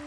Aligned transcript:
All 0.00 0.06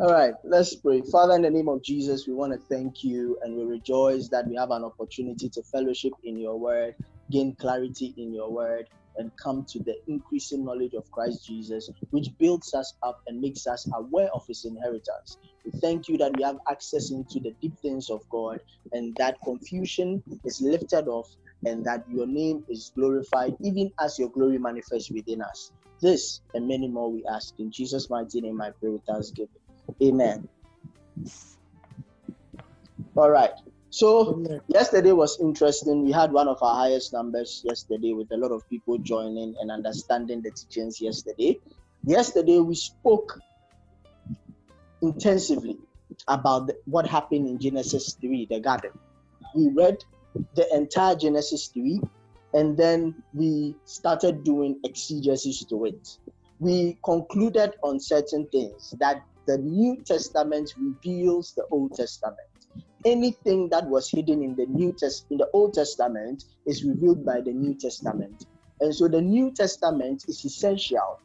right, 0.00 0.32
let's 0.44 0.76
pray. 0.76 1.02
Father, 1.12 1.34
in 1.34 1.42
the 1.42 1.50
name 1.50 1.68
of 1.68 1.82
Jesus, 1.82 2.26
we 2.26 2.32
want 2.32 2.54
to 2.54 2.58
thank 2.74 3.04
you 3.04 3.38
and 3.42 3.54
we 3.54 3.64
rejoice 3.64 4.28
that 4.28 4.46
we 4.46 4.56
have 4.56 4.70
an 4.70 4.84
opportunity 4.84 5.50
to 5.50 5.62
fellowship 5.64 6.12
in 6.24 6.38
your 6.38 6.58
word, 6.58 6.94
gain 7.30 7.54
clarity 7.56 8.14
in 8.16 8.32
your 8.32 8.50
word, 8.50 8.88
and 9.18 9.30
come 9.42 9.66
to 9.70 9.80
the 9.80 9.94
increasing 10.08 10.64
knowledge 10.64 10.94
of 10.94 11.10
Christ 11.12 11.46
Jesus, 11.46 11.90
which 12.10 12.28
builds 12.38 12.74
us 12.74 12.94
up 13.02 13.18
and 13.26 13.40
makes 13.40 13.66
us 13.66 13.86
aware 13.94 14.30
of 14.34 14.42
his 14.48 14.64
inheritance. 14.64 15.38
We 15.64 15.72
thank 15.80 16.08
you 16.08 16.18
that 16.18 16.36
we 16.36 16.44
have 16.44 16.58
access 16.70 17.10
into 17.10 17.40
the 17.40 17.54
deep 17.62 17.74
things 17.82 18.10
of 18.10 18.22
God 18.30 18.60
and 18.92 19.16
that 19.16 19.38
confusion 19.44 20.22
is 20.44 20.60
lifted 20.62 21.08
off 21.08 21.28
and 21.66 21.84
that 21.84 22.04
your 22.08 22.26
name 22.26 22.64
is 22.68 22.92
glorified, 22.96 23.54
even 23.62 23.90
as 24.00 24.18
your 24.18 24.30
glory 24.30 24.58
manifests 24.58 25.10
within 25.10 25.42
us. 25.42 25.72
This 26.00 26.40
and 26.54 26.68
many 26.68 26.88
more 26.88 27.12
we 27.12 27.24
ask. 27.32 27.54
In 27.58 27.72
Jesus' 27.72 28.08
mighty 28.10 28.40
name, 28.40 28.60
I 28.62 28.70
pray 28.80 28.90
with 28.90 29.02
thanksgiving. 29.08 29.48
Amen. 30.02 30.48
All 33.16 33.30
right. 33.30 33.50
So 33.90 34.44
yesterday 34.68 35.12
was 35.12 35.40
interesting. 35.40 36.04
We 36.04 36.12
had 36.12 36.30
one 36.30 36.46
of 36.46 36.58
our 36.62 36.74
highest 36.74 37.12
numbers 37.12 37.62
yesterday 37.64 38.12
with 38.12 38.30
a 38.32 38.36
lot 38.36 38.52
of 38.52 38.68
people 38.68 38.98
joining 38.98 39.54
and 39.60 39.70
understanding 39.70 40.42
the 40.42 40.50
teachings 40.50 41.00
yesterday. 41.00 41.58
Yesterday 42.04 42.60
we 42.60 42.74
spoke 42.74 43.40
intensively 45.00 45.78
about 46.26 46.66
the, 46.66 46.76
what 46.84 47.06
happened 47.06 47.46
in 47.46 47.58
Genesis 47.58 48.14
3, 48.20 48.46
the 48.50 48.60
garden. 48.60 48.90
We 49.54 49.70
read 49.74 49.96
the 50.54 50.66
entire 50.74 51.14
Genesis 51.14 51.68
3 51.68 52.00
and 52.52 52.76
then 52.76 53.14
we 53.32 53.74
started 53.86 54.44
doing 54.44 54.80
exegesis 54.84 55.64
to 55.64 55.86
it. 55.86 56.18
We 56.58 56.98
concluded 57.04 57.74
on 57.82 58.00
certain 58.00 58.48
things 58.48 58.94
that 59.00 59.22
the 59.46 59.56
New 59.56 59.96
Testament 60.04 60.74
reveals 60.76 61.54
the 61.54 61.64
Old 61.70 61.94
Testament. 61.94 62.47
Anything 63.04 63.68
that 63.70 63.86
was 63.86 64.10
hidden 64.10 64.42
in 64.42 64.56
the 64.56 64.66
New 64.66 64.92
Test 64.92 65.26
in 65.30 65.38
the 65.38 65.48
Old 65.52 65.74
Testament 65.74 66.44
is 66.66 66.84
revealed 66.84 67.24
by 67.24 67.40
the 67.40 67.52
New 67.52 67.74
Testament. 67.74 68.46
And 68.80 68.94
so 68.94 69.08
the 69.08 69.20
New 69.20 69.52
Testament 69.52 70.24
is 70.28 70.44
essential 70.44 71.20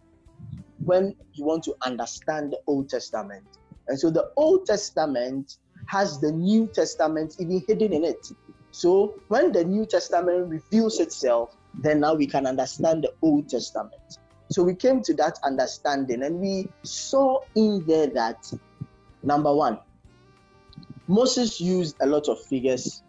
when 0.84 1.16
you 1.34 1.46
want 1.46 1.64
to 1.64 1.76
understand 1.84 2.52
the 2.52 2.60
Old 2.68 2.90
Testament. 2.90 3.44
And 3.88 4.00
so 4.00 4.10
the 4.10 4.32
Old 4.38 4.66
Testament 4.66 5.58
has 5.88 6.20
the 6.20 6.32
New 6.32 6.68
Testament 6.68 7.36
even 7.40 7.64
hidden 7.68 7.94
in 7.94 8.04
it. 8.04 8.32
So 8.72 9.16
when 9.28 9.52
the 9.52 9.64
New 9.64 9.86
Testament 9.86 10.50
reveals 10.50 11.00
itself, 11.00 11.56
then 11.82 12.00
now 12.00 12.14
we 12.14 12.28
can 12.28 12.48
understand 12.48 13.04
the 13.04 13.14
Old 13.22 13.50
Testament. 13.50 14.18
So 14.52 14.64
we 14.64 14.76
came 14.76 15.02
to 15.04 15.14
that 15.16 15.40
understanding 15.44 16.24
and 16.24 16.40
we 16.40 16.70
saw 16.84 17.40
in 17.56 17.84
there 17.86 18.08
that 18.08 18.52
number 19.24 19.54
one, 19.54 19.80
Moses 21.08 21.60
used 21.60 21.96
a 22.02 22.06
lot 22.06 22.30
of 22.30 22.42
figures 22.46 23.04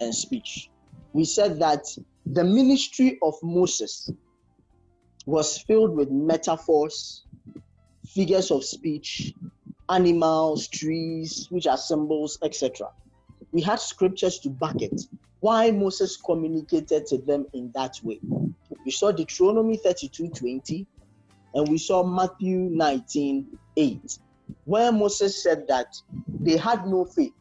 and 0.00 0.14
speech. 0.14 0.70
We 1.12 1.24
said 1.24 1.58
that 1.60 1.84
the 2.26 2.44
ministry 2.44 3.18
of 3.22 3.34
Moses 3.42 4.10
was 5.26 5.58
filled 5.58 5.96
with 5.96 6.10
metaphors, 6.10 7.24
figures 8.06 8.50
of 8.50 8.64
speech, 8.64 9.32
animals, 9.88 10.68
trees, 10.68 11.46
which 11.50 11.66
are 11.66 11.76
symbols, 11.76 12.38
etc. 12.42 12.88
We 13.52 13.62
had 13.62 13.80
scriptures 13.80 14.40
to 14.40 14.50
back 14.50 14.80
it. 14.80 15.00
Why 15.40 15.70
Moses 15.70 16.16
communicated 16.16 17.06
to 17.06 17.18
them 17.18 17.46
in 17.52 17.70
that 17.74 17.94
way. 18.02 18.20
We 18.84 18.90
saw 18.90 19.12
Deuteronomy 19.12 19.76
32 19.76 20.30
20, 20.30 20.86
and 21.54 21.68
we 21.68 21.78
saw 21.78 22.02
Matthew 22.02 22.68
19 22.72 23.58
8, 23.76 24.18
where 24.64 24.92
Moses 24.92 25.42
said 25.42 25.64
that 25.68 25.86
they 26.40 26.56
had 26.56 26.86
no 26.86 27.04
faith. 27.04 27.32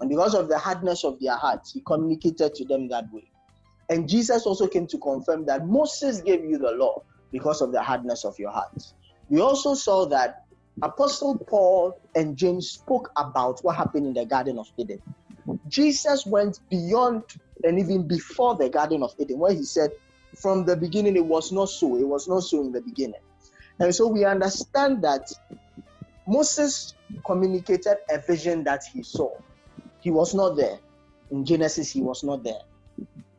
And 0.00 0.10
because 0.10 0.34
of 0.34 0.48
the 0.48 0.58
hardness 0.58 1.04
of 1.04 1.20
their 1.20 1.36
hearts, 1.36 1.72
he 1.72 1.82
communicated 1.86 2.54
to 2.54 2.64
them 2.64 2.88
that 2.88 3.04
way. 3.12 3.24
And 3.90 4.08
Jesus 4.08 4.46
also 4.46 4.66
came 4.66 4.86
to 4.88 4.98
confirm 4.98 5.44
that 5.46 5.66
Moses 5.66 6.20
gave 6.22 6.44
you 6.44 6.58
the 6.58 6.72
law 6.72 7.02
because 7.32 7.60
of 7.60 7.72
the 7.72 7.82
hardness 7.82 8.24
of 8.24 8.34
your 8.38 8.50
hearts. 8.50 8.94
We 9.28 9.40
also 9.40 9.74
saw 9.74 10.06
that 10.06 10.36
Apostle 10.82 11.38
Paul 11.48 11.94
and 12.14 12.36
James 12.36 12.70
spoke 12.70 13.10
about 13.16 13.58
what 13.62 13.76
happened 13.76 14.06
in 14.06 14.14
the 14.14 14.26
Garden 14.26 14.58
of 14.58 14.66
Eden. 14.78 15.00
Jesus 15.68 16.24
went 16.26 16.58
beyond 16.70 17.22
and 17.62 17.78
even 17.78 18.06
before 18.06 18.56
the 18.56 18.68
Garden 18.68 19.02
of 19.02 19.12
Eden, 19.18 19.38
where 19.38 19.52
he 19.52 19.62
said, 19.64 19.90
from 20.40 20.64
the 20.64 20.76
beginning 20.76 21.16
it 21.16 21.24
was 21.24 21.52
not 21.52 21.68
so. 21.68 21.96
It 21.96 22.06
was 22.06 22.28
not 22.28 22.42
so 22.42 22.60
in 22.62 22.72
the 22.72 22.80
beginning. 22.80 23.20
And 23.80 23.94
so 23.94 24.08
we 24.08 24.24
understand 24.24 25.02
that 25.02 25.22
Moses 26.26 26.94
communicated 27.26 27.96
a 28.10 28.18
vision 28.18 28.64
that 28.64 28.82
he 28.92 29.02
saw. 29.02 29.30
He 30.00 30.10
was 30.10 30.34
not 30.34 30.56
there. 30.56 30.78
In 31.30 31.44
Genesis, 31.44 31.90
he 31.90 32.00
was 32.00 32.24
not 32.24 32.42
there. 32.42 32.60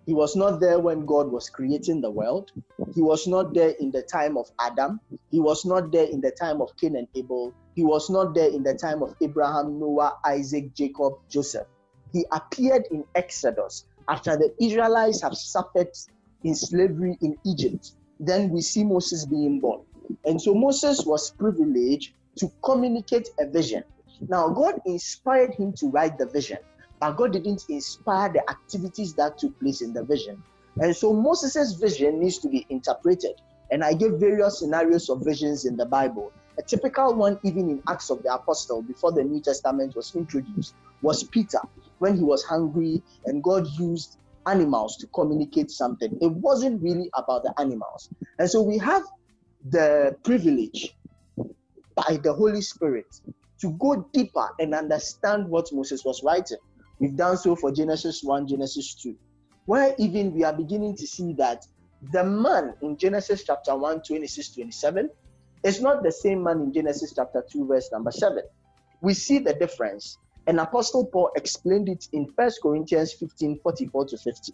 He 0.05 0.13
was 0.13 0.35
not 0.35 0.59
there 0.59 0.79
when 0.79 1.05
God 1.05 1.31
was 1.31 1.49
creating 1.49 2.01
the 2.01 2.11
world. 2.11 2.51
He 2.93 3.01
was 3.01 3.25
not 3.25 3.53
there 3.55 3.73
in 3.79 3.91
the 3.91 4.03
time 4.03 4.37
of 4.37 4.47
Adam. 4.59 4.99
He 5.31 5.39
was 5.39 5.65
not 5.65 5.91
there 5.91 6.05
in 6.05 6.21
the 6.21 6.31
time 6.31 6.61
of 6.61 6.69
Cain 6.77 6.95
and 6.95 7.07
Abel. 7.15 7.53
He 7.75 7.83
was 7.83 8.09
not 8.09 8.35
there 8.35 8.49
in 8.49 8.61
the 8.61 8.75
time 8.75 9.01
of 9.01 9.15
Abraham, 9.21 9.79
Noah, 9.79 10.13
Isaac, 10.23 10.73
Jacob, 10.75 11.13
Joseph. 11.29 11.67
He 12.13 12.25
appeared 12.31 12.83
in 12.91 13.03
Exodus 13.15 13.85
after 14.07 14.37
the 14.37 14.53
Israelites 14.61 15.21
have 15.23 15.33
suffered 15.33 15.89
in 16.43 16.53
slavery 16.53 17.17
in 17.21 17.35
Egypt. 17.43 17.93
Then 18.19 18.51
we 18.51 18.61
see 18.61 18.83
Moses 18.83 19.25
being 19.25 19.59
born. 19.59 19.81
And 20.23 20.39
so 20.39 20.53
Moses 20.53 21.03
was 21.05 21.31
privileged 21.31 22.13
to 22.37 22.51
communicate 22.63 23.29
a 23.39 23.47
vision. 23.49 23.83
Now, 24.27 24.49
God 24.49 24.79
inspired 24.85 25.53
him 25.53 25.73
to 25.73 25.87
write 25.87 26.17
the 26.17 26.27
vision, 26.27 26.57
but 26.99 27.11
God 27.17 27.33
didn't 27.33 27.65
inspire 27.69 28.31
the 28.31 28.49
activities 28.49 29.13
that 29.15 29.37
took 29.37 29.59
place 29.59 29.81
in 29.81 29.93
the 29.93 30.03
vision. 30.03 30.41
And 30.77 30.95
so 30.95 31.13
Moses' 31.13 31.73
vision 31.73 32.19
needs 32.19 32.39
to 32.39 32.49
be 32.49 32.65
interpreted. 32.69 33.33
And 33.71 33.83
I 33.83 33.93
gave 33.93 34.13
various 34.13 34.59
scenarios 34.59 35.09
of 35.09 35.23
visions 35.23 35.65
in 35.65 35.75
the 35.75 35.85
Bible. 35.85 36.31
A 36.57 36.61
typical 36.61 37.15
one, 37.15 37.39
even 37.43 37.69
in 37.69 37.81
Acts 37.87 38.09
of 38.09 38.23
the 38.23 38.33
Apostle, 38.33 38.81
before 38.81 39.11
the 39.11 39.23
New 39.23 39.41
Testament 39.41 39.95
was 39.95 40.15
introduced, 40.15 40.75
was 41.01 41.23
Peter 41.23 41.59
when 41.99 42.15
he 42.15 42.23
was 42.23 42.43
hungry 42.43 43.01
and 43.25 43.43
God 43.43 43.67
used 43.79 44.17
animals 44.45 44.97
to 44.97 45.07
communicate 45.07 45.71
something. 45.71 46.17
It 46.21 46.31
wasn't 46.31 46.81
really 46.81 47.09
about 47.15 47.43
the 47.43 47.53
animals. 47.59 48.09
And 48.39 48.49
so 48.49 48.61
we 48.61 48.77
have 48.77 49.03
the 49.69 50.15
privilege 50.23 50.95
by 51.95 52.19
the 52.21 52.33
Holy 52.33 52.61
Spirit 52.61 53.07
to 53.61 53.71
go 53.71 54.07
deeper 54.13 54.49
and 54.59 54.75
understand 54.75 55.47
what 55.47 55.71
Moses 55.71 56.03
was 56.03 56.21
writing. 56.23 56.57
We've 56.99 57.15
done 57.15 57.37
so 57.37 57.55
for 57.55 57.71
Genesis 57.71 58.21
1, 58.23 58.47
Genesis 58.47 58.95
2, 58.95 59.15
where 59.65 59.95
even 59.97 60.33
we 60.33 60.43
are 60.43 60.53
beginning 60.53 60.95
to 60.97 61.07
see 61.07 61.33
that 61.33 61.65
the 62.11 62.23
man 62.23 62.73
in 62.81 62.97
Genesis 62.97 63.43
chapter 63.43 63.75
1, 63.75 64.01
26, 64.07 64.49
27 64.55 65.09
is 65.63 65.81
not 65.81 66.03
the 66.03 66.11
same 66.11 66.43
man 66.43 66.61
in 66.61 66.73
Genesis 66.73 67.13
chapter 67.15 67.43
2, 67.51 67.67
verse 67.67 67.89
number 67.91 68.11
7. 68.11 68.43
We 69.01 69.13
see 69.13 69.39
the 69.39 69.53
difference 69.53 70.17
and 70.47 70.59
Apostle 70.59 71.05
Paul 71.07 71.31
explained 71.35 71.89
it 71.89 72.07
in 72.13 72.25
1 72.35 72.49
Corinthians 72.61 73.13
15 73.13 73.59
44 73.63 74.05
to 74.07 74.17
50. 74.17 74.53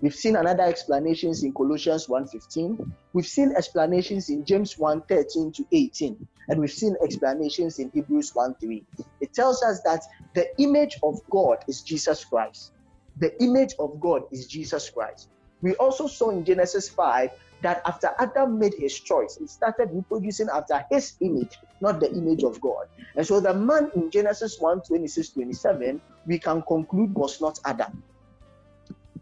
We've 0.00 0.14
seen 0.14 0.36
another 0.36 0.62
explanations 0.62 1.42
in 1.42 1.52
Colossians 1.52 2.06
1:15. 2.06 2.92
We've 3.12 3.26
seen 3.26 3.52
explanations 3.56 4.30
in 4.30 4.44
James 4.44 4.76
1:13 4.76 5.52
to 5.54 5.66
18, 5.70 6.28
and 6.48 6.60
we've 6.60 6.70
seen 6.70 6.96
explanations 7.02 7.78
in 7.78 7.90
Hebrews 7.94 8.30
1 8.34 8.54
3. 8.60 8.84
It 9.20 9.34
tells 9.34 9.62
us 9.62 9.80
that 9.84 10.02
the 10.34 10.46
image 10.58 10.96
of 11.02 11.18
God 11.30 11.58
is 11.68 11.82
Jesus 11.82 12.24
Christ. 12.24 12.72
The 13.18 13.40
image 13.42 13.74
of 13.78 14.00
God 14.00 14.22
is 14.32 14.46
Jesus 14.46 14.90
Christ. 14.90 15.28
We 15.60 15.74
also 15.74 16.06
saw 16.06 16.30
in 16.30 16.44
Genesis 16.44 16.88
5 16.90 17.30
that 17.62 17.82
after 17.84 18.10
Adam 18.20 18.58
made 18.58 18.74
his 18.78 18.98
choice, 19.00 19.36
he 19.40 19.46
started 19.48 19.88
reproducing 19.92 20.48
after 20.54 20.84
his 20.90 21.14
image, 21.20 21.58
not 21.80 21.98
the 21.98 22.10
image 22.12 22.44
of 22.44 22.60
God. 22.60 22.84
And 23.16 23.26
so 23.26 23.40
the 23.40 23.54
man 23.54 23.90
in 23.96 24.10
Genesis 24.10 24.56
1 24.60 24.82
26 24.86 25.30
27, 25.30 26.00
we 26.26 26.38
can 26.38 26.62
conclude 26.62 27.12
was 27.14 27.40
not 27.40 27.58
Adam. 27.64 28.02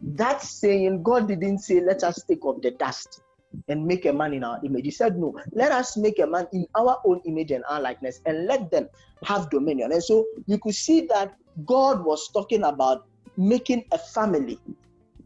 That 0.03 0.43
saying, 0.43 1.03
God 1.03 1.29
didn't 1.29 1.59
say, 1.61 1.81
Let 1.81 2.05
us 2.05 2.23
take 2.29 2.45
of 2.45 2.61
the 2.61 2.73
dust 2.73 3.23
and 3.69 3.87
make 3.87 4.05
a 4.05 4.13
man 4.13 4.33
in 4.33 4.45
our 4.45 4.61
image. 4.65 4.85
He 4.85 4.91
said, 4.91 5.19
No, 5.19 5.39
let 5.53 5.73
us 5.73 5.97
make 5.97 6.19
a 6.19 6.27
man 6.27 6.47
in 6.53 6.67
our 6.75 7.01
own 7.05 7.21
image 7.27 7.51
and 7.51 7.65
our 7.69 7.81
likeness 7.81 8.21
and 8.27 8.47
let 8.47 8.71
them 8.71 8.89
have 9.25 9.51
dominion. 9.51 9.93
And 9.93 10.03
so 10.03 10.25
you 10.47 10.59
could 10.59 10.75
see 10.75 11.03
that 11.13 11.35
God 11.65 12.05
was 12.05 12.31
talking 12.33 12.65
about 12.65 13.07
making 13.37 13.85
a 13.93 13.99
family 13.99 14.59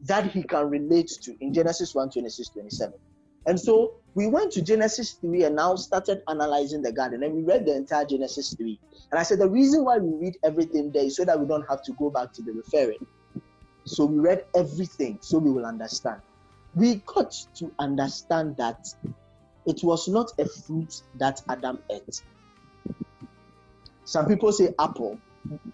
that 0.03 0.31
he 0.31 0.43
can 0.43 0.71
relate 0.71 1.11
to 1.23 1.37
in 1.41 1.53
Genesis 1.53 1.95
1 1.95 2.11
26 2.11 2.49
27. 2.51 2.95
And 3.47 3.59
so 3.59 3.95
we 4.15 4.27
went 4.27 4.53
to 4.53 4.63
Genesis 4.63 5.13
3 5.13 5.45
and 5.45 5.57
now 5.57 5.75
started 5.77 6.23
analyzing 6.29 6.83
the 6.83 6.93
garden 6.93 7.23
and 7.23 7.35
we 7.35 7.43
read 7.43 7.67
the 7.67 7.75
entire 7.75 8.05
Genesis 8.05 8.55
3. 8.55 8.79
And 9.11 9.19
I 9.19 9.23
said 9.23 9.39
the 9.39 9.49
reason 9.49 9.85
why 9.85 9.99
we 9.99 10.27
read 10.27 10.37
everything 10.45 10.91
there 10.93 11.05
is 11.05 11.17
so 11.17 11.25
that 11.25 11.39
we 11.39 11.47
don't 11.47 11.65
have 11.69 11.83
to 11.85 11.93
go 11.95 12.11
back 12.11 12.33
to 12.35 12.43
the 12.43 12.53
referring. 12.53 13.07
So 13.85 14.05
we 14.05 14.19
read 14.19 14.45
everything 14.55 15.19
so 15.21 15.39
we 15.39 15.51
will 15.51 15.65
understand. 15.65 16.21
We 16.75 16.97
got 17.07 17.33
to 17.57 17.73
understand 17.79 18.57
that 18.57 18.87
it 19.67 19.83
was 19.83 20.09
not 20.09 20.33
a 20.39 20.47
fruit 20.47 21.03
that 21.19 21.43
Adam 21.49 21.79
ate. 21.91 22.23
Some 24.05 24.27
people 24.27 24.53
say 24.53 24.75
apple, 24.79 25.19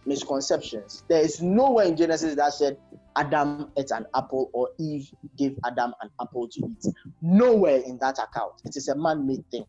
misconceptions. 0.04 1.04
There 1.08 1.20
is 1.22 1.40
nowhere 1.40 1.86
in 1.86 1.96
Genesis 1.96 2.34
that 2.36 2.52
said 2.54 2.78
Adam 3.16 3.70
ate 3.76 3.90
an 3.90 4.06
apple 4.14 4.50
or 4.52 4.70
Eve 4.78 5.10
gave 5.36 5.58
Adam 5.64 5.94
an 6.00 6.10
apple 6.20 6.48
to 6.48 6.60
eat. 6.66 6.94
Nowhere 7.22 7.78
in 7.78 7.98
that 7.98 8.18
account. 8.18 8.54
It 8.64 8.76
is 8.76 8.88
a 8.88 8.96
man 8.96 9.26
made 9.26 9.44
thing. 9.50 9.64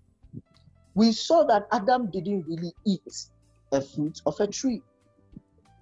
We 0.96 1.12
saw 1.12 1.44
that 1.46 1.68
Adam 1.72 2.10
didn't 2.10 2.46
really 2.48 2.74
eat 2.86 3.02
a 3.72 3.82
fruit 3.82 4.20
of 4.26 4.40
a 4.40 4.48
tree. 4.48 4.82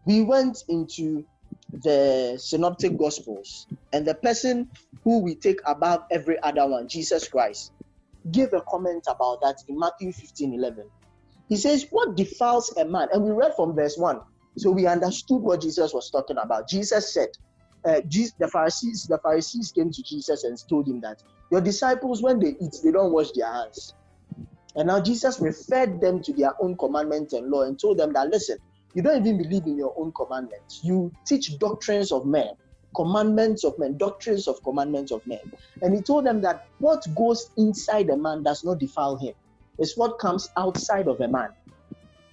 We 0.05 0.21
went 0.21 0.63
into 0.67 1.25
the 1.71 2.37
synoptic 2.37 2.97
gospels 2.97 3.67
and 3.93 4.05
the 4.05 4.15
person 4.15 4.69
who 5.03 5.19
we 5.19 5.35
take 5.35 5.59
above 5.65 6.03
every 6.11 6.39
other 6.43 6.67
one, 6.67 6.87
Jesus 6.87 7.27
Christ, 7.27 7.71
gave 8.31 8.53
a 8.53 8.61
comment 8.69 9.03
about 9.07 9.41
that 9.41 9.57
in 9.67 9.77
Matthew 9.77 10.11
15 10.11 10.53
11. 10.53 10.85
He 11.49 11.57
says, 11.57 11.87
What 11.91 12.15
defiles 12.15 12.75
a 12.77 12.85
man? 12.85 13.09
And 13.13 13.23
we 13.23 13.31
read 13.31 13.53
from 13.55 13.75
verse 13.75 13.97
1. 13.97 14.19
So 14.57 14.71
we 14.71 14.87
understood 14.87 15.41
what 15.41 15.61
Jesus 15.61 15.93
was 15.93 16.09
talking 16.09 16.37
about. 16.37 16.69
Jesus 16.69 17.13
said, 17.13 17.29
uh, 17.85 18.01
Jesus, 18.07 18.33
the 18.39 18.47
Pharisees, 18.47 19.03
the 19.03 19.19
Pharisees 19.19 19.71
came 19.71 19.91
to 19.91 20.03
Jesus 20.03 20.43
and 20.43 20.57
told 20.67 20.87
him 20.87 21.01
that 21.01 21.21
your 21.51 21.61
disciples, 21.61 22.23
when 22.23 22.39
they 22.39 22.55
eat, 22.59 22.75
they 22.83 22.91
don't 22.91 23.11
wash 23.11 23.31
their 23.35 23.51
hands. 23.51 23.93
And 24.75 24.87
now 24.87 24.99
Jesus 24.99 25.39
referred 25.39 26.01
them 26.01 26.21
to 26.23 26.33
their 26.33 26.51
own 26.61 26.75
commandments 26.77 27.33
and 27.33 27.49
law 27.49 27.63
and 27.63 27.79
told 27.79 27.99
them 27.99 28.11
that 28.13 28.29
listen, 28.29 28.57
you 28.95 29.01
don't 29.01 29.25
even 29.25 29.37
believe 29.37 29.65
in 29.67 29.77
your 29.77 29.93
own 29.97 30.13
commandments. 30.13 30.79
You 30.81 31.11
teach 31.27 31.59
doctrines 31.59 32.13
of 32.13 32.25
men, 32.25 32.51
commandments 32.95 33.65
of 33.65 33.77
men, 33.77 33.97
doctrines 33.97 34.47
of 34.47 34.63
commandments 34.63 35.11
of 35.11 35.21
men. 35.27 35.41
And 35.81 35.93
he 35.93 36.01
told 36.01 36.25
them 36.25 36.41
that 36.41 36.67
what 36.79 37.05
goes 37.13 37.51
inside 37.57 38.09
a 38.09 38.15
man 38.15 38.41
does 38.43 38.63
not 38.63 38.79
defile 38.79 39.17
him. 39.17 39.33
It's 39.77 39.97
what 39.97 40.17
comes 40.17 40.49
outside 40.57 41.09
of 41.09 41.19
a 41.19 41.27
man. 41.27 41.49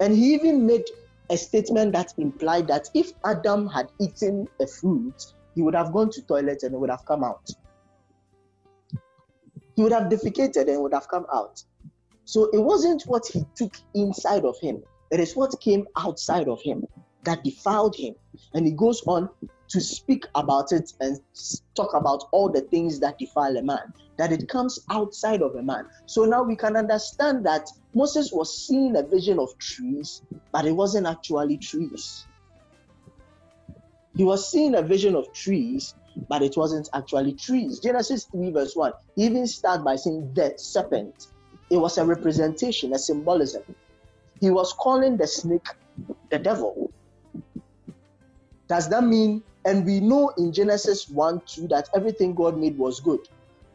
And 0.00 0.17
he 0.17 0.35
even 0.35 0.64
made 0.64 0.85
a 1.31 1.37
statement 1.37 1.93
that 1.94 2.12
implied 2.17 2.69
that 2.69 2.88
if 2.94 3.12
Adam 3.25 3.67
had 3.67 3.91
eaten 4.00 4.47
a 4.61 4.67
fruit, 4.67 5.20
he 5.56 5.62
would 5.62 5.75
have 5.75 5.93
gone 5.93 6.11
to 6.11 6.23
toilet 6.23 6.62
and 6.62 6.81
would 6.81 6.91
have 6.91 7.05
come 7.06 7.25
out. 7.25 7.49
He 9.75 9.82
would 9.82 9.93
have 9.93 10.05
defecated 10.05 10.69
and 10.69 10.81
would 10.82 10.94
have 10.94 11.09
come 11.09 11.26
out. 11.32 11.61
So 12.25 12.44
it 12.53 12.59
wasn't 12.59 13.03
what 13.06 13.26
he 13.26 13.44
took 13.56 13.75
inside 13.94 14.44
of 14.44 14.56
him, 14.61 14.82
it 15.12 15.20
is 15.20 15.37
what 15.37 15.55
came 15.61 15.87
outside 15.97 16.49
of 16.49 16.61
him 16.62 16.87
that 17.25 17.44
defiled 17.44 17.94
him. 17.94 18.14
And 18.55 18.67
he 18.67 18.73
goes 18.73 19.03
on 19.06 19.29
to 19.69 19.81
speak 19.81 20.26
about 20.35 20.73
it 20.73 20.93
and 21.00 21.20
talk 21.75 21.94
about 21.94 22.25
all 22.32 22.49
the 22.50 22.62
things 22.62 22.99
that 23.00 23.19
defile 23.19 23.56
a 23.59 23.62
man, 23.62 23.93
that 24.17 24.32
it 24.32 24.49
comes 24.49 24.81
outside 24.91 25.43
of 25.43 25.55
a 25.55 25.62
man. 25.62 25.87
So 26.06 26.25
now 26.25 26.43
we 26.43 26.56
can 26.56 26.76
understand 26.76 27.44
that 27.44 27.69
Moses 27.94 28.32
was 28.32 28.67
seeing 28.67 28.97
a 28.97 29.03
vision 29.03 29.38
of 29.38 29.56
trees, 29.59 30.23
but 30.50 30.64
it 30.64 30.73
wasn't 30.73 31.06
actually 31.06 31.59
trees. 31.59 32.26
He 34.17 34.25
was 34.25 34.50
seeing 34.50 34.75
a 34.75 34.82
vision 34.82 35.14
of 35.14 35.31
trees, 35.35 35.94
but 36.29 36.43
it 36.43 36.56
wasn't 36.56 36.88
actually 36.94 37.35
trees. 37.35 37.81
Genesis 37.81 38.25
3, 38.25 38.50
verse 38.50 38.75
1 38.75 38.93
even 39.17 39.47
start 39.47 39.85
by 39.85 39.97
saying 39.97 40.32
the 40.35 40.55
serpent. 40.56 41.29
It 41.70 41.76
was 41.76 41.97
a 41.97 42.05
representation, 42.05 42.93
a 42.93 42.99
symbolism. 42.99 43.62
He 44.43 44.50
was 44.50 44.75
calling 44.81 45.17
the 45.17 45.29
snake 45.29 45.65
the 46.33 46.39
devil. 46.41 46.93
Does 48.69 48.89
that 48.91 49.05
mean, 49.05 49.44
and 49.65 49.87
we 49.87 50.00
know 50.00 50.33
in 50.37 50.53
Genesis 50.53 51.06
1 51.09 51.43
2 51.49 51.69
that 51.69 51.89
everything 51.94 52.35
God 52.35 52.59
made 52.59 52.77
was 52.77 52.99
good? 52.99 53.21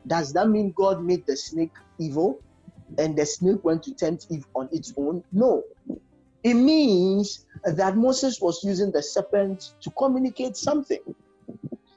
Does 0.08 0.34
that 0.34 0.50
mean 0.50 0.74
God 0.75 1.06
made 1.06 1.24
the 1.25 1.38
snake 1.38 1.72
evil 2.02 2.42
and 2.98 3.18
the 3.18 3.25
snake 3.25 3.64
went 3.64 3.81
to 3.84 3.96
tempt 3.96 4.28
Eve 4.30 4.44
on 4.56 4.68
its 4.74 4.94
own? 4.98 5.24
No. 5.31 5.64
It 6.44 6.56
means 6.56 7.46
that 7.63 7.96
Moses 7.96 8.42
was 8.42 8.62
using 8.62 8.92
the 8.92 9.02
serpent 9.02 9.63
to 9.84 9.92
communicate 9.92 10.58
something. 10.58 11.00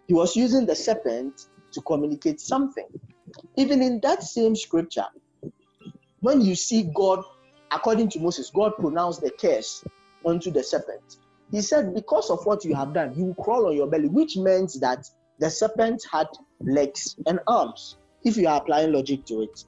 He 0.06 0.14
was 0.14 0.36
using 0.36 0.64
the 0.64 0.76
serpent 0.76 1.40
to 1.72 1.80
communicate 1.82 2.38
something. 2.38 2.86
Even 3.56 3.82
in 3.82 3.98
that 4.04 4.22
same 4.22 4.54
scripture, 4.54 5.06
when 6.20 6.40
you 6.40 6.54
see 6.54 6.88
God, 6.94 7.24
according 7.70 8.08
to 8.10 8.20
Moses, 8.20 8.50
God 8.50 8.72
pronounced 8.78 9.20
the 9.20 9.30
curse 9.30 9.84
onto 10.24 10.50
the 10.50 10.62
serpent. 10.62 11.18
He 11.50 11.60
said, 11.60 11.94
Because 11.94 12.30
of 12.30 12.44
what 12.46 12.64
you 12.64 12.74
have 12.74 12.94
done, 12.94 13.14
you 13.16 13.26
will 13.26 13.34
crawl 13.34 13.66
on 13.66 13.76
your 13.76 13.86
belly, 13.86 14.08
which 14.08 14.36
means 14.36 14.78
that 14.80 15.08
the 15.38 15.50
serpent 15.50 16.04
had 16.10 16.28
legs 16.60 17.16
and 17.26 17.40
arms, 17.46 17.96
if 18.24 18.36
you 18.36 18.46
are 18.46 18.58
applying 18.58 18.92
logic 18.92 19.24
to 19.26 19.42
it. 19.42 19.64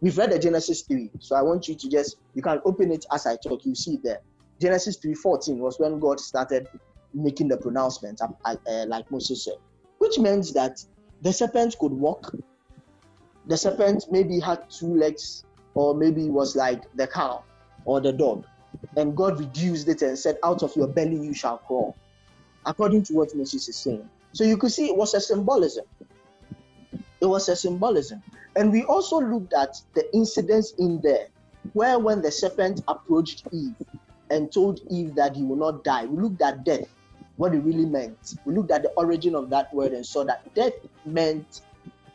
We've 0.00 0.16
read 0.18 0.30
the 0.30 0.38
Genesis 0.38 0.82
3, 0.82 1.10
so 1.20 1.36
I 1.36 1.42
want 1.42 1.68
you 1.68 1.74
to 1.74 1.88
just, 1.88 2.16
you 2.34 2.42
can 2.42 2.60
open 2.64 2.92
it 2.92 3.06
as 3.12 3.26
I 3.26 3.36
talk, 3.36 3.64
you 3.64 3.74
see 3.74 3.98
there. 4.04 4.20
Genesis 4.60 4.98
3:14 4.98 5.58
was 5.58 5.78
when 5.78 5.98
God 5.98 6.20
started 6.20 6.68
making 7.12 7.48
the 7.48 7.56
pronouncement, 7.56 8.20
uh, 8.20 8.56
uh, 8.66 8.84
like 8.86 9.10
Moses 9.10 9.44
said, 9.44 9.56
which 9.98 10.18
means 10.18 10.52
that 10.52 10.84
the 11.22 11.32
serpent 11.32 11.76
could 11.78 11.92
walk. 11.92 12.34
The 13.46 13.56
serpent 13.56 14.06
maybe 14.10 14.38
had 14.38 14.68
two 14.70 14.94
legs, 14.94 15.44
or 15.76 15.94
maybe 15.94 16.26
it 16.26 16.32
was 16.32 16.56
like 16.56 16.82
the 16.96 17.06
cow 17.06 17.44
or 17.84 18.00
the 18.00 18.12
dog. 18.12 18.44
And 18.96 19.16
God 19.16 19.38
reduced 19.38 19.86
it 19.88 20.02
and 20.02 20.18
said, 20.18 20.38
Out 20.42 20.62
of 20.62 20.74
your 20.74 20.88
belly 20.88 21.16
you 21.16 21.34
shall 21.34 21.58
crawl, 21.58 21.96
according 22.64 23.04
to 23.04 23.14
what 23.14 23.34
Moses 23.36 23.68
is 23.68 23.76
saying. 23.76 24.08
So 24.32 24.42
you 24.42 24.56
could 24.56 24.72
see 24.72 24.86
it 24.86 24.96
was 24.96 25.14
a 25.14 25.20
symbolism. 25.20 25.84
It 27.20 27.26
was 27.26 27.48
a 27.48 27.56
symbolism. 27.56 28.22
And 28.56 28.72
we 28.72 28.84
also 28.84 29.20
looked 29.20 29.52
at 29.52 29.76
the 29.94 30.12
incidents 30.14 30.72
in 30.78 31.00
there 31.02 31.28
where 31.74 31.98
when 31.98 32.22
the 32.22 32.30
serpent 32.30 32.82
approached 32.88 33.44
Eve 33.52 33.74
and 34.30 34.50
told 34.50 34.80
Eve 34.90 35.14
that 35.14 35.36
he 35.36 35.42
will 35.42 35.56
not 35.56 35.84
die, 35.84 36.06
we 36.06 36.22
looked 36.22 36.40
at 36.40 36.64
death, 36.64 36.88
what 37.36 37.54
it 37.54 37.58
really 37.58 37.84
meant. 37.84 38.34
We 38.46 38.54
looked 38.54 38.70
at 38.70 38.82
the 38.82 38.90
origin 38.90 39.34
of 39.34 39.50
that 39.50 39.72
word 39.74 39.92
and 39.92 40.04
saw 40.06 40.24
that 40.24 40.54
death 40.54 40.72
meant 41.04 41.60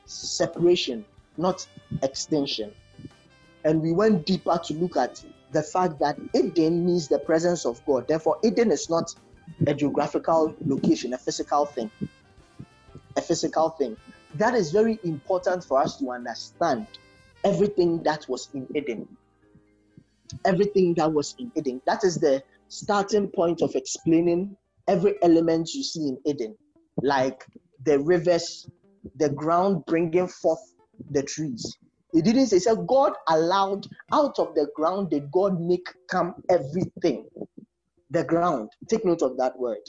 separation, 0.06 1.06
not 1.38 1.66
extinction. 2.02 2.72
And 3.64 3.82
we 3.82 3.92
went 3.92 4.26
deeper 4.26 4.60
to 4.66 4.74
look 4.74 4.98
at 4.98 5.24
the 5.52 5.64
fact 5.64 6.00
that 6.00 6.18
Eden 6.34 6.86
means 6.86 7.08
the 7.08 7.20
presence 7.20 7.66
of 7.66 7.84
God. 7.86 8.08
Therefore, 8.08 8.38
Eden 8.44 8.72
is 8.72 8.90
not 8.90 9.14
a 9.68 9.74
geographical 9.74 10.56
location, 10.66 11.14
a 11.14 11.18
physical 11.18 11.66
thing. 11.66 11.92
A 13.18 13.22
physical 13.22 13.70
thing 13.70 13.98
that 14.36 14.54
is 14.54 14.72
very 14.72 15.00
important 15.04 15.64
for 15.64 15.80
us 15.80 15.98
to 15.98 16.12
understand 16.12 16.88
everything 17.44 18.02
that 18.04 18.26
was 18.30 18.50
in 18.54 18.68
Eden. 18.76 19.08
Everything 20.46 20.94
that 20.96 21.12
was 21.12 21.36
in 21.40 21.52
Eden. 21.56 21.82
That 21.86 22.04
is 22.04 22.18
the 22.18 22.44
starting 22.70 23.28
point 23.28 23.62
of 23.62 23.76
explaining 23.76 24.56
every 24.88 25.16
element 25.22 25.74
you 25.74 25.84
see 25.84 26.08
in 26.08 26.18
Eden, 26.26 26.56
like 27.02 27.46
the 27.84 28.00
rivers, 28.00 28.70
the 29.18 29.30
ground 29.30 29.86
bringing 29.86 30.28
forth 30.28 30.74
the 31.10 31.24
trees. 31.24 31.78
It 32.14 32.26
didn't 32.26 32.48
say, 32.48 32.60
so 32.60 32.76
God 32.76 33.14
allowed 33.30 33.88
out 34.12 34.38
of 34.40 34.54
the 34.56 34.68
ground 34.76 35.12
did 35.12 35.32
God 35.32 35.60
make 35.62 35.88
come 36.10 36.36
everything. 36.50 37.28
The 38.10 38.24
ground. 38.26 38.70
Take 38.90 39.06
note 39.06 39.22
of 39.22 39.38
that 39.38 39.58
word. 39.58 39.80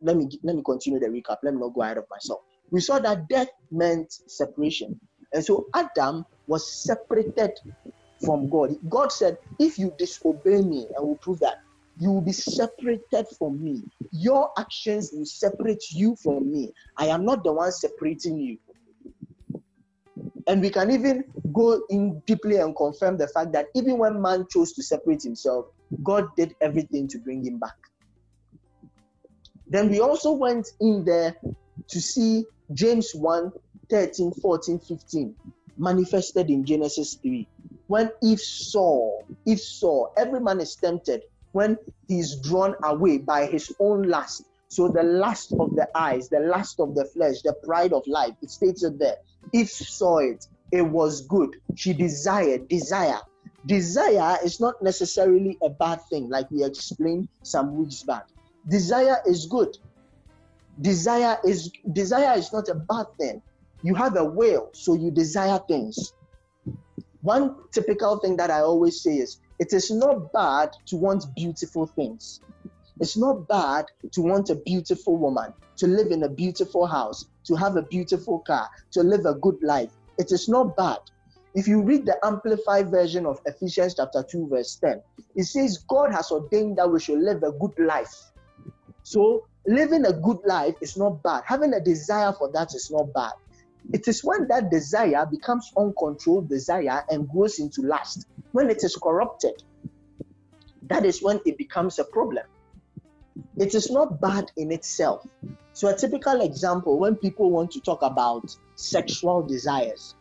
Let 0.00 0.16
me 0.16 0.28
let 0.42 0.56
me 0.56 0.62
continue 0.64 1.00
the 1.00 1.08
recap. 1.08 1.38
Let 1.42 1.54
me 1.54 1.60
not 1.60 1.74
go 1.74 1.82
ahead 1.82 1.98
of 1.98 2.04
myself 2.10 2.40
we 2.70 2.80
saw 2.80 2.98
that 2.98 3.28
death 3.28 3.48
meant 3.70 4.12
separation. 4.26 4.98
And 5.32 5.44
so 5.44 5.66
Adam 5.74 6.24
was 6.46 6.82
separated 6.82 7.52
from 8.24 8.48
God. 8.50 8.74
God 8.88 9.12
said, 9.12 9.36
If 9.58 9.78
you 9.78 9.92
disobey 9.98 10.62
me, 10.62 10.86
I 10.96 11.00
will 11.00 11.18
prove 11.18 11.40
that 11.40 11.56
you 11.98 12.12
will 12.12 12.22
be 12.22 12.32
separated 12.32 13.26
from 13.38 13.62
me. 13.62 13.82
Your 14.12 14.50
actions 14.58 15.10
will 15.12 15.26
separate 15.26 15.82
you 15.92 16.16
from 16.22 16.50
me. 16.50 16.72
I 16.96 17.06
am 17.06 17.24
not 17.24 17.44
the 17.44 17.52
one 17.52 17.72
separating 17.72 18.38
you. 18.38 18.58
And 20.48 20.62
we 20.62 20.70
can 20.70 20.90
even 20.90 21.24
go 21.52 21.82
in 21.90 22.20
deeply 22.26 22.56
and 22.56 22.74
confirm 22.74 23.18
the 23.18 23.28
fact 23.28 23.52
that 23.52 23.66
even 23.74 23.98
when 23.98 24.20
man 24.20 24.46
chose 24.50 24.72
to 24.72 24.82
separate 24.82 25.22
himself, 25.22 25.66
God 26.02 26.34
did 26.36 26.56
everything 26.62 27.06
to 27.08 27.18
bring 27.18 27.44
him 27.44 27.58
back. 27.58 27.76
Then 29.68 29.90
we 29.90 30.00
also 30.00 30.32
went 30.32 30.66
in 30.80 31.04
there 31.04 31.36
to 31.88 32.00
see 32.00 32.46
James 32.72 33.12
1 33.14 33.52
13, 33.90 34.32
14, 34.32 34.78
15 34.78 35.34
manifested 35.78 36.50
in 36.50 36.64
Genesis 36.64 37.14
3. 37.14 37.46
When 37.86 38.10
Eve 38.22 38.40
saw, 38.40 39.20
Eve 39.46 39.60
saw, 39.60 40.08
every 40.16 40.40
man 40.40 40.60
is 40.60 40.74
tempted 40.76 41.22
when 41.52 41.78
he 42.08 42.18
is 42.18 42.40
drawn 42.40 42.74
away 42.84 43.18
by 43.18 43.46
his 43.46 43.72
own 43.80 44.02
lust. 44.02 44.44
So 44.68 44.88
the 44.88 45.02
lust 45.02 45.54
of 45.58 45.74
the 45.74 45.88
eyes, 45.94 46.28
the 46.28 46.40
lust 46.40 46.80
of 46.80 46.94
the 46.94 47.06
flesh, 47.06 47.40
the 47.42 47.54
pride 47.64 47.94
of 47.94 48.06
life, 48.06 48.34
it 48.42 48.50
states 48.50 48.82
it 48.82 48.98
there. 48.98 49.16
Eve 49.52 49.70
saw 49.70 50.18
it 50.18 50.46
it 50.70 50.82
was 50.82 51.26
good. 51.26 51.56
She 51.74 51.92
desired, 51.92 52.68
desire. 52.68 53.20
Desire 53.66 54.38
is 54.44 54.60
not 54.60 54.80
necessarily 54.82 55.58
a 55.62 55.70
bad 55.70 56.00
thing, 56.10 56.28
like 56.28 56.50
we 56.50 56.64
explained 56.64 57.28
some 57.42 57.76
weeks 57.76 58.02
back. 58.02 58.26
Desire 58.68 59.18
is 59.26 59.46
good. 59.46 59.76
Desire 60.80 61.38
is 61.44 61.72
desire 61.92 62.38
is 62.38 62.52
not 62.52 62.68
a 62.68 62.74
bad 62.74 63.06
thing. 63.18 63.42
You 63.82 63.94
have 63.94 64.16
a 64.16 64.24
will, 64.24 64.70
so 64.72 64.94
you 64.94 65.10
desire 65.10 65.58
things. 65.68 66.12
One 67.22 67.56
typical 67.72 68.18
thing 68.18 68.36
that 68.36 68.50
I 68.50 68.60
always 68.60 69.02
say 69.02 69.16
is 69.16 69.40
it 69.58 69.72
is 69.72 69.90
not 69.90 70.32
bad 70.32 70.70
to 70.86 70.96
want 70.96 71.24
beautiful 71.34 71.86
things. 71.86 72.40
It's 73.00 73.16
not 73.16 73.46
bad 73.46 73.86
to 74.12 74.22
want 74.22 74.50
a 74.50 74.56
beautiful 74.56 75.16
woman, 75.16 75.52
to 75.76 75.86
live 75.86 76.10
in 76.10 76.24
a 76.24 76.28
beautiful 76.28 76.86
house, 76.86 77.26
to 77.44 77.54
have 77.54 77.76
a 77.76 77.82
beautiful 77.82 78.40
car, 78.40 78.68
to 78.92 79.02
live 79.02 79.24
a 79.24 79.34
good 79.34 79.62
life. 79.62 79.92
It 80.18 80.32
is 80.32 80.48
not 80.48 80.76
bad. 80.76 80.98
If 81.54 81.68
you 81.68 81.82
read 81.82 82.06
the 82.06 82.16
amplified 82.24 82.90
version 82.90 83.24
of 83.24 83.40
Ephesians 83.46 83.94
chapter 83.94 84.24
2, 84.28 84.48
verse 84.48 84.76
10, 84.76 85.00
it 85.36 85.44
says, 85.44 85.78
God 85.88 86.12
has 86.12 86.30
ordained 86.30 86.78
that 86.78 86.90
we 86.90 87.00
should 87.00 87.20
live 87.20 87.42
a 87.42 87.52
good 87.52 87.78
life. 87.78 88.14
So, 89.04 89.46
living 89.66 90.04
a 90.04 90.12
good 90.12 90.40
life 90.44 90.74
is 90.80 90.96
not 90.96 91.22
bad. 91.22 91.44
Having 91.46 91.74
a 91.74 91.80
desire 91.80 92.32
for 92.32 92.50
that 92.52 92.74
is 92.74 92.90
not 92.90 93.12
bad. 93.14 93.32
It 93.92 94.06
is 94.08 94.22
when 94.22 94.48
that 94.48 94.70
desire 94.70 95.24
becomes 95.24 95.72
uncontrolled 95.76 96.48
desire 96.48 97.04
and 97.08 97.28
goes 97.30 97.58
into 97.58 97.82
lust, 97.82 98.26
when 98.52 98.68
it 98.70 98.84
is 98.84 98.96
corrupted, 98.96 99.62
that 100.82 101.04
is 101.04 101.22
when 101.22 101.40
it 101.46 101.56
becomes 101.56 101.98
a 101.98 102.04
problem. 102.04 102.44
It 103.56 103.74
is 103.74 103.90
not 103.90 104.20
bad 104.20 104.50
in 104.56 104.72
itself. 104.72 105.26
So, 105.72 105.88
a 105.88 105.96
typical 105.96 106.40
example 106.40 106.98
when 106.98 107.14
people 107.16 107.50
want 107.50 107.70
to 107.72 107.80
talk 107.80 108.02
about 108.02 108.56
sexual 108.74 109.42
desires, 109.42 110.14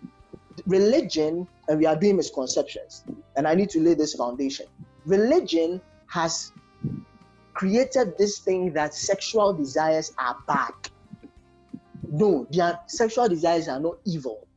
religion, 0.65 1.47
and 1.67 1.79
we 1.79 1.85
are 1.85 1.95
doing 1.95 2.17
misconceptions, 2.17 3.03
and 3.35 3.47
I 3.47 3.55
need 3.55 3.69
to 3.71 3.79
lay 3.79 3.93
this 3.93 4.13
foundation. 4.13 4.67
Religion 5.05 5.81
has 6.07 6.51
created 7.53 8.17
this 8.17 8.39
thing 8.39 8.71
that 8.73 8.93
sexual 8.93 9.53
desires 9.53 10.13
are 10.19 10.37
bad. 10.47 10.73
No, 12.09 12.47
their 12.51 12.79
sexual 12.87 13.27
desires 13.27 13.67
are 13.67 13.79
not 13.79 13.97
evil. 14.05 14.47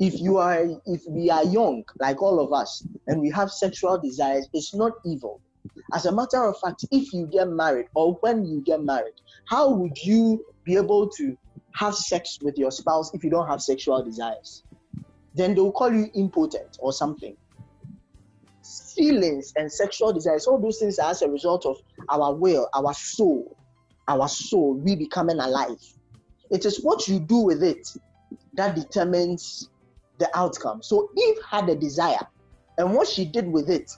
If 0.00 0.18
you 0.18 0.38
are, 0.38 0.64
if 0.86 1.02
we 1.06 1.30
are 1.30 1.44
young, 1.44 1.84
like 2.00 2.22
all 2.22 2.40
of 2.40 2.52
us, 2.52 2.84
and 3.06 3.20
we 3.20 3.30
have 3.30 3.50
sexual 3.50 3.98
desires, 3.98 4.48
it's 4.52 4.74
not 4.74 4.92
evil. 5.04 5.40
As 5.94 6.06
a 6.06 6.12
matter 6.12 6.42
of 6.44 6.58
fact, 6.58 6.84
if 6.90 7.12
you 7.12 7.26
get 7.26 7.48
married 7.48 7.86
or 7.94 8.14
when 8.20 8.44
you 8.44 8.62
get 8.62 8.82
married, 8.82 9.14
how 9.46 9.70
would 9.70 9.98
you 9.98 10.44
be 10.64 10.76
able 10.76 11.08
to 11.10 11.36
have 11.74 11.94
sex 11.94 12.38
with 12.42 12.56
your 12.56 12.70
spouse 12.70 13.12
if 13.14 13.22
you 13.22 13.30
don't 13.30 13.46
have 13.46 13.60
sexual 13.60 14.02
desires? 14.02 14.62
Then 15.34 15.54
they'll 15.54 15.72
call 15.72 15.92
you 15.92 16.10
impotent 16.14 16.78
or 16.80 16.92
something. 16.92 17.36
Feelings 18.94 19.52
and 19.56 19.70
sexual 19.70 20.12
desires, 20.12 20.46
all 20.46 20.58
those 20.58 20.78
things 20.78 20.98
are 20.98 21.10
as 21.10 21.22
a 21.22 21.28
result 21.28 21.66
of 21.66 21.76
our 22.08 22.34
will, 22.34 22.68
our 22.74 22.94
soul, 22.94 23.56
our 24.08 24.28
soul, 24.28 24.74
we 24.74 24.96
becoming 24.96 25.38
alive. 25.38 25.80
It 26.50 26.64
is 26.64 26.82
what 26.82 27.08
you 27.08 27.18
do 27.18 27.38
with 27.38 27.62
it 27.62 27.88
that 28.54 28.76
determines 28.76 29.70
the 30.18 30.30
outcome. 30.38 30.82
So 30.82 31.10
Eve 31.16 31.36
had 31.50 31.68
a 31.68 31.74
desire, 31.74 32.26
and 32.78 32.94
what 32.94 33.08
she 33.08 33.24
did 33.24 33.46
with 33.46 33.68
it 33.70 33.90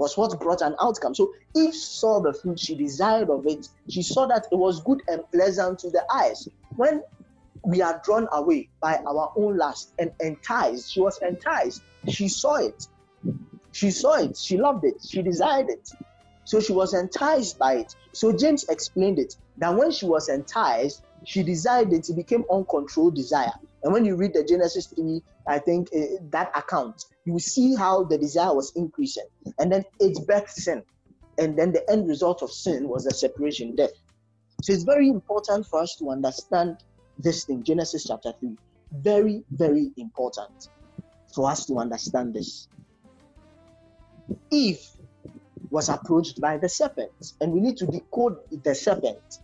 was 0.00 0.16
what 0.16 0.40
brought 0.40 0.62
an 0.62 0.74
outcome. 0.80 1.14
So 1.14 1.30
Eve 1.54 1.74
saw 1.74 2.20
the 2.20 2.32
fruit, 2.32 2.58
she 2.58 2.74
desired 2.74 3.28
of 3.28 3.46
it, 3.46 3.68
she 3.90 4.02
saw 4.02 4.26
that 4.28 4.46
it 4.50 4.56
was 4.56 4.82
good 4.82 5.02
and 5.08 5.20
pleasant 5.30 5.78
to 5.80 5.90
the 5.90 6.02
eyes. 6.10 6.48
When 6.76 7.02
we 7.66 7.82
are 7.82 8.00
drawn 8.02 8.26
away 8.32 8.70
by 8.80 8.96
our 9.06 9.30
own 9.36 9.58
lust 9.58 9.92
and 9.98 10.10
enticed, 10.20 10.90
she 10.90 11.00
was 11.00 11.18
enticed. 11.20 11.82
She 12.08 12.28
saw 12.28 12.54
it. 12.56 12.86
She 13.72 13.90
saw 13.90 14.14
it. 14.14 14.38
She 14.38 14.56
loved 14.56 14.86
it. 14.86 14.96
She 15.06 15.20
desired 15.20 15.68
it. 15.68 15.90
So 16.44 16.60
she 16.60 16.72
was 16.72 16.94
enticed 16.94 17.58
by 17.58 17.74
it. 17.74 17.94
So 18.12 18.32
James 18.32 18.64
explained 18.70 19.18
it 19.18 19.36
that 19.58 19.74
when 19.76 19.90
she 19.90 20.06
was 20.06 20.30
enticed, 20.30 21.04
she 21.24 21.42
desired 21.42 21.92
it, 21.92 22.08
it 22.08 22.16
became 22.16 22.44
uncontrolled 22.50 23.16
desire. 23.16 23.52
And 23.84 23.92
when 23.92 24.06
you 24.06 24.16
read 24.16 24.32
the 24.32 24.44
Genesis 24.44 24.86
3, 24.86 25.22
I 25.50 25.58
think 25.58 25.88
uh, 25.94 26.22
that 26.30 26.52
account, 26.56 27.04
you 27.24 27.40
see 27.40 27.74
how 27.74 28.04
the 28.04 28.16
desire 28.16 28.54
was 28.54 28.72
increasing. 28.76 29.26
And 29.58 29.72
then 29.72 29.84
it 29.98 30.16
birthed 30.26 30.50
sin. 30.50 30.84
And 31.38 31.58
then 31.58 31.72
the 31.72 31.88
end 31.90 32.08
result 32.08 32.42
of 32.42 32.52
sin 32.52 32.88
was 32.88 33.04
the 33.04 33.10
separation, 33.10 33.74
death. 33.74 33.90
So 34.62 34.72
it's 34.72 34.84
very 34.84 35.08
important 35.08 35.66
for 35.66 35.80
us 35.80 35.96
to 35.96 36.10
understand 36.10 36.76
this 37.18 37.44
thing, 37.44 37.64
Genesis 37.64 38.04
chapter 38.06 38.32
3. 38.38 38.56
Very, 38.92 39.42
very 39.50 39.90
important 39.96 40.68
for 41.34 41.50
us 41.50 41.66
to 41.66 41.78
understand 41.78 42.34
this. 42.34 42.68
Eve 44.50 44.86
was 45.70 45.88
approached 45.88 46.40
by 46.40 46.58
the 46.58 46.68
serpent, 46.68 47.32
and 47.40 47.52
we 47.52 47.60
need 47.60 47.76
to 47.78 47.86
decode 47.86 48.36
the 48.62 48.74
serpent. 48.74 49.38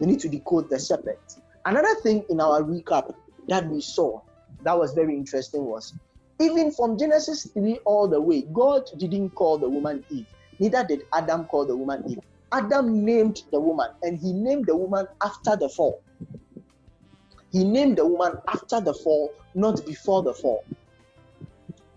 We 0.00 0.06
need 0.08 0.20
to 0.20 0.28
decode 0.28 0.68
the 0.68 0.80
serpent. 0.80 1.36
Another 1.64 1.94
thing 2.02 2.24
in 2.28 2.40
our 2.40 2.62
recap 2.62 3.14
that 3.48 3.68
we 3.68 3.80
saw 3.80 4.20
that 4.64 4.78
was 4.78 4.92
very 4.92 5.16
interesting 5.16 5.64
was 5.64 5.94
even 6.40 6.72
from 6.72 6.98
Genesis 6.98 7.48
3 7.52 7.78
all 7.84 8.08
the 8.08 8.20
way, 8.20 8.42
God 8.52 8.82
didn't 8.98 9.30
call 9.30 9.58
the 9.58 9.68
woman 9.68 10.04
Eve, 10.10 10.26
neither 10.58 10.84
did 10.84 11.02
Adam 11.12 11.44
call 11.44 11.64
the 11.66 11.76
woman 11.76 12.02
Eve. 12.08 12.18
Adam 12.52 13.04
named 13.04 13.42
the 13.52 13.60
woman, 13.60 13.88
and 14.02 14.18
he 14.18 14.32
named 14.32 14.66
the 14.66 14.76
woman 14.76 15.06
after 15.22 15.56
the 15.56 15.68
fall. 15.68 16.00
He 17.52 17.64
named 17.64 17.98
the 17.98 18.06
woman 18.06 18.38
after 18.48 18.80
the 18.80 18.94
fall, 18.94 19.32
not 19.54 19.84
before 19.86 20.22
the 20.22 20.34
fall. 20.34 20.64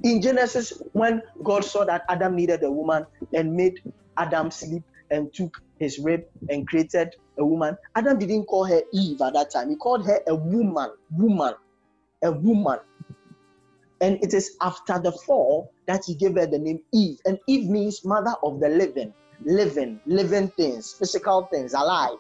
In 0.04 0.22
Genesis, 0.22 0.74
when 0.94 1.22
God 1.44 1.66
saw 1.66 1.84
that 1.86 2.04
Adam 2.10 2.36
needed 2.36 2.64
a 2.64 2.72
woman 2.72 3.06
and 3.34 3.56
made 3.56 3.82
Adam 4.18 4.52
sleep 4.52 4.84
and 5.10 5.34
took 5.34 5.58
his 5.80 6.00
rib 6.00 6.24
and 6.50 6.68
created 6.68 7.16
a 7.38 7.46
woman. 7.46 7.78
Adam 7.96 8.18
didn't 8.18 8.46
call 8.46 8.66
her 8.66 8.82
Eve 8.94 9.22
at 9.22 9.34
that 9.34 9.52
time. 9.52 9.70
He 9.70 9.76
called 9.76 10.06
her 10.06 10.20
a 10.28 10.36
woman, 10.36 10.92
woman, 11.12 11.54
a 12.24 12.32
woman. 12.32 12.80
And 14.02 14.20
it 14.24 14.34
is 14.34 14.56
after 14.62 15.00
the 15.00 15.12
fall 15.12 15.72
that 15.88 16.04
he 16.06 16.14
gave 16.14 16.36
her 16.36 16.46
the 16.46 16.60
name 16.60 16.80
Eve. 16.94 17.20
And 17.26 17.40
Eve 17.48 17.70
means 17.70 18.06
mother 18.06 18.34
of 18.44 18.60
the 18.60 18.70
living, 18.70 19.14
living, 19.44 20.00
living 20.06 20.50
things, 20.50 20.94
physical 20.94 21.48
things, 21.52 21.74
alive. 21.74 22.18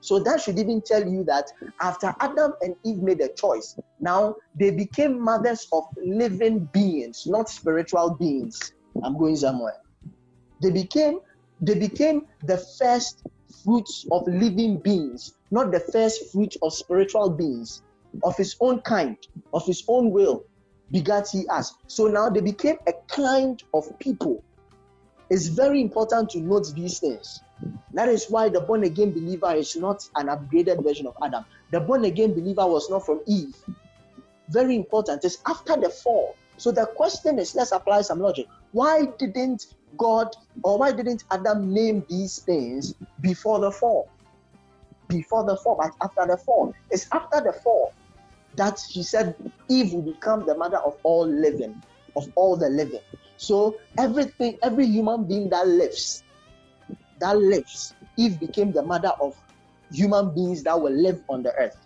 So 0.00 0.18
that 0.20 0.40
should 0.40 0.58
even 0.58 0.80
tell 0.80 1.06
you 1.06 1.22
that 1.24 1.50
after 1.80 2.14
Adam 2.20 2.54
and 2.62 2.76
Eve 2.84 3.02
made 3.02 3.20
a 3.20 3.28
choice, 3.28 3.76
now 4.00 4.36
they 4.54 4.70
became 4.70 5.20
mothers 5.20 5.66
of 5.72 5.84
living 6.02 6.68
beings, 6.72 7.26
not 7.26 7.48
spiritual 7.48 8.10
beings. 8.10 8.72
I'm 9.02 9.18
going 9.18 9.36
somewhere. 9.36 9.76
They 10.62 10.70
became 10.70 11.20
they 11.60 11.78
became 11.78 12.26
the 12.44 12.58
first 12.78 13.22
fruits 13.64 14.06
of 14.10 14.26
living 14.26 14.78
beings, 14.78 15.34
not 15.50 15.70
the 15.70 15.80
first 15.80 16.32
fruit 16.32 16.54
of 16.62 16.72
spiritual 16.72 17.30
beings, 17.30 17.82
of 18.22 18.36
his 18.36 18.56
own 18.60 18.80
kind, 18.80 19.16
of 19.52 19.64
his 19.66 19.84
own 19.88 20.10
will, 20.10 20.44
begat 20.90 21.28
he 21.30 21.46
us. 21.48 21.74
So 21.86 22.06
now 22.06 22.28
they 22.28 22.40
became 22.40 22.76
a 22.86 22.92
kind 23.08 23.62
of 23.74 23.98
people. 23.98 24.42
It's 25.28 25.48
very 25.48 25.80
important 25.80 26.30
to 26.30 26.40
note 26.40 26.72
these 26.74 27.00
things. 27.00 27.40
That 27.94 28.08
is 28.08 28.26
why 28.28 28.48
the 28.48 28.60
born 28.60 28.84
again 28.84 29.12
believer 29.12 29.52
is 29.54 29.74
not 29.74 30.08
an 30.14 30.26
upgraded 30.26 30.84
version 30.84 31.06
of 31.06 31.16
Adam. 31.22 31.44
The 31.72 31.80
born 31.80 32.04
again 32.04 32.34
believer 32.34 32.66
was 32.66 32.88
not 32.90 33.04
from 33.04 33.22
Eve. 33.26 33.56
Very 34.50 34.76
important. 34.76 35.24
It's 35.24 35.38
after 35.46 35.76
the 35.76 35.88
fall. 35.88 36.36
So 36.58 36.70
the 36.70 36.86
question 36.86 37.38
is 37.38 37.54
let's 37.54 37.72
apply 37.72 38.02
some 38.02 38.20
logic. 38.20 38.46
Why 38.72 39.06
didn't 39.18 39.74
God 39.96 40.34
or 40.62 40.78
why 40.78 40.92
didn't 40.92 41.24
Adam 41.30 41.72
name 41.72 42.04
these 42.08 42.38
things 42.38 42.94
before 43.20 43.58
the 43.58 43.72
fall? 43.72 44.08
Before 45.08 45.44
the 45.44 45.56
fall, 45.56 45.76
but 45.76 45.92
after 46.02 46.26
the 46.30 46.36
fall. 46.36 46.74
It's 46.90 47.08
after 47.12 47.40
the 47.40 47.52
fall 47.52 47.92
that 48.56 48.80
he 48.88 49.02
said 49.02 49.34
Eve 49.68 49.92
will 49.92 50.02
become 50.02 50.46
the 50.46 50.56
mother 50.56 50.78
of 50.78 50.96
all 51.02 51.26
living, 51.26 51.80
of 52.16 52.30
all 52.34 52.56
the 52.56 52.68
living. 52.68 53.00
So 53.36 53.76
everything, 53.98 54.58
every 54.62 54.86
human 54.86 55.24
being 55.24 55.48
that 55.50 55.66
lives, 55.68 56.22
that 57.20 57.36
lives, 57.38 57.94
Eve 58.16 58.40
became 58.40 58.72
the 58.72 58.82
mother 58.82 59.12
of 59.20 59.36
human 59.92 60.34
beings 60.34 60.62
that 60.64 60.80
will 60.80 60.92
live 60.92 61.22
on 61.28 61.42
the 61.42 61.54
earth. 61.54 61.76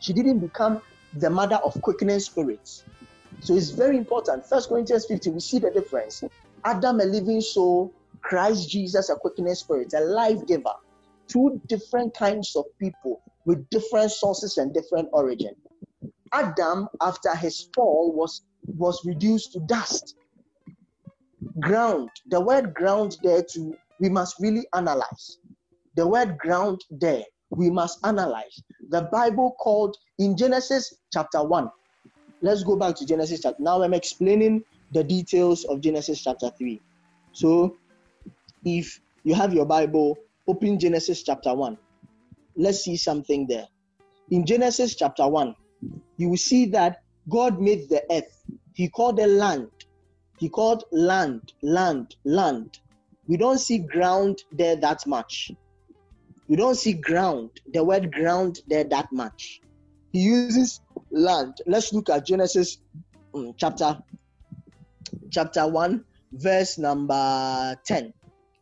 She 0.00 0.12
didn't 0.12 0.38
become 0.38 0.80
the 1.14 1.30
mother 1.30 1.56
of 1.56 1.80
quickening 1.82 2.20
spirits. 2.20 2.84
So 3.40 3.54
it's 3.54 3.70
very 3.70 3.96
important. 3.96 4.46
First 4.46 4.68
Corinthians 4.68 5.06
15, 5.06 5.34
we 5.34 5.40
see 5.40 5.58
the 5.58 5.70
difference. 5.70 6.22
Adam, 6.64 7.00
a 7.00 7.04
living 7.04 7.40
soul, 7.40 7.92
Christ 8.20 8.70
Jesus, 8.70 9.10
a 9.10 9.16
quickening 9.16 9.54
spirit, 9.54 9.92
a 9.94 10.00
life 10.00 10.46
giver. 10.46 10.72
Two 11.28 11.60
different 11.66 12.14
kinds 12.14 12.54
of 12.56 12.64
people 12.78 13.20
with 13.44 13.68
different 13.70 14.12
sources 14.12 14.58
and 14.58 14.72
different 14.72 15.08
origin. 15.12 15.54
Adam, 16.32 16.88
after 17.00 17.34
his 17.34 17.68
fall, 17.74 18.12
was, 18.12 18.42
was 18.66 19.04
reduced 19.04 19.52
to 19.52 19.60
dust. 19.60 20.16
Ground, 21.60 22.08
the 22.26 22.40
word 22.40 22.74
ground 22.74 23.18
there 23.22 23.42
too, 23.42 23.76
we 24.00 24.08
must 24.08 24.36
really 24.40 24.66
analyze. 24.74 25.38
The 25.96 26.06
word 26.06 26.38
ground 26.38 26.80
there, 26.90 27.24
we 27.50 27.70
must 27.70 27.98
analyze. 28.04 28.62
The 28.88 29.02
Bible 29.12 29.54
called 29.58 29.96
in 30.18 30.36
Genesis 30.36 30.94
chapter 31.12 31.42
1, 31.42 31.70
let's 32.40 32.62
go 32.62 32.76
back 32.76 32.96
to 32.96 33.06
Genesis 33.06 33.40
chapter. 33.42 33.62
Now 33.62 33.82
I'm 33.82 33.94
explaining 33.94 34.64
the 34.92 35.04
details 35.04 35.64
of 35.64 35.80
Genesis 35.80 36.22
chapter 36.22 36.50
3. 36.50 36.80
So 37.32 37.76
if 38.64 39.00
you 39.24 39.34
have 39.34 39.52
your 39.52 39.66
Bible, 39.66 40.16
open 40.46 40.78
Genesis 40.78 41.22
chapter 41.22 41.54
1. 41.54 41.78
Let's 42.56 42.80
see 42.80 42.96
something 42.96 43.46
there. 43.46 43.66
In 44.30 44.44
Genesis 44.44 44.94
chapter 44.94 45.26
1, 45.26 45.54
you 46.22 46.28
will 46.28 46.36
see 46.36 46.66
that 46.66 47.02
God 47.28 47.60
made 47.60 47.88
the 47.88 48.02
earth. 48.08 48.44
He 48.74 48.88
called 48.88 49.16
the 49.16 49.26
land. 49.26 49.70
He 50.38 50.48
called 50.48 50.84
land, 50.92 51.52
land, 51.62 52.14
land. 52.24 52.78
We 53.26 53.36
don't 53.36 53.58
see 53.58 53.78
ground 53.78 54.38
there 54.52 54.76
that 54.76 55.04
much. 55.04 55.50
We 56.46 56.54
don't 56.54 56.76
see 56.76 56.92
ground, 56.92 57.50
the 57.72 57.82
word 57.82 58.12
ground 58.12 58.60
there 58.68 58.84
that 58.84 59.08
much. 59.12 59.60
He 60.12 60.20
uses 60.20 60.80
land. 61.10 61.54
Let's 61.66 61.92
look 61.92 62.08
at 62.08 62.24
Genesis 62.24 62.78
um, 63.34 63.52
chapter 63.56 63.98
chapter 65.30 65.66
1 65.66 66.04
verse 66.34 66.78
number 66.78 67.76
10. 67.84 68.12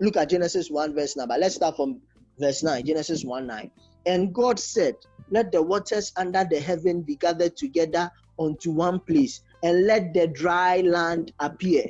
Look 0.00 0.16
at 0.16 0.30
Genesis 0.30 0.70
1 0.70 0.94
verse 0.94 1.14
number. 1.14 1.36
Let's 1.38 1.56
start 1.56 1.76
from 1.76 2.00
verse 2.38 2.62
9. 2.62 2.86
Genesis 2.86 3.22
1 3.22 3.46
9. 3.46 3.70
And 4.06 4.32
God 4.32 4.58
said, 4.58 4.94
Let 5.30 5.52
the 5.52 5.62
waters 5.62 6.12
under 6.16 6.44
the 6.50 6.60
heaven 6.60 7.02
be 7.02 7.16
gathered 7.16 7.56
together 7.56 8.10
unto 8.38 8.72
one 8.72 9.00
place, 9.00 9.42
and 9.62 9.86
let 9.86 10.14
the 10.14 10.28
dry 10.28 10.82
land 10.82 11.32
appear. 11.40 11.86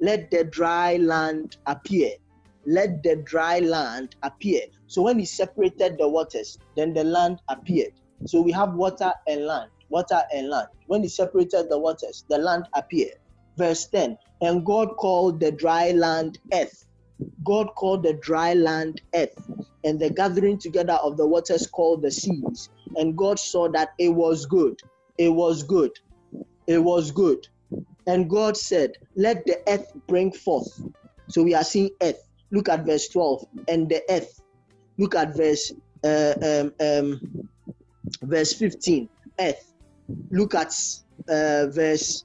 Let 0.00 0.30
the 0.30 0.44
dry 0.44 0.96
land 0.98 1.56
appear. 1.66 2.12
Let 2.66 3.02
the 3.02 3.16
dry 3.24 3.60
land 3.60 4.16
appear. 4.22 4.62
So 4.86 5.02
when 5.02 5.18
he 5.18 5.26
separated 5.26 5.98
the 5.98 6.08
waters, 6.08 6.58
then 6.76 6.94
the 6.94 7.04
land 7.04 7.40
appeared. 7.50 7.92
So 8.26 8.42
we 8.42 8.52
have 8.52 8.74
water 8.74 9.12
and 9.28 9.46
land, 9.46 9.70
water 9.90 10.22
and 10.32 10.48
land. 10.50 10.68
When 10.86 11.02
he 11.02 11.08
separated 11.08 11.68
the 11.70 11.78
waters, 11.78 12.24
the 12.28 12.38
land 12.38 12.66
appeared. 12.76 13.14
Verse 13.58 13.88
10 13.88 14.18
And 14.42 14.66
God 14.66 14.90
called 14.98 15.40
the 15.40 15.52
dry 15.52 15.92
land 15.92 16.38
earth. 16.54 16.86
God 17.44 17.68
called 17.76 18.02
the 18.02 18.14
dry 18.14 18.54
land 18.54 19.00
earth, 19.14 19.50
and 19.84 19.98
the 19.98 20.10
gathering 20.10 20.58
together 20.58 20.98
of 21.02 21.16
the 21.16 21.26
waters 21.26 21.66
called 21.66 22.02
the 22.02 22.10
seas. 22.10 22.68
And 22.96 23.16
God 23.16 23.38
saw 23.38 23.68
that 23.70 23.90
it 23.98 24.10
was 24.10 24.46
good. 24.46 24.78
It 25.18 25.30
was 25.30 25.62
good. 25.62 25.92
It 26.66 26.78
was 26.78 27.10
good. 27.10 27.46
And 28.06 28.28
God 28.28 28.56
said, 28.56 28.92
Let 29.16 29.44
the 29.46 29.58
earth 29.68 29.86
bring 30.06 30.32
forth. 30.32 30.68
So 31.28 31.42
we 31.42 31.54
are 31.54 31.64
seeing 31.64 31.90
earth. 32.02 32.20
Look 32.50 32.68
at 32.68 32.84
verse 32.84 33.08
12. 33.08 33.44
And 33.68 33.88
the 33.88 34.02
earth. 34.10 34.40
Look 34.98 35.14
at 35.14 35.36
verse 35.36 35.72
uh, 36.04 36.34
um, 36.42 36.72
um, 36.80 37.48
verse 38.22 38.52
15. 38.54 39.08
Earth. 39.38 39.72
Look 40.30 40.54
at 40.54 40.74
uh, 41.28 41.66
verse 41.70 42.24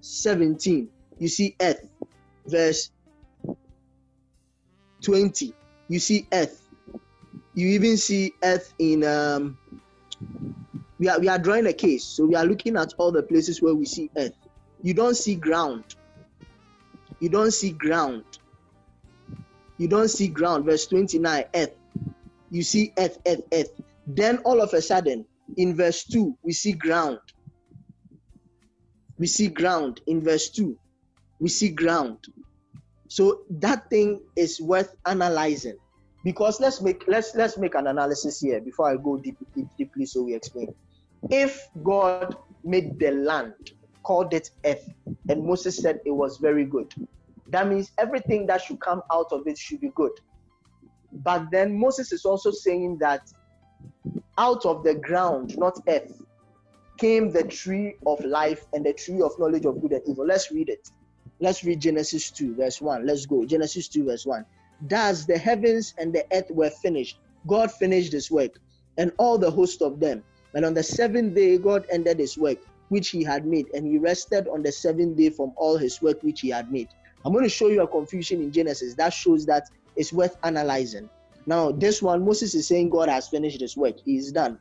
17. 0.00 0.88
You 1.18 1.28
see 1.28 1.56
earth. 1.60 1.80
Verse 2.46 2.90
20. 5.02 5.52
You 5.88 5.98
see 5.98 6.26
earth. 6.32 6.68
You 7.54 7.68
even 7.68 7.96
see 7.96 8.32
earth 8.42 8.72
in 8.78 9.04
um 9.04 9.58
we 10.98 11.08
are 11.08 11.18
we 11.18 11.28
are 11.28 11.38
drawing 11.38 11.66
a 11.66 11.72
case. 11.72 12.04
So 12.04 12.26
we 12.26 12.34
are 12.34 12.44
looking 12.44 12.76
at 12.76 12.92
all 12.98 13.10
the 13.10 13.22
places 13.22 13.62
where 13.62 13.74
we 13.74 13.86
see 13.86 14.10
earth. 14.16 14.34
You 14.82 14.94
don't 14.94 15.16
see 15.16 15.34
ground. 15.34 15.84
You 17.20 17.28
don't 17.28 17.52
see 17.52 17.70
ground. 17.70 18.24
You 19.78 19.88
don't 19.88 20.08
see 20.08 20.28
ground. 20.28 20.64
Verse 20.64 20.86
29, 20.86 21.44
earth. 21.54 21.74
You 22.50 22.62
see 22.62 22.92
earth, 22.98 23.18
earth, 23.26 23.42
earth. 23.52 23.70
Then 24.06 24.38
all 24.38 24.60
of 24.60 24.74
a 24.74 24.82
sudden, 24.82 25.24
in 25.56 25.74
verse 25.76 26.04
2, 26.04 26.36
we 26.42 26.52
see 26.52 26.72
ground. 26.72 27.18
We 29.18 29.26
see 29.26 29.48
ground 29.48 30.00
in 30.06 30.22
verse 30.22 30.50
2. 30.50 30.76
We 31.38 31.48
see 31.48 31.70
ground. 31.70 32.18
So 33.10 33.40
that 33.58 33.90
thing 33.90 34.20
is 34.36 34.60
worth 34.60 34.94
analyzing. 35.04 35.76
Because 36.22 36.60
let's 36.60 36.80
make 36.80 37.02
let's 37.08 37.34
let's 37.34 37.58
make 37.58 37.74
an 37.74 37.88
analysis 37.88 38.40
here 38.40 38.60
before 38.60 38.88
I 38.88 38.96
go 38.96 39.16
deep, 39.16 39.36
deep 39.56 39.66
deeply 39.76 40.06
so 40.06 40.22
we 40.22 40.34
explain. 40.34 40.68
If 41.28 41.60
God 41.82 42.36
made 42.62 43.00
the 43.00 43.10
land, 43.10 43.54
called 44.04 44.32
it 44.32 44.50
earth, 44.64 44.88
and 45.28 45.44
Moses 45.44 45.78
said 45.78 45.98
it 46.04 46.12
was 46.12 46.36
very 46.36 46.64
good, 46.64 46.94
that 47.48 47.66
means 47.66 47.90
everything 47.98 48.46
that 48.46 48.62
should 48.62 48.80
come 48.80 49.02
out 49.12 49.26
of 49.32 49.42
it 49.46 49.58
should 49.58 49.80
be 49.80 49.90
good. 49.96 50.12
But 51.12 51.46
then 51.50 51.76
Moses 51.76 52.12
is 52.12 52.24
also 52.24 52.52
saying 52.52 52.98
that 53.00 53.22
out 54.38 54.64
of 54.64 54.84
the 54.84 54.94
ground, 54.94 55.58
not 55.58 55.76
earth, 55.88 56.22
came 56.98 57.32
the 57.32 57.42
tree 57.42 57.96
of 58.06 58.24
life 58.24 58.64
and 58.72 58.86
the 58.86 58.92
tree 58.92 59.20
of 59.20 59.32
knowledge 59.38 59.64
of 59.64 59.80
good 59.80 59.92
and 59.92 60.02
evil. 60.06 60.26
Let's 60.26 60.52
read 60.52 60.68
it. 60.68 60.88
Let's 61.40 61.64
read 61.64 61.80
Genesis 61.80 62.30
2, 62.30 62.54
verse 62.54 62.80
1. 62.80 63.06
Let's 63.06 63.26
go. 63.26 63.44
Genesis 63.44 63.88
2, 63.88 64.04
verse 64.04 64.26
1. 64.26 64.44
Thus 64.88 65.24
the 65.24 65.38
heavens 65.38 65.94
and 65.98 66.12
the 66.12 66.24
earth 66.32 66.50
were 66.50 66.70
finished. 66.70 67.18
God 67.46 67.72
finished 67.72 68.12
his 68.12 68.30
work 68.30 68.52
and 68.98 69.12
all 69.18 69.38
the 69.38 69.50
host 69.50 69.82
of 69.82 70.00
them. 70.00 70.22
And 70.54 70.64
on 70.64 70.74
the 70.74 70.82
seventh 70.82 71.34
day, 71.34 71.58
God 71.58 71.86
ended 71.90 72.18
his 72.18 72.36
work 72.36 72.58
which 72.88 73.10
he 73.10 73.22
had 73.22 73.46
made, 73.46 73.66
and 73.72 73.86
he 73.86 73.98
rested 73.98 74.48
on 74.48 74.62
the 74.62 74.72
seventh 74.72 75.16
day 75.16 75.30
from 75.30 75.52
all 75.56 75.76
his 75.76 76.02
work 76.02 76.20
which 76.22 76.40
he 76.40 76.50
had 76.50 76.70
made. 76.72 76.88
I'm 77.24 77.32
going 77.32 77.44
to 77.44 77.50
show 77.50 77.68
you 77.68 77.82
a 77.82 77.88
confusion 77.88 78.42
in 78.42 78.50
Genesis 78.50 78.94
that 78.94 79.12
shows 79.12 79.46
that 79.46 79.64
it's 79.96 80.12
worth 80.12 80.36
analyzing. 80.42 81.08
Now, 81.46 81.70
this 81.70 82.02
one, 82.02 82.24
Moses 82.24 82.54
is 82.54 82.66
saying 82.66 82.90
God 82.90 83.08
has 83.08 83.28
finished 83.28 83.60
his 83.60 83.76
work, 83.76 83.94
he 84.04 84.16
is 84.16 84.32
done. 84.32 84.58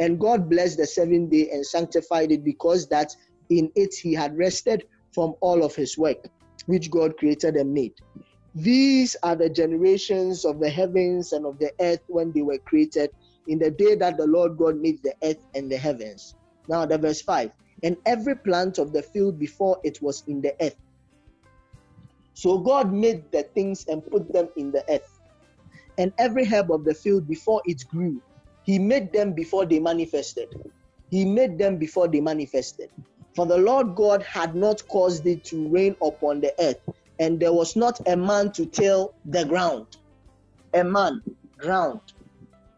And 0.00 0.18
God 0.18 0.50
blessed 0.50 0.78
the 0.78 0.86
seventh 0.86 1.30
day 1.30 1.50
and 1.50 1.64
sanctified 1.64 2.32
it 2.32 2.44
because 2.44 2.88
that 2.88 3.14
in 3.48 3.70
it 3.76 3.94
he 3.94 4.12
had 4.12 4.36
rested 4.36 4.84
from 5.18 5.34
all 5.40 5.64
of 5.64 5.74
his 5.74 5.98
work, 5.98 6.28
which 6.66 6.92
God 6.92 7.16
created 7.16 7.56
and 7.56 7.74
made. 7.74 7.92
These 8.54 9.16
are 9.24 9.34
the 9.34 9.50
generations 9.50 10.44
of 10.44 10.60
the 10.60 10.70
heavens 10.70 11.32
and 11.32 11.44
of 11.44 11.58
the 11.58 11.72
earth 11.80 12.04
when 12.06 12.30
they 12.30 12.42
were 12.42 12.60
created 12.66 13.10
in 13.48 13.58
the 13.58 13.72
day 13.72 13.96
that 13.96 14.16
the 14.16 14.28
Lord 14.28 14.56
God 14.56 14.80
made 14.80 15.02
the 15.02 15.16
earth 15.24 15.44
and 15.56 15.68
the 15.68 15.76
heavens. 15.76 16.36
Now, 16.68 16.86
the 16.86 16.98
verse 16.98 17.20
5 17.22 17.50
And 17.82 17.96
every 18.06 18.36
plant 18.36 18.78
of 18.78 18.92
the 18.92 19.02
field 19.02 19.40
before 19.40 19.80
it 19.82 20.00
was 20.00 20.22
in 20.28 20.40
the 20.40 20.54
earth. 20.60 20.76
So 22.34 22.58
God 22.58 22.92
made 22.92 23.24
the 23.32 23.42
things 23.42 23.86
and 23.88 24.06
put 24.06 24.32
them 24.32 24.48
in 24.56 24.70
the 24.70 24.84
earth. 24.88 25.18
And 25.98 26.12
every 26.18 26.44
herb 26.44 26.70
of 26.70 26.84
the 26.84 26.94
field 26.94 27.26
before 27.26 27.60
it 27.66 27.82
grew, 27.88 28.22
He 28.62 28.78
made 28.78 29.12
them 29.12 29.32
before 29.32 29.66
they 29.66 29.80
manifested. 29.80 30.46
He 31.10 31.24
made 31.24 31.58
them 31.58 31.76
before 31.76 32.06
they 32.06 32.20
manifested. 32.20 32.90
For 33.34 33.46
the 33.46 33.58
Lord 33.58 33.94
God 33.94 34.22
had 34.22 34.54
not 34.54 34.86
caused 34.88 35.26
it 35.26 35.44
to 35.44 35.68
rain 35.68 35.96
upon 36.02 36.40
the 36.40 36.52
earth, 36.60 36.80
and 37.20 37.38
there 37.38 37.52
was 37.52 37.76
not 37.76 38.00
a 38.08 38.16
man 38.16 38.52
to 38.52 38.66
till 38.66 39.14
the 39.24 39.44
ground. 39.44 39.86
A 40.74 40.82
man, 40.82 41.22
ground. 41.56 42.00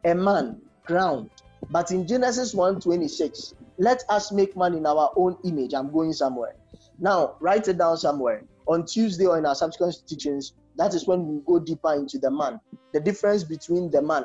A 0.04 0.14
man, 0.14 0.60
ground. 0.84 1.30
But 1.70 1.90
in 1.92 2.06
Genesis 2.06 2.54
1:26, 2.54 3.54
let 3.78 4.02
us 4.08 4.32
make 4.32 4.56
man 4.56 4.74
in 4.74 4.86
our 4.86 5.12
own 5.16 5.36
image. 5.44 5.72
I'm 5.72 5.90
going 5.90 6.12
somewhere. 6.12 6.56
Now, 6.98 7.36
write 7.40 7.68
it 7.68 7.78
down 7.78 7.96
somewhere. 7.96 8.44
On 8.66 8.84
Tuesday 8.84 9.26
or 9.26 9.38
in 9.38 9.46
our 9.46 9.54
subsequent 9.54 9.96
teachings, 10.06 10.52
that 10.76 10.94
is 10.94 11.06
when 11.06 11.26
we 11.26 11.40
go 11.46 11.58
deeper 11.58 11.94
into 11.94 12.18
the 12.18 12.30
man. 12.30 12.60
The 12.92 13.00
difference 13.00 13.44
between 13.44 13.90
the 13.90 14.02
man, 14.02 14.24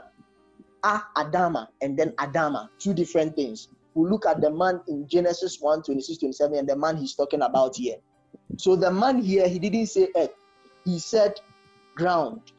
A 0.84 1.02
Adama, 1.16 1.68
and 1.82 1.98
then 1.98 2.12
Adama, 2.14 2.70
two 2.80 2.94
different 2.94 3.36
things 3.36 3.70
we 3.96 4.10
look 4.10 4.26
at 4.26 4.42
the 4.42 4.52
man 4.52 4.82
in 4.88 5.08
Genesis 5.08 5.60
1 5.60 5.84
26 5.84 6.20
27 6.20 6.58
and 6.60 6.70
the 6.70 6.76
man 6.76 6.98
he's 6.98 7.16
talking 7.16 7.42
about 7.42 7.76
here. 7.76 7.96
So 8.58 8.76
the 8.76 8.92
man 8.92 9.22
here, 9.22 9.48
he 9.48 9.58
didn't 9.58 9.88
say 9.88 10.10
earth, 10.16 10.36
he 10.84 11.00
said 11.00 11.40
ground. 11.96 12.52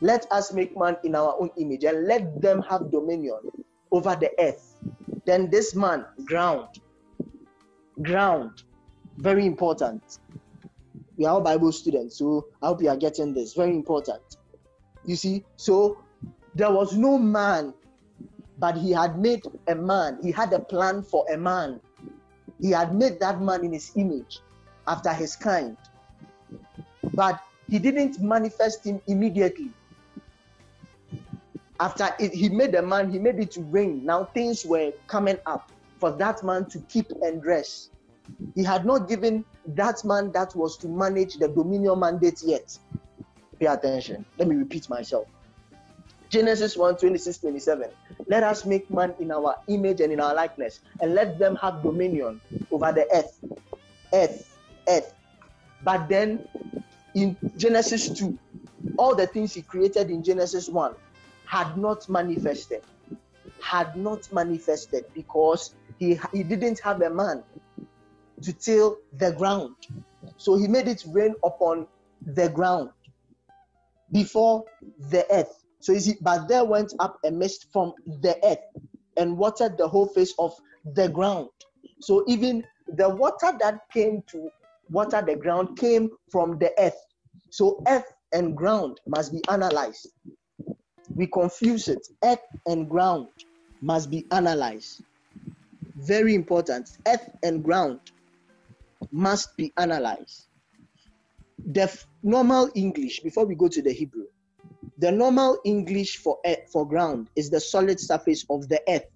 Let 0.00 0.30
us 0.32 0.52
make 0.52 0.76
man 0.76 0.96
in 1.04 1.14
our 1.14 1.36
own 1.38 1.50
image 1.58 1.84
and 1.84 2.06
let 2.06 2.40
them 2.40 2.62
have 2.62 2.90
dominion 2.90 3.40
over 3.92 4.16
the 4.16 4.30
earth. 4.40 4.74
Then 5.26 5.50
this 5.50 5.74
man, 5.74 6.06
ground. 6.24 6.80
Ground. 8.02 8.62
Very 9.18 9.44
important. 9.44 10.18
We 11.16 11.26
are 11.26 11.34
all 11.34 11.40
Bible 11.40 11.72
students, 11.72 12.16
so 12.16 12.46
I 12.62 12.68
hope 12.68 12.82
you 12.82 12.88
are 12.88 12.96
getting 12.96 13.34
this. 13.34 13.52
Very 13.52 13.72
important. 13.72 14.22
You 15.04 15.16
see, 15.16 15.44
so 15.56 15.98
there 16.54 16.70
was 16.70 16.96
no 16.96 17.18
man 17.18 17.74
but 18.58 18.76
he 18.76 18.90
had 18.90 19.18
made 19.18 19.42
a 19.68 19.74
man, 19.74 20.18
he 20.22 20.32
had 20.32 20.52
a 20.52 20.58
plan 20.58 21.02
for 21.02 21.24
a 21.32 21.36
man. 21.36 21.80
He 22.60 22.70
had 22.70 22.94
made 22.94 23.20
that 23.20 23.40
man 23.40 23.64
in 23.64 23.72
his 23.72 23.92
image, 23.94 24.40
after 24.86 25.12
his 25.12 25.36
kind. 25.36 25.76
But 27.14 27.40
he 27.68 27.78
didn't 27.78 28.20
manifest 28.20 28.84
him 28.84 29.00
immediately. 29.06 29.70
After 31.80 32.08
it, 32.18 32.32
he 32.32 32.48
made 32.48 32.74
a 32.74 32.82
man, 32.82 33.12
he 33.12 33.20
made 33.20 33.38
it 33.38 33.52
to 33.52 33.62
rain. 33.62 34.04
Now 34.04 34.24
things 34.24 34.64
were 34.64 34.92
coming 35.06 35.38
up 35.46 35.70
for 36.00 36.10
that 36.12 36.42
man 36.42 36.64
to 36.70 36.80
keep 36.80 37.10
and 37.22 37.40
dress. 37.40 37.90
He 38.54 38.64
had 38.64 38.84
not 38.84 39.08
given 39.08 39.44
that 39.66 40.04
man 40.04 40.32
that 40.32 40.54
was 40.56 40.76
to 40.78 40.88
manage 40.88 41.36
the 41.36 41.48
dominion 41.48 42.00
mandate 42.00 42.42
yet. 42.44 42.76
Pay 43.60 43.66
attention. 43.66 44.24
Let 44.38 44.48
me 44.48 44.56
repeat 44.56 44.88
myself. 44.90 45.28
Genesis 46.28 46.76
1 46.76 46.96
26 46.96 47.38
27. 47.38 47.90
Let 48.26 48.42
us 48.42 48.66
make 48.66 48.90
man 48.90 49.14
in 49.18 49.30
our 49.30 49.56
image 49.68 50.00
and 50.00 50.12
in 50.12 50.20
our 50.20 50.34
likeness, 50.34 50.80
and 51.00 51.14
let 51.14 51.38
them 51.38 51.56
have 51.56 51.82
dominion 51.82 52.40
over 52.70 52.92
the 52.92 53.06
earth. 53.14 53.38
Earth, 54.12 54.58
earth. 54.88 55.14
But 55.84 56.08
then 56.08 56.46
in 57.14 57.36
Genesis 57.56 58.08
2, 58.10 58.38
all 58.96 59.14
the 59.14 59.26
things 59.26 59.54
he 59.54 59.62
created 59.62 60.10
in 60.10 60.22
Genesis 60.22 60.68
1 60.68 60.94
had 61.44 61.76
not 61.78 62.08
manifested. 62.08 62.82
Had 63.60 63.96
not 63.96 64.30
manifested 64.32 65.04
because 65.14 65.74
he, 65.98 66.18
he 66.32 66.42
didn't 66.42 66.78
have 66.80 67.02
a 67.02 67.10
man 67.10 67.42
to 68.42 68.52
till 68.52 68.98
the 69.18 69.32
ground. 69.32 69.74
So 70.36 70.56
he 70.56 70.68
made 70.68 70.88
it 70.88 71.04
rain 71.08 71.34
upon 71.44 71.86
the 72.22 72.48
ground 72.48 72.90
before 74.12 74.64
the 75.10 75.26
earth. 75.30 75.57
So 75.80 75.92
you 75.92 76.00
see, 76.00 76.16
but 76.20 76.48
there 76.48 76.64
went 76.64 76.92
up 76.98 77.18
a 77.24 77.30
mist 77.30 77.66
from 77.72 77.92
the 78.20 78.36
earth 78.44 78.58
and 79.16 79.36
watered 79.36 79.78
the 79.78 79.88
whole 79.88 80.08
face 80.08 80.34
of 80.38 80.52
the 80.94 81.08
ground. 81.08 81.48
So 82.00 82.24
even 82.26 82.64
the 82.96 83.08
water 83.08 83.56
that 83.60 83.80
came 83.92 84.22
to 84.28 84.50
water 84.90 85.22
the 85.26 85.36
ground 85.36 85.76
came 85.78 86.10
from 86.30 86.58
the 86.58 86.72
earth. 86.78 86.98
So 87.50 87.82
earth 87.86 88.10
and 88.32 88.56
ground 88.56 89.00
must 89.06 89.32
be 89.32 89.42
analyzed. 89.48 90.08
We 91.14 91.26
confuse 91.26 91.88
it. 91.88 92.06
Earth 92.22 92.44
and 92.66 92.88
ground 92.88 93.28
must 93.80 94.10
be 94.10 94.26
analyzed. 94.30 95.02
Very 95.96 96.34
important. 96.34 96.88
Earth 97.06 97.28
and 97.42 97.62
ground 97.62 98.00
must 99.10 99.56
be 99.56 99.72
analyzed. 99.76 100.46
The 101.66 101.92
normal 102.22 102.70
English, 102.74 103.20
before 103.20 103.44
we 103.44 103.54
go 103.54 103.68
to 103.68 103.82
the 103.82 103.92
Hebrew, 103.92 104.26
the 104.98 105.12
normal 105.12 105.58
English 105.64 106.16
for 106.16 106.38
earth, 106.44 106.68
for 106.72 106.86
ground 106.86 107.30
is 107.36 107.50
the 107.50 107.60
solid 107.60 108.00
surface 108.00 108.44
of 108.50 108.68
the 108.68 108.82
earth. 108.88 109.06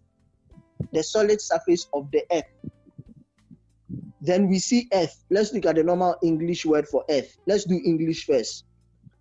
The 0.93 1.03
solid 1.03 1.41
surface 1.41 1.89
of 1.93 2.11
the 2.13 2.23
earth. 2.33 2.45
Then 4.21 4.49
we 4.49 4.61
see 4.61 4.89
earth. 4.93 5.25
Let's 5.31 5.53
look 5.53 5.67
at 5.67 5.75
the 5.75 5.83
normal 5.83 6.15
English 6.23 6.65
word 6.65 6.87
for 6.87 7.05
earth. 7.11 7.37
Let's 7.47 7.65
do 7.65 7.81
English 7.85 8.27
first 8.27 8.65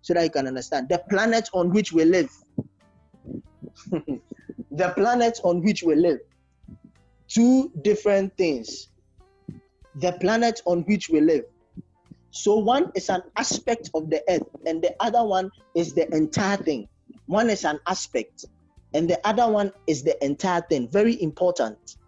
so 0.02 0.14
that 0.14 0.22
you 0.22 0.30
can 0.30 0.46
understand. 0.46 0.88
The 0.88 1.02
planet 1.10 1.48
on 1.52 1.70
which 1.70 1.92
we 1.92 2.04
live. 2.04 2.30
the 3.90 4.88
planet 4.94 5.40
on 5.42 5.62
which 5.62 5.82
we 5.82 5.96
live. 5.96 6.20
Two 7.26 7.72
different 7.82 8.36
things. 8.36 8.88
The 9.96 10.12
planet 10.20 10.60
on 10.66 10.82
which 10.82 11.08
we 11.08 11.20
live. 11.20 11.44
So 12.32 12.56
one 12.56 12.90
is 12.94 13.10
an 13.10 13.22
aspect 13.36 13.90
of 13.94 14.08
the 14.08 14.22
earth, 14.26 14.48
and 14.66 14.82
the 14.82 14.96
other 15.00 15.22
one 15.22 15.50
is 15.74 15.92
the 15.92 16.12
entire 16.16 16.56
thing. 16.56 16.88
One 17.26 17.50
is 17.50 17.64
an 17.66 17.78
aspect, 17.86 18.46
and 18.94 19.08
the 19.08 19.20
other 19.26 19.46
one 19.46 19.70
is 19.86 20.02
the 20.02 20.22
entire 20.24 20.62
thing. 20.62 20.88
Very 20.88 21.22
important. 21.22 21.98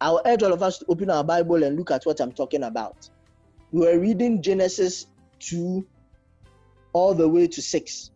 I'll 0.00 0.20
urge 0.26 0.42
all 0.42 0.52
of 0.52 0.64
us 0.64 0.78
to 0.78 0.86
open 0.88 1.10
our 1.10 1.22
Bible 1.22 1.62
and 1.62 1.76
look 1.76 1.92
at 1.92 2.04
what 2.04 2.20
I'm 2.20 2.32
talking 2.32 2.64
about. 2.64 3.08
We 3.70 3.86
were 3.86 4.00
reading 4.00 4.42
Genesis 4.42 5.06
2 5.38 5.86
all 6.92 7.14
the 7.14 7.28
way 7.28 7.46
to 7.46 7.62
6. 7.62 8.10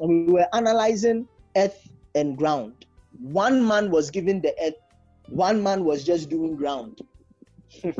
And 0.00 0.26
we 0.26 0.32
were 0.32 0.46
analyzing 0.52 1.28
earth 1.56 1.88
and 2.16 2.36
ground. 2.36 2.84
One 3.20 3.64
man 3.64 3.92
was 3.92 4.10
given 4.10 4.40
the 4.40 4.56
earth, 4.60 4.74
one 5.28 5.62
man 5.62 5.84
was 5.84 6.02
just 6.02 6.28
doing 6.28 6.56
ground. 6.56 7.00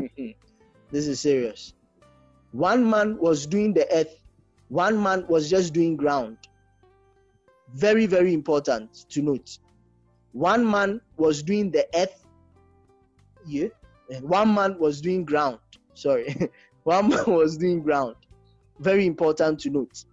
this 0.92 1.08
is 1.08 1.20
serious. 1.20 1.72
One 2.52 2.88
man 2.88 3.16
was 3.18 3.46
doing 3.46 3.72
the 3.72 3.90
earth, 3.92 4.14
one 4.68 5.02
man 5.02 5.26
was 5.26 5.48
just 5.50 5.72
doing 5.72 5.96
ground. 5.96 6.36
Very, 7.74 8.04
very 8.06 8.34
important 8.34 9.06
to 9.08 9.22
note. 9.22 9.58
One 10.32 10.70
man 10.70 11.00
was 11.16 11.42
doing 11.42 11.70
the 11.70 11.86
earth, 11.94 12.24
yeah, 13.46 13.68
and 14.10 14.28
one 14.28 14.54
man 14.54 14.78
was 14.78 15.00
doing 15.00 15.24
ground. 15.24 15.58
Sorry, 15.94 16.36
one 16.84 17.08
man 17.08 17.24
was 17.26 17.56
doing 17.56 17.82
ground. 17.82 18.16
Very 18.78 19.06
important 19.06 19.60
to 19.60 19.70
note. 19.70 20.04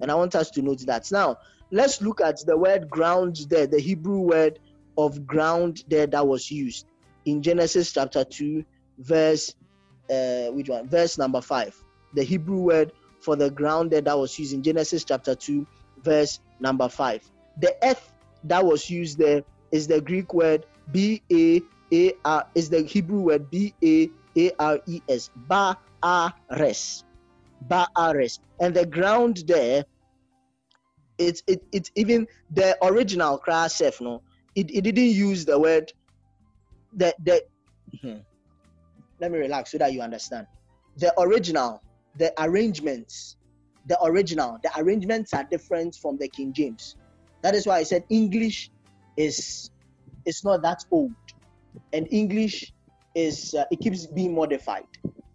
And 0.00 0.10
I 0.10 0.14
want 0.14 0.36
us 0.36 0.50
to 0.52 0.62
note 0.62 0.80
that. 0.86 1.10
Now, 1.10 1.38
let's 1.72 2.00
look 2.00 2.20
at 2.20 2.44
the 2.46 2.56
word 2.56 2.88
ground 2.88 3.46
there, 3.50 3.66
the 3.66 3.80
Hebrew 3.80 4.20
word 4.20 4.60
of 4.96 5.26
ground 5.26 5.84
there 5.88 6.06
that 6.06 6.26
was 6.26 6.50
used 6.50 6.86
in 7.24 7.42
Genesis 7.42 7.92
chapter 7.92 8.24
2, 8.24 8.64
verse 8.98 9.54
uh, 10.10 10.52
which 10.52 10.68
one? 10.68 10.88
Verse 10.88 11.18
number 11.18 11.40
5. 11.40 11.74
The 12.14 12.22
Hebrew 12.22 12.60
word 12.60 12.92
for 13.20 13.36
the 13.36 13.50
ground 13.50 13.90
there 13.90 14.00
that 14.00 14.18
was 14.18 14.38
used 14.38 14.52
in 14.52 14.62
Genesis 14.62 15.04
chapter 15.04 15.34
2, 15.34 15.66
verse 16.02 16.40
number 16.60 16.88
5. 16.88 17.22
The 17.60 17.74
earth 17.82 18.12
that 18.44 18.64
was 18.64 18.88
used 18.88 19.18
there 19.18 19.42
is 19.72 19.86
the 19.86 20.00
Greek 20.00 20.32
word 20.32 20.66
B 20.92 21.22
A 21.32 21.60
A 21.92 22.12
R, 22.24 22.46
is 22.54 22.70
the 22.70 22.82
Hebrew 22.82 23.20
word 23.20 23.50
B 23.50 23.74
A 23.84 24.10
A 24.36 24.50
R 24.58 24.80
E 24.86 25.00
S, 25.08 25.30
Ba'ares. 25.48 27.04
Ba'ares. 27.68 28.38
And 28.60 28.74
the 28.74 28.86
ground 28.86 29.44
there, 29.46 29.84
it's 31.18 31.42
it, 31.46 31.62
it's 31.72 31.90
even 31.96 32.26
the 32.50 32.78
original 32.82 33.38
Krasef, 33.44 34.00
no, 34.00 34.22
it, 34.54 34.70
it 34.70 34.82
didn't 34.82 35.10
use 35.10 35.44
the 35.44 35.58
word 35.58 35.92
that 36.94 37.16
the 37.24 37.42
hmm. 38.00 38.18
Let 39.20 39.30
me 39.30 39.38
relax 39.38 39.72
so 39.72 39.78
that 39.78 39.92
you 39.92 40.00
understand. 40.00 40.46
The 40.96 41.12
original, 41.20 41.82
the 42.16 42.32
arrangements, 42.38 43.36
the 43.86 43.98
original, 44.04 44.58
the 44.62 44.70
arrangements 44.76 45.32
are 45.34 45.44
different 45.44 45.96
from 45.96 46.18
the 46.18 46.28
King 46.28 46.52
James. 46.52 46.96
That 47.42 47.54
is 47.54 47.66
why 47.66 47.78
I 47.78 47.82
said 47.84 48.04
English 48.10 48.70
is 49.16 49.70
is 50.26 50.44
not 50.44 50.62
that 50.62 50.84
old, 50.90 51.12
and 51.92 52.06
English 52.10 52.72
is 53.14 53.54
uh, 53.54 53.64
it 53.70 53.80
keeps 53.80 54.06
being 54.06 54.34
modified. 54.34 54.86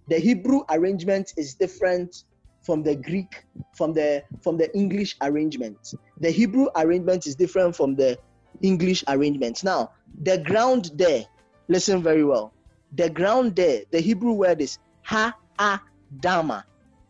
The 0.10 0.20
Hebrew 0.20 0.62
arrangement 0.70 1.34
is 1.38 1.56
different 1.56 2.26
from 2.62 2.84
the 2.84 2.96
Greek, 2.96 3.46
from 3.76 3.94
the 3.94 4.24
from 4.42 4.58
the 4.58 4.74
English 4.76 5.16
arrangement. 5.22 5.94
The 6.20 6.32
Hebrew 6.32 6.68
arrangement 6.76 7.26
is 7.28 7.36
different 7.36 7.76
from 7.76 7.96
the 7.96 8.18
English 8.62 9.04
arrangement. 9.08 9.64
Now, 9.64 9.92
the 10.22 10.38
ground 10.40 10.92
there, 10.96 11.26
listen 11.68 12.04
very 12.04 12.24
well. 12.24 12.53
The 12.96 13.10
ground 13.10 13.56
there, 13.56 13.84
the 13.92 14.00
Hebrew 14.00 14.34
word 14.34 14.62
is 14.62 14.78
ha 15.04 15.36
a 15.60 15.80
dama. 16.20 16.66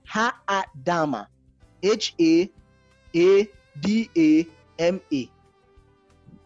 Ha 0.08 0.36
a 0.48 0.64
dama. 0.84 1.28
H 1.82 2.16
A 2.20 2.50
A 3.16 3.48
D 3.80 4.10
A 4.18 4.48
M 4.80 5.02
A. 5.12 5.30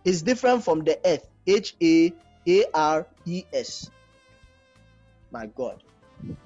Is 0.06 0.22
different 0.24 0.64
from 0.64 0.84
the 0.84 1.00
earth. 1.06 1.28
H 1.46 1.76
A 1.84 2.14
A 2.48 2.66
R 2.74 3.08
E 3.26 3.44
S. 3.54 3.92
My 5.32 5.46
God. 5.48 5.84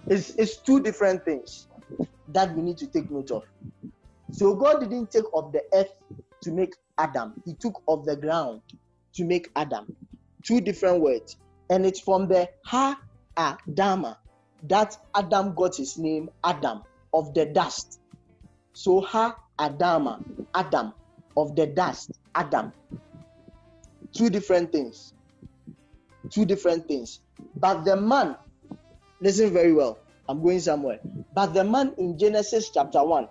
It's, 0.08 0.32
it's 0.32 0.58
two 0.58 0.82
different 0.82 1.24
things 1.24 1.68
that 2.30 2.54
we 2.56 2.62
need 2.62 2.78
to 2.78 2.88
take 2.88 3.10
note 3.10 3.32
of. 3.32 3.44
So 4.32 4.56
God 4.56 4.80
didn't 4.82 5.12
take 5.12 5.26
of 5.34 5.52
the 5.52 5.62
earth 5.74 5.94
to 6.44 6.52
make 6.52 6.76
Adam, 6.98 7.34
He 7.46 7.54
took 7.54 7.82
of 7.88 8.06
the 8.06 8.16
ground 8.16 8.62
to 9.16 9.24
make 9.24 9.50
Adam. 9.56 9.96
Two 10.44 10.62
different 10.62 11.02
words. 11.02 11.38
And 11.72 11.86
it's 11.86 12.02
from 12.02 12.28
the 12.28 12.50
Ha 12.66 13.00
Adama 13.38 14.18
that 14.68 14.98
Adam 15.16 15.56
got 15.56 15.76
his 15.76 15.98
name 15.98 16.30
Adam 16.44 16.84
of 17.14 17.34
the 17.34 17.46
dust. 17.46 18.02
So 18.74 19.00
Ha 19.02 19.38
Adama, 19.58 20.22
Adam 20.54 20.94
of 21.38 21.56
the 21.56 21.68
dust, 21.68 22.20
Adam. 22.36 22.74
Two 24.14 24.30
different 24.30 24.74
things. 24.74 25.14
Two 26.30 26.46
different 26.46 26.88
things. 26.90 27.22
But 27.56 27.86
the 27.86 27.96
man, 27.96 28.36
listen 29.22 29.54
very 29.54 29.72
well. 29.74 29.98
I'm 30.28 30.44
going 30.44 30.60
somewhere. 30.60 31.00
But 31.34 31.54
the 31.54 31.64
man 31.64 31.94
in 31.98 32.18
Genesis 32.18 32.70
chapter 32.70 33.04
1, 33.04 33.28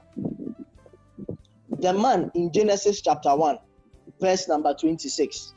the 1.79 1.93
man 1.93 2.31
in 2.35 2.51
Genesis 2.53 3.03
chapter 3.03 3.37
1, 3.37 3.59
verse 4.19 4.49
number 4.49 4.75
26, 4.75 5.55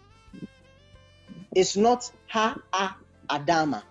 is 1.56 1.78
not 1.78 2.12
Ha 2.34 2.58
A 2.74 2.96
Adama. 3.30 3.84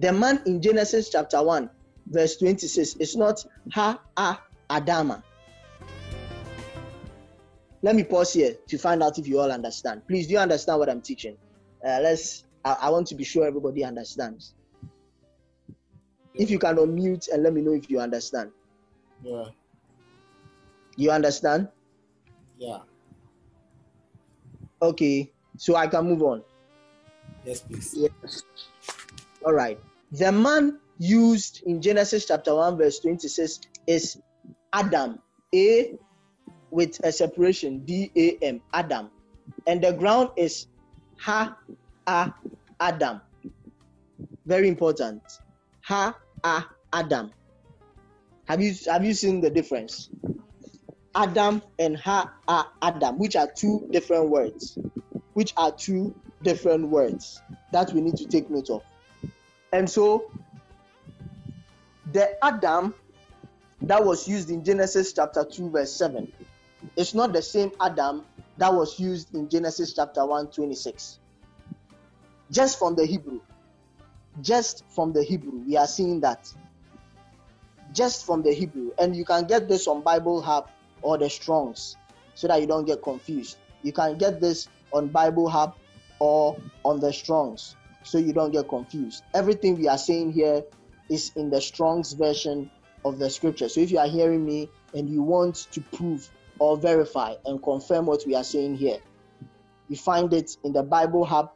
The 0.00 0.12
man 0.12 0.42
in 0.46 0.60
Genesis 0.60 1.10
chapter 1.10 1.40
1, 1.40 1.70
verse 2.08 2.36
26, 2.38 2.96
is 2.96 3.14
not 3.14 3.44
Ha 3.72 4.00
A 4.16 4.38
Adama. 4.68 5.22
Let 7.82 7.94
me 7.94 8.02
pause 8.02 8.32
here 8.32 8.56
to 8.68 8.78
find 8.78 9.00
out 9.00 9.16
if 9.18 9.28
you 9.28 9.38
all 9.38 9.52
understand. 9.52 10.02
Please, 10.08 10.26
do 10.26 10.32
you 10.32 10.38
understand 10.40 10.80
what 10.80 10.90
I'm 10.90 11.00
teaching? 11.00 11.36
Uh, 11.86 12.00
let's. 12.02 12.44
I, 12.64 12.76
I 12.82 12.90
want 12.90 13.06
to 13.06 13.14
be 13.14 13.22
sure 13.22 13.46
everybody 13.46 13.84
understands. 13.84 14.54
If 16.34 16.50
you 16.50 16.58
can 16.58 16.76
unmute 16.76 17.32
and 17.32 17.44
let 17.44 17.52
me 17.54 17.60
know 17.62 17.72
if 17.74 17.88
you 17.88 18.00
understand. 18.00 18.50
Yeah. 19.22 19.44
You 20.96 21.12
understand? 21.12 21.68
Yeah. 22.58 22.78
Okay, 24.82 25.32
so 25.56 25.76
I 25.76 25.86
can 25.86 26.06
move 26.06 26.22
on. 26.22 26.42
Yes, 27.44 27.60
please. 27.60 27.94
Yes. 27.96 28.42
All 29.44 29.52
right. 29.54 29.78
The 30.12 30.30
man 30.32 30.78
used 30.98 31.62
in 31.64 31.80
Genesis 31.80 32.26
chapter 32.26 32.54
1, 32.54 32.76
verse 32.76 33.00
26 33.00 33.60
is 33.86 34.18
Adam. 34.72 35.18
A 35.54 35.94
with 36.70 37.00
a 37.04 37.10
separation, 37.10 37.84
D 37.84 38.10
A 38.16 38.36
M, 38.44 38.60
Adam. 38.72 39.10
and 39.66 39.82
the 39.82 39.92
ground 39.92 40.30
is 40.36 40.66
Ha 41.18 41.56
A 42.06 42.32
Adam. 42.78 43.20
Very 44.46 44.68
important. 44.68 45.22
Ha 45.82 46.16
A 46.44 46.64
Adam. 46.92 47.32
Have 48.46 48.60
you 48.60 48.74
have 48.86 49.04
you 49.04 49.14
seen 49.14 49.40
the 49.40 49.50
difference? 49.50 50.10
Adam 51.16 51.62
and 51.80 51.96
Ha 51.96 52.32
A 52.46 52.64
Adam, 52.82 53.18
which 53.18 53.34
are 53.34 53.48
two 53.50 53.88
different 53.90 54.28
words, 54.28 54.78
which 55.34 55.52
are 55.56 55.72
two 55.72 56.14
different 56.42 56.88
words 56.88 57.42
that 57.72 57.92
we 57.92 58.00
need 58.00 58.16
to 58.16 58.26
take 58.26 58.50
note 58.50 58.70
of. 58.70 58.82
And 59.72 59.88
so 59.88 60.30
the 62.12 62.42
Adam 62.44 62.94
that 63.82 64.04
was 64.04 64.26
used 64.26 64.50
in 64.50 64.64
Genesis 64.64 65.12
chapter 65.12 65.44
2, 65.44 65.70
verse 65.70 65.92
7 65.92 66.30
is 66.96 67.14
not 67.14 67.32
the 67.32 67.42
same 67.42 67.70
Adam 67.80 68.24
that 68.58 68.72
was 68.72 68.98
used 68.98 69.34
in 69.34 69.48
Genesis 69.48 69.92
chapter 69.94 70.24
1, 70.24 70.48
26. 70.48 71.18
Just 72.50 72.78
from 72.78 72.96
the 72.96 73.06
Hebrew, 73.06 73.40
just 74.42 74.84
from 74.88 75.12
the 75.12 75.22
Hebrew, 75.22 75.62
we 75.66 75.76
are 75.76 75.86
seeing 75.86 76.20
that. 76.20 76.52
Just 77.92 78.26
from 78.26 78.42
the 78.42 78.52
Hebrew. 78.52 78.92
And 78.98 79.14
you 79.14 79.24
can 79.24 79.46
get 79.46 79.68
this 79.68 79.86
on 79.86 80.02
Bible 80.02 80.40
Hub 80.40 80.68
or 81.02 81.18
the 81.18 81.28
Strongs 81.28 81.96
so 82.34 82.48
that 82.48 82.60
you 82.60 82.66
don't 82.66 82.84
get 82.84 83.02
confused. 83.02 83.56
You 83.82 83.92
can 83.92 84.18
get 84.18 84.40
this 84.40 84.68
on 84.92 85.08
Bible 85.08 85.48
Hub 85.48 85.74
or 86.20 86.56
on 86.84 87.00
the 87.00 87.12
Strongs 87.12 87.76
so 88.02 88.18
you 88.18 88.32
don't 88.32 88.52
get 88.52 88.68
confused. 88.68 89.24
Everything 89.34 89.76
we 89.78 89.88
are 89.88 89.98
saying 89.98 90.32
here 90.32 90.62
is 91.10 91.32
in 91.36 91.50
the 91.50 91.60
Strong's 91.60 92.12
version 92.12 92.70
of 93.04 93.18
the 93.18 93.28
scripture. 93.28 93.68
So 93.68 93.80
if 93.80 93.90
you 93.90 93.98
are 93.98 94.08
hearing 94.08 94.44
me 94.44 94.68
and 94.94 95.08
you 95.08 95.22
want 95.22 95.56
to 95.72 95.80
prove 95.80 96.28
or 96.58 96.76
verify 96.76 97.34
and 97.46 97.62
confirm 97.62 98.06
what 98.06 98.22
we 98.26 98.34
are 98.34 98.44
saying 98.44 98.76
here, 98.76 98.98
you 99.88 99.96
find 99.96 100.32
it 100.32 100.56
in 100.64 100.72
the 100.72 100.82
Bible 100.82 101.24
Hub 101.24 101.50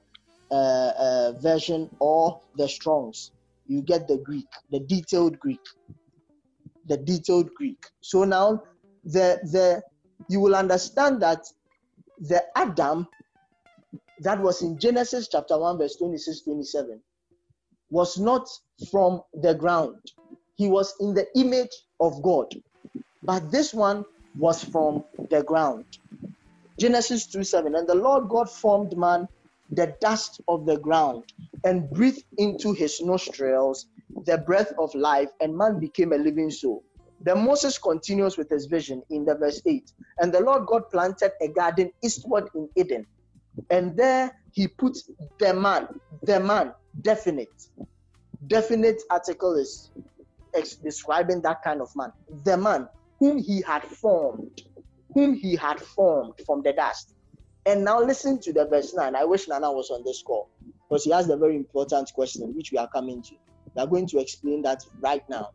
uh, 0.50 0.54
uh, 0.54 1.32
version 1.40 1.90
or 2.00 2.40
the 2.56 2.68
Strong's. 2.68 3.30
You 3.66 3.80
get 3.80 4.08
the 4.08 4.18
Greek, 4.18 4.46
the 4.70 4.80
detailed 4.80 5.38
Greek, 5.38 5.60
the 6.86 6.96
detailed 6.96 7.54
Greek. 7.54 7.86
So 8.00 8.24
now 8.24 8.62
the 9.04 9.38
the 9.44 9.82
you 10.28 10.40
will 10.40 10.54
understand 10.54 11.22
that 11.22 11.44
the 12.18 12.42
Adam 12.56 13.06
that 14.20 14.40
was 14.40 14.62
in 14.62 14.78
Genesis 14.78 15.28
chapter 15.30 15.58
1, 15.58 15.78
verse 15.78 15.96
26 15.96 16.42
27 16.42 17.00
was 17.90 18.18
not 18.18 18.48
from 18.90 19.22
the 19.34 19.54
ground, 19.54 20.00
he 20.56 20.68
was 20.68 20.94
in 21.00 21.14
the 21.14 21.26
image 21.36 21.70
of 22.00 22.22
God. 22.22 22.52
But 23.22 23.50
this 23.50 23.72
one 23.72 24.04
was 24.36 24.62
from 24.64 25.04
the 25.30 25.42
ground. 25.42 25.84
Genesis 26.78 27.26
2 27.28 27.44
7. 27.44 27.74
And 27.74 27.88
the 27.88 27.94
Lord 27.94 28.28
God 28.28 28.50
formed 28.50 28.96
man 28.96 29.28
the 29.70 29.94
dust 30.00 30.40
of 30.48 30.66
the 30.66 30.78
ground 30.78 31.24
and 31.64 31.88
breathed 31.90 32.24
into 32.38 32.72
his 32.72 33.00
nostrils 33.00 33.86
the 34.26 34.38
breath 34.38 34.72
of 34.78 34.94
life, 34.94 35.30
and 35.40 35.56
man 35.56 35.80
became 35.80 36.12
a 36.12 36.16
living 36.16 36.50
soul. 36.50 36.82
Then 37.20 37.44
Moses 37.44 37.78
continues 37.78 38.36
with 38.36 38.50
his 38.50 38.66
vision 38.66 39.02
in 39.10 39.24
the 39.24 39.34
verse 39.34 39.62
8. 39.66 39.90
And 40.18 40.32
the 40.32 40.40
Lord 40.40 40.66
God 40.66 40.82
planted 40.90 41.32
a 41.40 41.48
garden 41.48 41.90
eastward 42.02 42.48
in 42.54 42.68
Eden, 42.76 43.06
and 43.70 43.96
there 43.96 44.32
he 44.52 44.68
put 44.68 44.96
the 45.38 45.54
man, 45.54 45.88
the 46.22 46.40
man, 46.40 46.72
definite. 47.00 47.48
Definite 48.46 49.02
article 49.10 49.54
is 49.56 49.90
ex- 50.54 50.76
describing 50.76 51.42
that 51.42 51.62
kind 51.62 51.80
of 51.80 51.88
man. 51.96 52.12
The 52.44 52.56
man 52.56 52.88
whom 53.18 53.38
he 53.38 53.62
had 53.62 53.82
formed, 53.82 54.62
whom 55.14 55.34
he 55.34 55.56
had 55.56 55.80
formed 55.80 56.34
from 56.46 56.62
the 56.62 56.72
dust. 56.72 57.14
And 57.66 57.84
now 57.84 58.00
listen 58.00 58.38
to 58.40 58.52
the 58.52 58.66
verse 58.66 58.94
9. 58.94 59.16
I 59.16 59.24
wish 59.24 59.48
Nana 59.48 59.72
was 59.72 59.90
on 59.90 60.04
this 60.04 60.22
call 60.22 60.50
because 60.88 61.04
he 61.04 61.10
has 61.12 61.28
a 61.30 61.36
very 61.36 61.56
important 61.56 62.12
question 62.14 62.54
which 62.54 62.72
we 62.72 62.78
are 62.78 62.88
coming 62.88 63.22
to. 63.22 63.34
We 63.74 63.82
are 63.82 63.86
going 63.86 64.06
to 64.08 64.18
explain 64.18 64.62
that 64.62 64.82
right 65.00 65.22
now. 65.30 65.48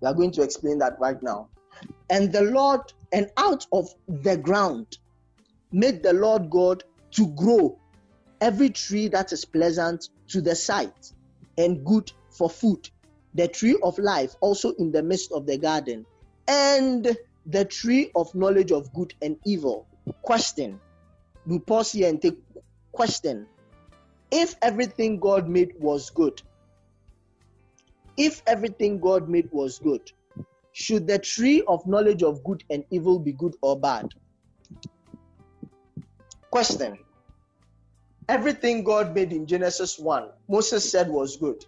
We 0.00 0.08
are 0.08 0.14
going 0.14 0.32
to 0.32 0.42
explain 0.42 0.78
that 0.78 0.98
right 0.98 1.22
now. 1.22 1.48
And 2.10 2.30
the 2.30 2.42
Lord, 2.42 2.80
and 3.12 3.30
out 3.38 3.66
of 3.72 3.88
the 4.06 4.36
ground, 4.36 4.98
made 5.72 6.02
the 6.02 6.12
Lord 6.12 6.50
God 6.50 6.84
to 7.12 7.26
grow 7.34 7.78
every 8.40 8.70
tree 8.70 9.08
that 9.08 9.32
is 9.32 9.44
pleasant 9.44 10.08
to 10.28 10.40
the 10.40 10.54
sight 10.54 11.12
and 11.58 11.84
good 11.84 12.10
for 12.30 12.48
food, 12.48 12.88
the 13.34 13.48
tree 13.48 13.78
of 13.82 13.98
life 13.98 14.34
also 14.40 14.72
in 14.74 14.92
the 14.92 15.02
midst 15.02 15.32
of 15.32 15.46
the 15.46 15.58
garden, 15.58 16.04
and 16.48 17.16
the 17.46 17.64
tree 17.64 18.10
of 18.14 18.34
knowledge 18.34 18.72
of 18.72 18.92
good 18.94 19.14
and 19.22 19.36
evil. 19.44 19.86
Question. 20.22 20.80
We 21.46 21.58
pause 21.58 21.92
here 21.92 22.08
and 22.08 22.20
take 22.20 22.38
question. 22.92 23.46
If 24.30 24.54
everything 24.62 25.18
God 25.18 25.48
made 25.48 25.72
was 25.78 26.10
good, 26.10 26.40
if 28.16 28.42
everything 28.46 29.00
God 29.00 29.28
made 29.28 29.48
was 29.52 29.78
good, 29.78 30.10
should 30.72 31.06
the 31.06 31.18
tree 31.18 31.62
of 31.68 31.86
knowledge 31.86 32.22
of 32.22 32.42
good 32.44 32.64
and 32.70 32.84
evil 32.90 33.18
be 33.18 33.32
good 33.32 33.54
or 33.62 33.78
bad? 33.78 34.08
Question. 36.52 36.98
Everything 38.28 38.84
God 38.84 39.14
made 39.14 39.32
in 39.32 39.46
Genesis 39.46 39.98
1, 39.98 40.28
Moses 40.50 40.88
said 40.88 41.08
was 41.08 41.38
good. 41.38 41.64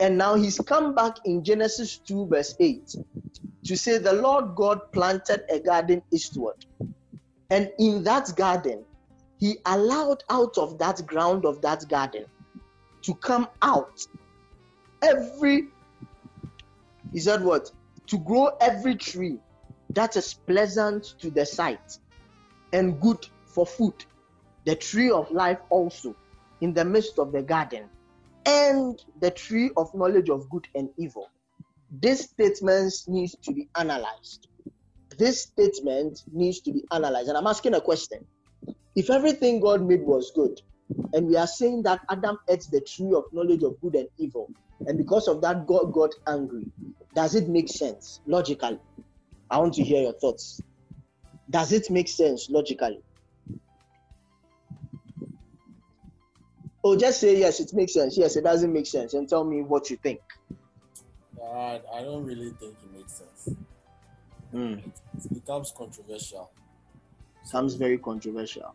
And 0.00 0.18
now 0.18 0.34
he's 0.34 0.58
come 0.58 0.96
back 0.96 1.18
in 1.24 1.44
Genesis 1.44 1.98
2, 1.98 2.26
verse 2.26 2.56
8, 2.58 2.96
to 3.66 3.76
say 3.76 3.98
the 3.98 4.12
Lord 4.12 4.56
God 4.56 4.80
planted 4.90 5.44
a 5.48 5.60
garden 5.60 6.02
eastward. 6.12 6.66
And 7.50 7.70
in 7.78 8.02
that 8.02 8.34
garden, 8.34 8.84
he 9.38 9.58
allowed 9.64 10.24
out 10.28 10.58
of 10.58 10.76
that 10.78 11.06
ground 11.06 11.46
of 11.46 11.62
that 11.62 11.88
garden 11.88 12.24
to 13.02 13.14
come 13.14 13.46
out 13.62 14.04
every, 15.02 15.68
he 17.12 17.20
said 17.20 17.44
what? 17.44 17.70
To 18.08 18.18
grow 18.18 18.50
every 18.60 18.96
tree 18.96 19.38
that 19.90 20.16
is 20.16 20.34
pleasant 20.34 21.14
to 21.20 21.30
the 21.30 21.46
sight 21.46 21.98
and 22.72 23.00
good 23.00 23.24
for 23.54 23.66
food, 23.66 24.04
the 24.64 24.74
tree 24.74 25.10
of 25.10 25.30
life 25.30 25.58
also 25.70 26.14
in 26.60 26.74
the 26.74 26.84
midst 26.84 27.18
of 27.18 27.32
the 27.32 27.42
garden 27.42 27.88
and 28.46 29.02
the 29.20 29.30
tree 29.30 29.70
of 29.76 29.94
knowledge 29.94 30.28
of 30.28 30.48
good 30.50 30.66
and 30.74 30.90
evil. 30.98 31.30
This 31.90 32.22
statement 32.22 32.92
needs 33.06 33.36
to 33.42 33.52
be 33.52 33.68
analyzed. 33.76 34.48
This 35.16 35.42
statement 35.42 36.22
needs 36.32 36.60
to 36.62 36.72
be 36.72 36.84
analyzed. 36.90 37.28
And 37.28 37.38
I'm 37.38 37.46
asking 37.46 37.74
a 37.74 37.80
question. 37.80 38.26
If 38.96 39.10
everything 39.10 39.60
God 39.60 39.82
made 39.82 40.02
was 40.02 40.32
good, 40.34 40.60
and 41.12 41.26
we 41.28 41.36
are 41.36 41.46
saying 41.46 41.84
that 41.84 42.00
Adam 42.10 42.38
ate 42.48 42.66
the 42.70 42.80
tree 42.80 43.12
of 43.14 43.24
knowledge 43.32 43.62
of 43.62 43.80
good 43.80 43.94
and 43.94 44.08
evil, 44.18 44.50
and 44.86 44.98
because 44.98 45.28
of 45.28 45.40
that, 45.42 45.66
God 45.66 45.92
got 45.92 46.10
angry, 46.26 46.66
does 47.14 47.34
it 47.34 47.48
make 47.48 47.68
sense 47.68 48.20
logically? 48.26 48.78
I 49.50 49.58
want 49.58 49.74
to 49.74 49.84
hear 49.84 50.02
your 50.02 50.12
thoughts. 50.14 50.60
Does 51.48 51.72
it 51.72 51.90
make 51.90 52.08
sense 52.08 52.48
logically? 52.50 53.00
Oh, 56.86 56.94
just 56.94 57.18
say 57.18 57.38
yes, 57.38 57.60
it 57.60 57.72
makes 57.72 57.94
sense. 57.94 58.18
Yes, 58.18 58.36
it 58.36 58.44
doesn't 58.44 58.70
make 58.70 58.86
sense, 58.86 59.14
and 59.14 59.26
tell 59.26 59.42
me 59.42 59.62
what 59.62 59.88
you 59.88 59.96
think. 59.96 60.20
I, 61.42 61.80
I 61.94 62.02
don't 62.02 62.26
really 62.26 62.50
think 62.60 62.76
it 62.84 62.92
makes 62.94 63.14
sense. 63.14 63.56
Mm. 64.52 64.86
It, 64.86 64.92
it 65.24 65.34
becomes 65.34 65.72
controversial. 65.74 66.50
Sounds 67.42 67.74
very 67.74 67.96
controversial. 67.96 68.74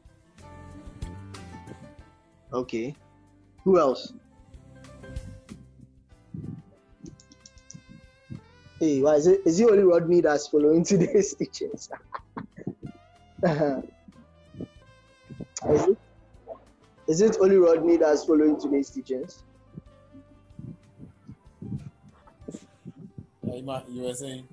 Okay. 2.51 2.95
Who 3.63 3.77
else? 3.77 4.11
Hey, 8.79 9.03
why 9.03 9.15
is 9.15 9.27
it? 9.27 9.41
Is 9.45 9.59
it 9.59 9.69
only 9.69 9.83
Rodney 9.83 10.21
that's 10.21 10.47
following 10.47 10.83
today's 10.91 11.35
teachings? 11.35 11.89
is 13.43 13.83
it? 15.63 15.97
Is 17.09 17.21
it 17.21 17.37
only 17.41 17.57
Rodney 17.57 17.97
that's 17.97 18.23
following 18.23 18.59
today's 18.59 18.91
teachings? 18.91 19.43
You, 23.43 24.03
were 24.03 24.13
saying, 24.13 24.47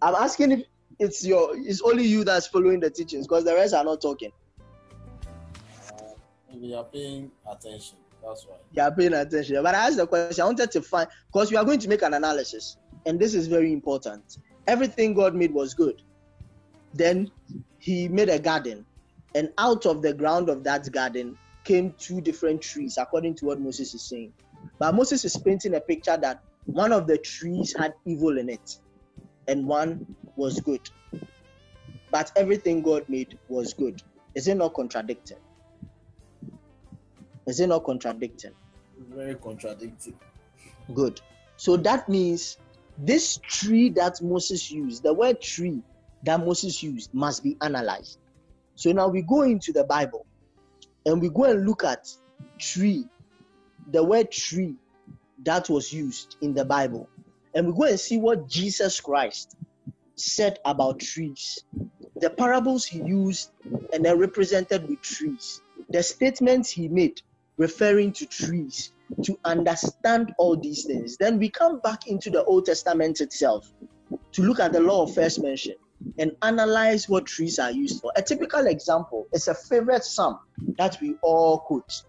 I'm 0.00 0.14
asking 0.14 0.52
if 0.52 0.62
it's 0.98 1.24
your 1.24 1.50
it's 1.54 1.82
only 1.82 2.04
you 2.04 2.24
that's 2.24 2.46
following 2.46 2.80
the 2.80 2.88
teachings 2.88 3.26
because 3.26 3.44
the 3.44 3.54
rest 3.54 3.74
are 3.74 3.84
not 3.84 4.00
talking. 4.00 4.32
uh, 5.92 6.02
maybe 6.50 6.68
you're 6.68 6.84
paying 6.84 7.30
attention. 7.46 7.98
That's 8.24 8.46
why. 8.46 8.56
You 8.72 8.82
are 8.82 8.90
paying 8.90 9.12
attention. 9.12 9.62
But 9.62 9.74
I 9.74 9.86
asked 9.86 9.98
the 9.98 10.06
question, 10.06 10.42
I 10.42 10.46
wanted 10.46 10.70
to 10.70 10.80
find 10.80 11.08
because 11.30 11.50
we 11.50 11.58
are 11.58 11.64
going 11.64 11.78
to 11.80 11.88
make 11.88 12.00
an 12.00 12.14
analysis, 12.14 12.78
and 13.04 13.20
this 13.20 13.34
is 13.34 13.48
very 13.48 13.70
important. 13.70 14.38
Everything 14.66 15.12
God 15.12 15.34
made 15.34 15.52
was 15.52 15.74
good. 15.74 16.00
Then 16.94 17.30
he 17.78 18.08
made 18.08 18.30
a 18.30 18.38
garden, 18.38 18.86
and 19.34 19.52
out 19.58 19.84
of 19.84 20.00
the 20.00 20.14
ground 20.14 20.48
of 20.48 20.64
that 20.64 20.90
garden 20.90 21.36
came 21.64 21.94
two 21.98 22.20
different 22.20 22.62
trees, 22.62 22.98
according 22.98 23.34
to 23.36 23.46
what 23.46 23.60
Moses 23.60 23.94
is 23.94 24.02
saying. 24.02 24.32
But 24.78 24.94
Moses 24.94 25.24
is 25.24 25.36
painting 25.36 25.74
a 25.74 25.80
picture 25.80 26.16
that 26.16 26.42
one 26.66 26.92
of 26.92 27.06
the 27.06 27.18
trees 27.18 27.74
had 27.76 27.94
evil 28.04 28.38
in 28.38 28.48
it, 28.48 28.78
and 29.48 29.66
one 29.66 30.06
was 30.36 30.60
good. 30.60 30.88
But 32.10 32.32
everything 32.36 32.82
God 32.82 33.04
made 33.08 33.38
was 33.48 33.74
good. 33.74 34.02
Is 34.34 34.48
it 34.48 34.56
not 34.56 34.74
contradicting? 34.74 35.38
Is 37.46 37.60
it 37.60 37.68
not 37.68 37.84
contradicting? 37.84 38.52
Very 39.08 39.34
contradicting. 39.34 40.18
Good. 40.94 41.20
So 41.56 41.76
that 41.78 42.08
means 42.08 42.58
this 42.98 43.38
tree 43.48 43.90
that 43.90 44.20
Moses 44.22 44.70
used, 44.70 45.02
the 45.02 45.12
word 45.12 45.40
tree 45.40 45.82
that 46.24 46.40
Moses 46.40 46.82
used, 46.82 47.12
must 47.14 47.42
be 47.42 47.56
analyzed. 47.62 48.18
So 48.74 48.92
now 48.92 49.08
we 49.08 49.22
go 49.22 49.42
into 49.42 49.72
the 49.72 49.84
Bible 49.84 50.26
and 51.06 51.20
we 51.20 51.28
go 51.30 51.44
and 51.44 51.66
look 51.66 51.84
at 51.84 52.06
tree, 52.58 53.06
the 53.90 54.02
word 54.02 54.30
tree 54.30 54.74
that 55.44 55.68
was 55.68 55.92
used 55.92 56.36
in 56.42 56.54
the 56.54 56.64
Bible, 56.64 57.08
and 57.54 57.66
we 57.66 57.72
go 57.72 57.84
and 57.84 57.98
see 57.98 58.18
what 58.18 58.48
Jesus 58.48 59.00
Christ 59.00 59.56
said 60.16 60.58
about 60.64 61.00
trees. 61.00 61.64
The 62.16 62.30
parables 62.30 62.84
he 62.84 62.98
used 63.02 63.50
and 63.92 64.04
they're 64.04 64.16
represented 64.16 64.88
with 64.88 65.00
trees. 65.00 65.62
The 65.88 66.02
statements 66.02 66.70
he 66.70 66.88
made 66.88 67.20
referring 67.56 68.12
to 68.12 68.26
trees 68.26 68.92
to 69.24 69.38
understand 69.44 70.32
all 70.38 70.56
these 70.56 70.84
things. 70.84 71.16
Then 71.16 71.38
we 71.38 71.48
come 71.48 71.80
back 71.80 72.06
into 72.06 72.30
the 72.30 72.44
Old 72.44 72.66
Testament 72.66 73.20
itself 73.20 73.72
to 74.32 74.42
look 74.42 74.60
at 74.60 74.72
the 74.72 74.80
law 74.80 75.04
of 75.04 75.14
first 75.14 75.42
mention 75.42 75.74
and 76.18 76.36
analyze 76.42 77.08
what 77.08 77.26
trees 77.26 77.58
are 77.58 77.70
used 77.70 78.00
for. 78.00 78.12
A 78.16 78.22
typical 78.22 78.66
example 78.66 79.26
is 79.32 79.48
a 79.48 79.54
favorite 79.54 80.04
psalm 80.04 80.38
that 80.78 80.98
we 81.00 81.16
all 81.22 81.58
quote 81.58 82.02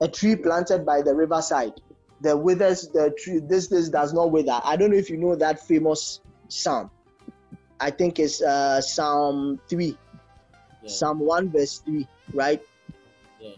a 0.00 0.08
tree 0.08 0.36
planted 0.36 0.84
by 0.84 1.02
the 1.02 1.14
riverside. 1.14 1.72
The 2.20 2.36
withers, 2.36 2.88
the 2.88 3.14
tree, 3.18 3.40
this, 3.40 3.68
this 3.68 3.88
does 3.88 4.12
not 4.12 4.30
wither. 4.30 4.60
I 4.64 4.76
don't 4.76 4.90
know 4.90 4.96
if 4.96 5.10
you 5.10 5.16
know 5.16 5.34
that 5.36 5.66
famous 5.66 6.20
psalm. 6.48 6.90
I 7.80 7.90
think 7.90 8.18
it's 8.18 8.40
uh, 8.40 8.80
Psalm 8.80 9.60
3, 9.68 9.96
yeah. 10.82 10.88
Psalm 10.88 11.18
1, 11.18 11.50
verse 11.50 11.78
3, 11.78 12.06
right? 12.32 12.62
Yeah. 13.40 13.50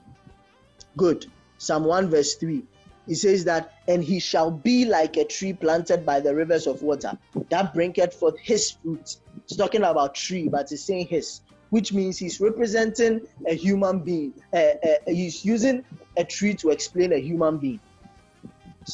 Good. 0.97 1.27
Psalm 1.59 1.85
1, 1.85 2.09
verse 2.09 2.35
3. 2.35 2.63
He 3.07 3.15
says 3.15 3.45
that, 3.45 3.75
and 3.87 4.03
he 4.03 4.19
shall 4.19 4.51
be 4.51 4.85
like 4.85 5.17
a 5.17 5.25
tree 5.25 5.53
planted 5.53 6.05
by 6.05 6.21
the 6.21 6.35
rivers 6.35 6.67
of 6.67 6.83
water 6.83 7.17
that 7.51 7.73
bringeth 7.73 8.15
forth 8.15 8.39
his 8.39 8.71
fruit. 8.71 9.17
He's 9.47 9.57
talking 9.57 9.83
about 9.83 10.15
tree, 10.15 10.49
but 10.49 10.71
he's 10.71 10.85
saying 10.85 11.07
his, 11.07 11.41
which 11.71 11.93
means 11.93 12.19
he's 12.19 12.41
representing 12.41 13.21
a 13.47 13.55
human 13.55 14.01
being. 14.01 14.35
Uh, 14.53 14.57
uh, 14.57 14.95
he's 15.07 15.45
using 15.45 15.85
a 16.17 16.25
tree 16.25 16.55
to 16.55 16.71
explain 16.71 17.13
a 17.13 17.19
human 17.19 17.59
being. 17.59 17.81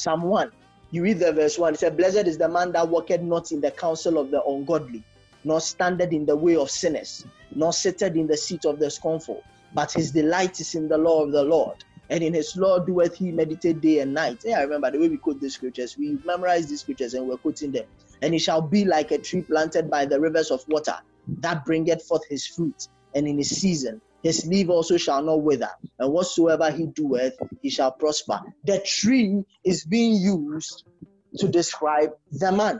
1, 0.05 0.51
you 0.91 1.03
read 1.03 1.19
the 1.19 1.31
verse 1.31 1.57
1, 1.57 1.75
it 1.75 1.79
said, 1.79 1.97
Blessed 1.97 2.27
is 2.27 2.37
the 2.37 2.49
man 2.49 2.71
that 2.71 2.87
walketh 2.87 3.21
not 3.21 3.51
in 3.51 3.61
the 3.61 3.71
counsel 3.71 4.17
of 4.17 4.31
the 4.31 4.43
ungodly, 4.43 5.03
nor 5.43 5.61
standeth 5.61 6.11
in 6.11 6.25
the 6.25 6.35
way 6.35 6.55
of 6.55 6.69
sinners, 6.69 7.25
nor 7.53 7.73
sitteth 7.73 8.15
in 8.15 8.27
the 8.27 8.37
seat 8.37 8.65
of 8.65 8.79
the 8.79 8.89
scornful, 8.89 9.43
but 9.73 9.91
his 9.91 10.11
delight 10.11 10.59
is 10.59 10.73
in 10.75 10.87
the 10.87 10.97
law 10.97 11.23
of 11.23 11.31
the 11.31 11.43
Lord 11.43 11.83
and 12.09 12.23
in 12.23 12.33
his 12.33 12.55
law 12.55 12.79
doeth 12.79 13.15
he 13.15 13.31
meditate 13.31 13.81
day 13.81 13.99
and 13.99 14.13
night. 14.13 14.43
Yeah, 14.45 14.59
I 14.59 14.63
remember 14.63 14.91
the 14.91 14.99
way 14.99 15.09
we 15.09 15.17
quote 15.17 15.39
these 15.39 15.55
scriptures. 15.55 15.97
We 15.97 16.19
memorize 16.25 16.67
these 16.67 16.81
scriptures 16.81 17.13
and 17.13 17.27
we're 17.27 17.37
quoting 17.37 17.71
them. 17.71 17.85
And 18.23 18.33
he 18.33 18.39
shall 18.39 18.61
be 18.61 18.85
like 18.85 19.11
a 19.11 19.19
tree 19.19 19.41
planted 19.41 19.91
by 19.91 20.07
the 20.07 20.19
rivers 20.19 20.49
of 20.49 20.63
water 20.67 20.95
that 21.41 21.63
bringeth 21.65 22.03
forth 22.03 22.23
his 22.27 22.47
fruit, 22.47 22.87
and 23.13 23.27
in 23.27 23.37
his 23.37 23.49
season 23.49 24.01
his 24.23 24.45
leaf 24.47 24.69
also 24.69 24.95
shall 24.97 25.21
not 25.21 25.41
wither, 25.41 25.69
and 25.99 26.11
whatsoever 26.11 26.71
he 26.71 26.87
doeth, 26.87 27.33
he 27.61 27.69
shall 27.69 27.91
prosper. 27.91 28.39
The 28.63 28.79
tree 28.79 29.43
is 29.65 29.83
being 29.83 30.13
used 30.13 30.85
to 31.37 31.49
describe 31.49 32.11
the 32.31 32.51
man. 32.53 32.79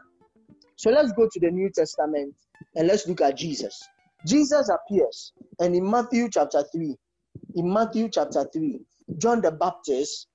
So 0.77 0.89
let's 0.89 1.11
go 1.11 1.27
to 1.31 1.39
the 1.39 1.51
New 1.51 1.69
Testament 1.69 2.33
and 2.75 2.87
let's 2.87 3.05
look 3.07 3.19
at 3.21 3.37
Jesus. 3.37 3.77
Jesus 4.25 4.69
appears, 4.69 5.33
and 5.59 5.75
in 5.75 5.89
Matthew 5.89 6.29
chapter 6.29 6.63
3, 6.71 6.95
in 7.55 7.73
Matthew 7.73 8.07
chapter 8.09 8.47
3, 8.51 8.79
John 9.17 9.41
the 9.41 9.51
Baptist 9.51 10.27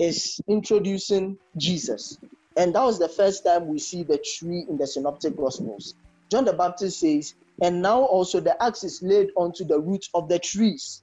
is 0.00 0.40
introducing 0.48 1.38
Jesus. 1.56 2.18
And 2.56 2.74
that 2.74 2.82
was 2.82 2.98
the 2.98 3.08
first 3.08 3.44
time 3.44 3.68
we 3.68 3.78
see 3.78 4.02
the 4.02 4.18
tree 4.18 4.64
in 4.68 4.78
the 4.78 4.86
Synoptic 4.86 5.36
Gospels. 5.36 5.94
John 6.30 6.44
the 6.44 6.54
Baptist 6.54 7.00
says, 7.00 7.34
And 7.62 7.82
now 7.82 8.02
also 8.02 8.40
the 8.40 8.60
axe 8.62 8.82
is 8.82 9.02
laid 9.02 9.28
onto 9.36 9.64
the 9.64 9.78
roots 9.78 10.08
of 10.14 10.28
the 10.28 10.38
trees. 10.38 11.02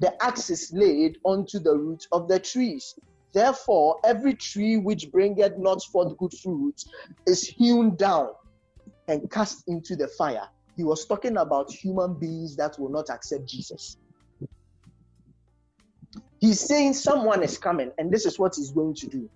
The 0.00 0.22
axe 0.22 0.50
is 0.50 0.70
laid 0.72 1.18
onto 1.24 1.58
the 1.58 1.76
roots 1.76 2.08
of 2.12 2.28
the 2.28 2.38
trees. 2.38 2.94
Therefore, 3.32 4.00
every 4.04 4.34
tree 4.34 4.76
which 4.76 5.10
bringeth 5.12 5.56
not 5.56 5.82
forth 5.84 6.16
good 6.18 6.32
fruit 6.42 6.82
is 7.26 7.46
hewn 7.46 7.96
down 7.96 8.30
and 9.08 9.30
cast 9.30 9.64
into 9.68 9.96
the 9.96 10.08
fire. 10.08 10.48
He 10.76 10.84
was 10.84 11.06
talking 11.06 11.36
about 11.36 11.70
human 11.70 12.14
beings 12.14 12.56
that 12.56 12.78
will 12.78 12.90
not 12.90 13.10
accept 13.10 13.46
Jesus. 13.46 13.96
He's 16.40 16.60
saying 16.60 16.94
someone 16.94 17.42
is 17.42 17.58
coming, 17.58 17.92
and 17.98 18.10
this 18.10 18.24
is 18.24 18.38
what 18.38 18.56
he's 18.56 18.70
going 18.70 18.94
to 18.94 19.06
do. 19.06 19.28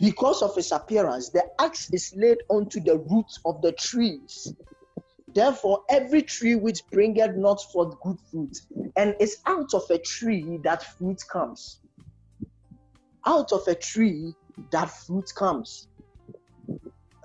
Because 0.00 0.42
of 0.42 0.54
his 0.54 0.70
appearance, 0.70 1.30
the 1.30 1.44
axe 1.60 1.90
is 1.92 2.14
laid 2.16 2.38
onto 2.48 2.80
the 2.80 2.98
roots 2.98 3.40
of 3.44 3.60
the 3.62 3.72
trees. 3.72 4.54
Therefore, 5.34 5.82
every 5.88 6.22
tree 6.22 6.54
which 6.54 6.82
bringeth 6.90 7.36
not 7.36 7.60
forth 7.72 8.00
good 8.00 8.18
fruit, 8.30 8.56
and 8.96 9.14
is 9.18 9.38
out 9.46 9.74
of 9.74 9.82
a 9.90 9.98
tree 9.98 10.60
that 10.62 10.82
fruit 10.96 11.20
comes. 11.28 11.80
Out 13.26 13.52
of 13.52 13.66
a 13.66 13.74
tree 13.74 14.34
that 14.70 14.90
fruit 14.90 15.32
comes. 15.34 15.88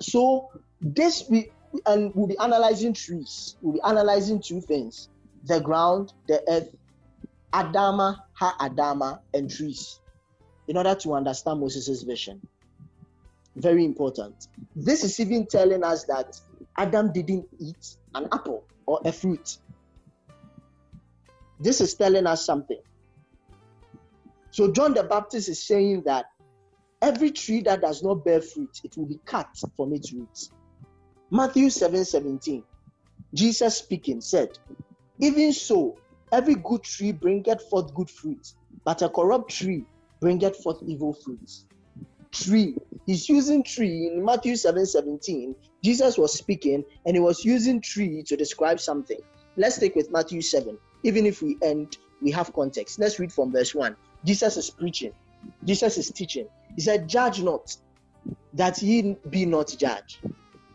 So, 0.01 0.49
this 0.81 1.25
we 1.29 1.51
and 1.85 2.13
we'll 2.13 2.27
be 2.27 2.37
analyzing 2.37 2.93
trees. 2.93 3.55
We'll 3.61 3.73
be 3.73 3.81
analyzing 3.81 4.41
two 4.41 4.61
things 4.61 5.09
the 5.45 5.59
ground, 5.59 6.13
the 6.27 6.41
earth, 6.49 6.75
Adama, 7.53 8.17
Ha 8.33 8.55
Adama, 8.59 9.19
and 9.33 9.49
trees 9.49 9.99
in 10.67 10.77
order 10.77 10.95
to 10.95 11.13
understand 11.13 11.59
Moses' 11.59 12.03
vision. 12.03 12.41
Very 13.55 13.85
important. 13.85 14.47
This 14.75 15.03
is 15.03 15.19
even 15.19 15.47
telling 15.47 15.83
us 15.83 16.05
that 16.05 16.35
Adam 16.77 17.11
didn't 17.11 17.45
eat 17.59 17.97
an 18.15 18.27
apple 18.31 18.65
or 18.85 18.99
a 19.05 19.11
fruit. 19.11 19.57
This 21.59 21.81
is 21.81 21.93
telling 21.95 22.25
us 22.25 22.45
something. 22.45 22.79
So, 24.51 24.71
John 24.71 24.93
the 24.93 25.03
Baptist 25.03 25.49
is 25.49 25.65
saying 25.65 26.03
that 26.05 26.25
every 27.01 27.31
tree 27.31 27.61
that 27.61 27.81
does 27.81 28.03
not 28.03 28.25
bear 28.25 28.41
fruit, 28.41 28.79
it 28.83 28.95
will 28.97 29.05
be 29.05 29.19
cut 29.25 29.49
from 29.77 29.93
its 29.93 30.13
roots. 30.13 30.51
Matthew 31.31 31.69
7 31.69 32.05
17, 32.05 32.63
Jesus 33.33 33.77
speaking 33.77 34.21
said, 34.21 34.49
Even 35.19 35.53
so, 35.53 35.97
Every 36.33 36.55
good 36.55 36.81
tree 36.81 37.11
bringeth 37.11 37.61
forth 37.69 37.93
good 37.93 38.09
fruit, 38.09 38.53
but 38.83 39.03
a 39.03 39.09
corrupt 39.09 39.51
tree 39.51 39.85
bringeth 40.19 40.57
forth 40.63 40.81
evil 40.87 41.13
fruits. 41.13 41.67
Tree. 42.33 42.75
He's 43.05 43.29
using 43.29 43.63
tree 43.63 44.11
in 44.13 44.25
Matthew 44.25 44.55
7 44.55 44.85
17. 44.85 45.55
Jesus 45.83 46.17
was 46.17 46.33
speaking 46.33 46.83
and 47.05 47.15
he 47.15 47.19
was 47.19 47.45
using 47.45 47.79
tree 47.79 48.23
to 48.23 48.35
describe 48.35 48.79
something. 48.79 49.19
Let's 49.55 49.77
take 49.77 49.95
with 49.95 50.11
Matthew 50.11 50.41
7. 50.41 50.77
Even 51.03 51.25
if 51.25 51.41
we 51.41 51.57
end, 51.61 51.97
we 52.21 52.31
have 52.31 52.51
context. 52.53 52.99
Let's 52.99 53.19
read 53.19 53.31
from 53.31 53.51
verse 53.51 53.75
1. 53.75 53.95
Jesus 54.25 54.57
is 54.57 54.69
preaching, 54.71 55.11
Jesus 55.63 55.97
is 55.97 56.09
teaching. 56.09 56.47
He 56.75 56.81
said, 56.81 57.07
Judge 57.07 57.43
not, 57.43 57.75
that 58.53 58.81
ye 58.81 59.15
be 59.29 59.45
not 59.45 59.75
judged. 59.77 60.19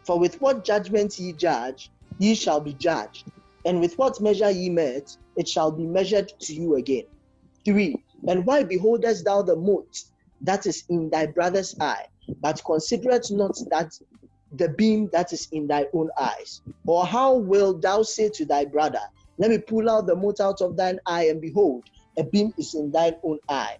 For 0.04 0.18
with 0.18 0.40
what 0.40 0.64
judgment 0.64 1.18
ye 1.18 1.32
judge, 1.32 1.90
ye 2.18 2.34
shall 2.34 2.60
be 2.60 2.74
judged. 2.74 3.24
And 3.64 3.80
with 3.80 3.98
what 3.98 4.20
measure 4.20 4.50
ye 4.50 4.70
met, 4.70 5.10
it 5.36 5.48
shall 5.48 5.72
be 5.72 5.84
measured 5.84 6.32
to 6.40 6.54
you 6.54 6.76
again. 6.76 7.04
Three, 7.64 7.96
and 8.28 8.46
why 8.46 8.62
beholdest 8.62 9.24
thou 9.24 9.42
the 9.42 9.56
mote 9.56 10.04
that 10.42 10.66
is 10.66 10.84
in 10.88 11.10
thy 11.10 11.26
brother's 11.26 11.74
eye, 11.80 12.04
but 12.40 12.62
considerest 12.64 13.32
not 13.32 13.56
that 13.70 13.92
the 14.52 14.68
beam 14.70 15.08
that 15.12 15.32
is 15.32 15.48
in 15.52 15.66
thy 15.66 15.86
own 15.92 16.10
eyes? 16.18 16.62
Or 16.86 17.04
how 17.04 17.36
wilt 17.36 17.82
thou 17.82 18.02
say 18.02 18.30
to 18.34 18.44
thy 18.44 18.64
brother, 18.64 19.00
Let 19.38 19.50
me 19.50 19.58
pull 19.58 19.88
out 19.90 20.06
the 20.06 20.16
mote 20.16 20.40
out 20.40 20.60
of 20.60 20.76
thine 20.76 20.98
eye, 21.06 21.24
and 21.24 21.40
behold, 21.40 21.84
a 22.16 22.24
beam 22.24 22.52
is 22.58 22.74
in 22.74 22.90
thine 22.90 23.14
own 23.22 23.38
eye? 23.48 23.76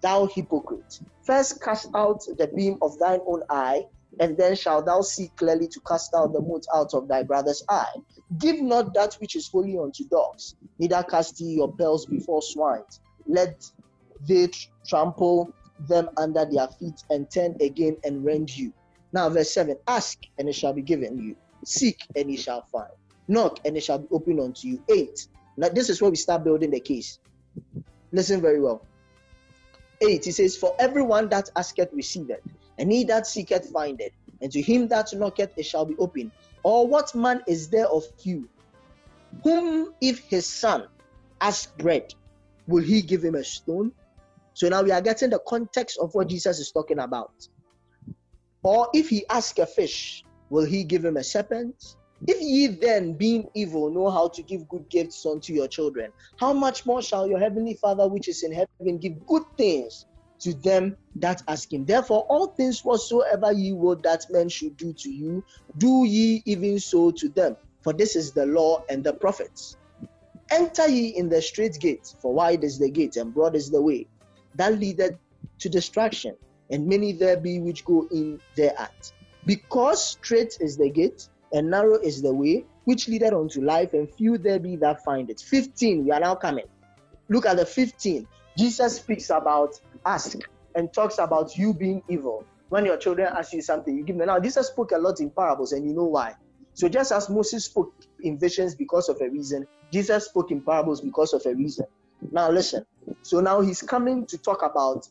Thou 0.00 0.26
hypocrite, 0.26 1.00
first 1.24 1.62
cast 1.62 1.88
out 1.94 2.20
the 2.38 2.48
beam 2.54 2.76
of 2.82 2.98
thine 2.98 3.20
own 3.26 3.42
eye, 3.50 3.84
and 4.20 4.36
then 4.36 4.54
shalt 4.54 4.86
thou 4.86 5.00
see 5.00 5.30
clearly 5.36 5.68
to 5.68 5.80
cast 5.86 6.14
out 6.14 6.32
the 6.32 6.40
mote 6.40 6.66
out 6.74 6.92
of 6.94 7.08
thy 7.08 7.22
brother's 7.22 7.62
eye. 7.68 7.94
Give 8.38 8.60
not 8.60 8.94
that 8.94 9.14
which 9.14 9.36
is 9.36 9.48
holy 9.48 9.78
unto 9.78 10.04
dogs, 10.08 10.54
neither 10.78 11.02
cast 11.02 11.40
ye 11.40 11.54
your 11.54 11.72
pearls 11.72 12.06
before 12.06 12.42
swine. 12.42 12.82
Let 13.26 13.64
they 14.26 14.48
trample 14.86 15.52
them 15.88 16.08
under 16.16 16.44
their 16.44 16.68
feet 16.68 17.02
and 17.10 17.30
turn 17.30 17.56
again 17.60 17.96
and 18.04 18.24
rend 18.24 18.56
you. 18.56 18.72
Now, 19.12 19.28
verse 19.28 19.52
7 19.52 19.76
Ask, 19.86 20.18
and 20.38 20.48
it 20.48 20.54
shall 20.54 20.72
be 20.72 20.82
given 20.82 21.18
you. 21.18 21.36
Seek, 21.64 22.00
and 22.16 22.30
ye 22.30 22.36
shall 22.36 22.62
find. 22.72 22.90
Knock, 23.28 23.60
and 23.64 23.76
it 23.76 23.82
shall 23.82 23.98
be 23.98 24.08
opened 24.10 24.40
unto 24.40 24.68
you. 24.68 24.82
8. 24.88 25.28
Now, 25.56 25.68
this 25.68 25.90
is 25.90 26.00
where 26.00 26.10
we 26.10 26.16
start 26.16 26.44
building 26.44 26.70
the 26.70 26.80
case. 26.80 27.18
Listen 28.12 28.40
very 28.40 28.60
well. 28.60 28.84
8, 30.00 30.24
he 30.24 30.30
says, 30.32 30.56
For 30.56 30.74
everyone 30.78 31.28
that 31.28 31.50
asketh 31.56 31.90
receiveth, 31.92 32.40
and 32.78 32.90
he 32.90 33.04
that 33.04 33.26
seeketh 33.26 33.70
findeth, 33.70 34.12
and 34.40 34.50
to 34.52 34.60
him 34.60 34.88
that 34.88 35.08
knocketh 35.14 35.52
it 35.56 35.64
shall 35.64 35.84
be 35.84 35.94
opened. 35.98 36.32
Or 36.64 36.86
what 36.86 37.14
man 37.14 37.42
is 37.46 37.68
there 37.68 37.88
of 37.88 38.04
you 38.22 38.48
Whom, 39.42 39.94
if 40.00 40.20
his 40.28 40.46
son 40.46 40.86
ask 41.40 41.76
bread, 41.78 42.14
will 42.66 42.82
he 42.82 43.02
give 43.02 43.24
him 43.24 43.34
a 43.34 43.44
stone? 43.44 43.92
So 44.54 44.68
now 44.68 44.82
we 44.82 44.90
are 44.90 45.00
getting 45.00 45.30
the 45.30 45.40
context 45.46 45.98
of 46.00 46.14
what 46.14 46.24
hmm. 46.26 46.30
Jesus 46.30 46.58
is 46.58 46.70
talking 46.70 46.98
about. 46.98 47.32
Or 48.62 48.88
if 48.94 49.08
he 49.08 49.26
ask 49.28 49.58
a 49.58 49.66
fish, 49.66 50.24
will 50.50 50.64
he 50.64 50.84
give 50.84 51.04
him 51.04 51.16
a 51.16 51.24
serpent? 51.24 51.96
If 52.28 52.40
ye 52.40 52.68
then, 52.68 53.14
being 53.14 53.48
evil, 53.54 53.90
know 53.90 54.08
how 54.08 54.28
to 54.28 54.42
give 54.42 54.68
good 54.68 54.88
gifts 54.88 55.26
unto 55.26 55.52
your 55.52 55.66
children, 55.66 56.12
how 56.38 56.52
much 56.52 56.86
more 56.86 57.02
shall 57.02 57.26
your 57.26 57.40
heavenly 57.40 57.74
Father 57.74 58.08
which 58.08 58.28
is 58.28 58.44
in 58.44 58.52
heaven 58.52 58.98
give 58.98 59.26
good 59.26 59.42
things 59.56 60.06
to 60.40 60.54
them 60.54 60.96
that 61.16 61.42
ask 61.48 61.72
him? 61.72 61.84
Therefore, 61.84 62.24
all 62.28 62.48
things 62.48 62.84
whatsoever 62.84 63.50
ye 63.50 63.72
would 63.72 64.04
that 64.04 64.26
men 64.30 64.48
should 64.48 64.76
do 64.76 64.92
to 64.92 65.10
you, 65.10 65.42
do 65.78 66.04
ye 66.06 66.42
even 66.46 66.78
so 66.78 67.10
to 67.10 67.28
them. 67.28 67.56
For 67.82 67.92
this 67.92 68.14
is 68.14 68.32
the 68.32 68.46
law 68.46 68.84
and 68.88 69.02
the 69.02 69.14
prophets. 69.14 69.76
Enter 70.52 70.86
ye 70.86 71.08
in 71.08 71.28
the 71.28 71.42
straight 71.42 71.80
gate, 71.80 72.06
for 72.20 72.32
wide 72.32 72.62
is 72.62 72.78
the 72.78 72.90
gate 72.90 73.16
and 73.16 73.34
broad 73.34 73.56
is 73.56 73.68
the 73.68 73.82
way 73.82 74.06
that 74.56 74.78
leadeth 74.78 75.16
to 75.58 75.68
destruction, 75.68 76.36
and 76.70 76.86
many 76.86 77.12
there 77.12 77.36
be 77.36 77.60
which 77.60 77.84
go 77.84 78.06
in 78.10 78.40
thereat. 78.56 79.12
Because 79.46 80.04
straight 80.04 80.56
is 80.60 80.76
the 80.76 80.90
gate 80.90 81.28
and 81.52 81.70
narrow 81.70 81.98
is 81.98 82.22
the 82.22 82.32
way 82.32 82.64
which 82.84 83.08
leadeth 83.08 83.32
unto 83.32 83.60
life, 83.62 83.92
and 83.92 84.12
few 84.12 84.38
there 84.38 84.58
be 84.58 84.76
that 84.76 85.04
find 85.04 85.30
it. 85.30 85.40
15, 85.40 86.04
we 86.04 86.10
are 86.10 86.20
now 86.20 86.34
coming. 86.34 86.64
Look 87.28 87.46
at 87.46 87.56
the 87.56 87.66
15. 87.66 88.26
Jesus 88.58 88.96
speaks 88.96 89.30
about 89.30 89.80
ask 90.04 90.36
and 90.74 90.92
talks 90.92 91.18
about 91.18 91.56
you 91.56 91.72
being 91.72 92.02
evil. 92.08 92.44
When 92.70 92.84
your 92.84 92.96
children 92.96 93.28
ask 93.36 93.52
you 93.52 93.62
something, 93.62 93.96
you 93.96 94.02
give 94.02 94.16
them. 94.16 94.26
Now, 94.26 94.40
Jesus 94.40 94.68
spoke 94.68 94.92
a 94.92 94.98
lot 94.98 95.20
in 95.20 95.30
parables, 95.30 95.72
and 95.72 95.86
you 95.86 95.94
know 95.94 96.04
why. 96.04 96.34
So, 96.74 96.88
just 96.88 97.12
as 97.12 97.28
Moses 97.28 97.66
spoke 97.66 97.92
in 98.22 98.38
visions 98.38 98.74
because 98.74 99.08
of 99.08 99.20
a 99.20 99.28
reason, 99.28 99.66
Jesus 99.92 100.24
spoke 100.24 100.50
in 100.50 100.62
parables 100.62 101.00
because 101.00 101.34
of 101.34 101.44
a 101.46 101.54
reason. 101.54 101.86
Now, 102.30 102.50
listen. 102.50 102.84
So, 103.22 103.40
now 103.40 103.60
he's 103.60 103.82
coming 103.82 104.26
to 104.26 104.38
talk 104.38 104.62
about 104.62 105.06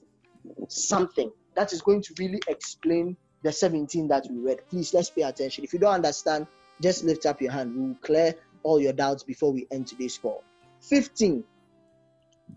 something 0.70 1.32
that 1.56 1.74
is 1.74 1.82
going 1.82 2.02
to 2.04 2.14
really 2.18 2.42
explain 2.48 3.18
the 3.44 3.52
17 3.52 4.08
that 4.08 4.26
we 4.30 4.38
read. 4.40 4.60
Please 4.70 4.94
let's 4.94 5.10
pay 5.10 5.24
attention. 5.24 5.64
If 5.64 5.74
you 5.74 5.80
don't 5.80 5.94
understand, 5.94 6.48
just 6.82 7.04
lift 7.04 7.26
up 7.26 7.42
your 7.42 7.52
hand. 7.52 7.76
We 7.76 7.88
will 7.88 7.98
clear 8.02 8.36
all 8.64 8.80
your 8.80 8.94
doubts 8.94 9.24
before 9.24 9.52
we 9.52 9.68
end 9.72 9.88
today's 9.88 10.18
call. 10.18 10.44
15. 10.82 11.44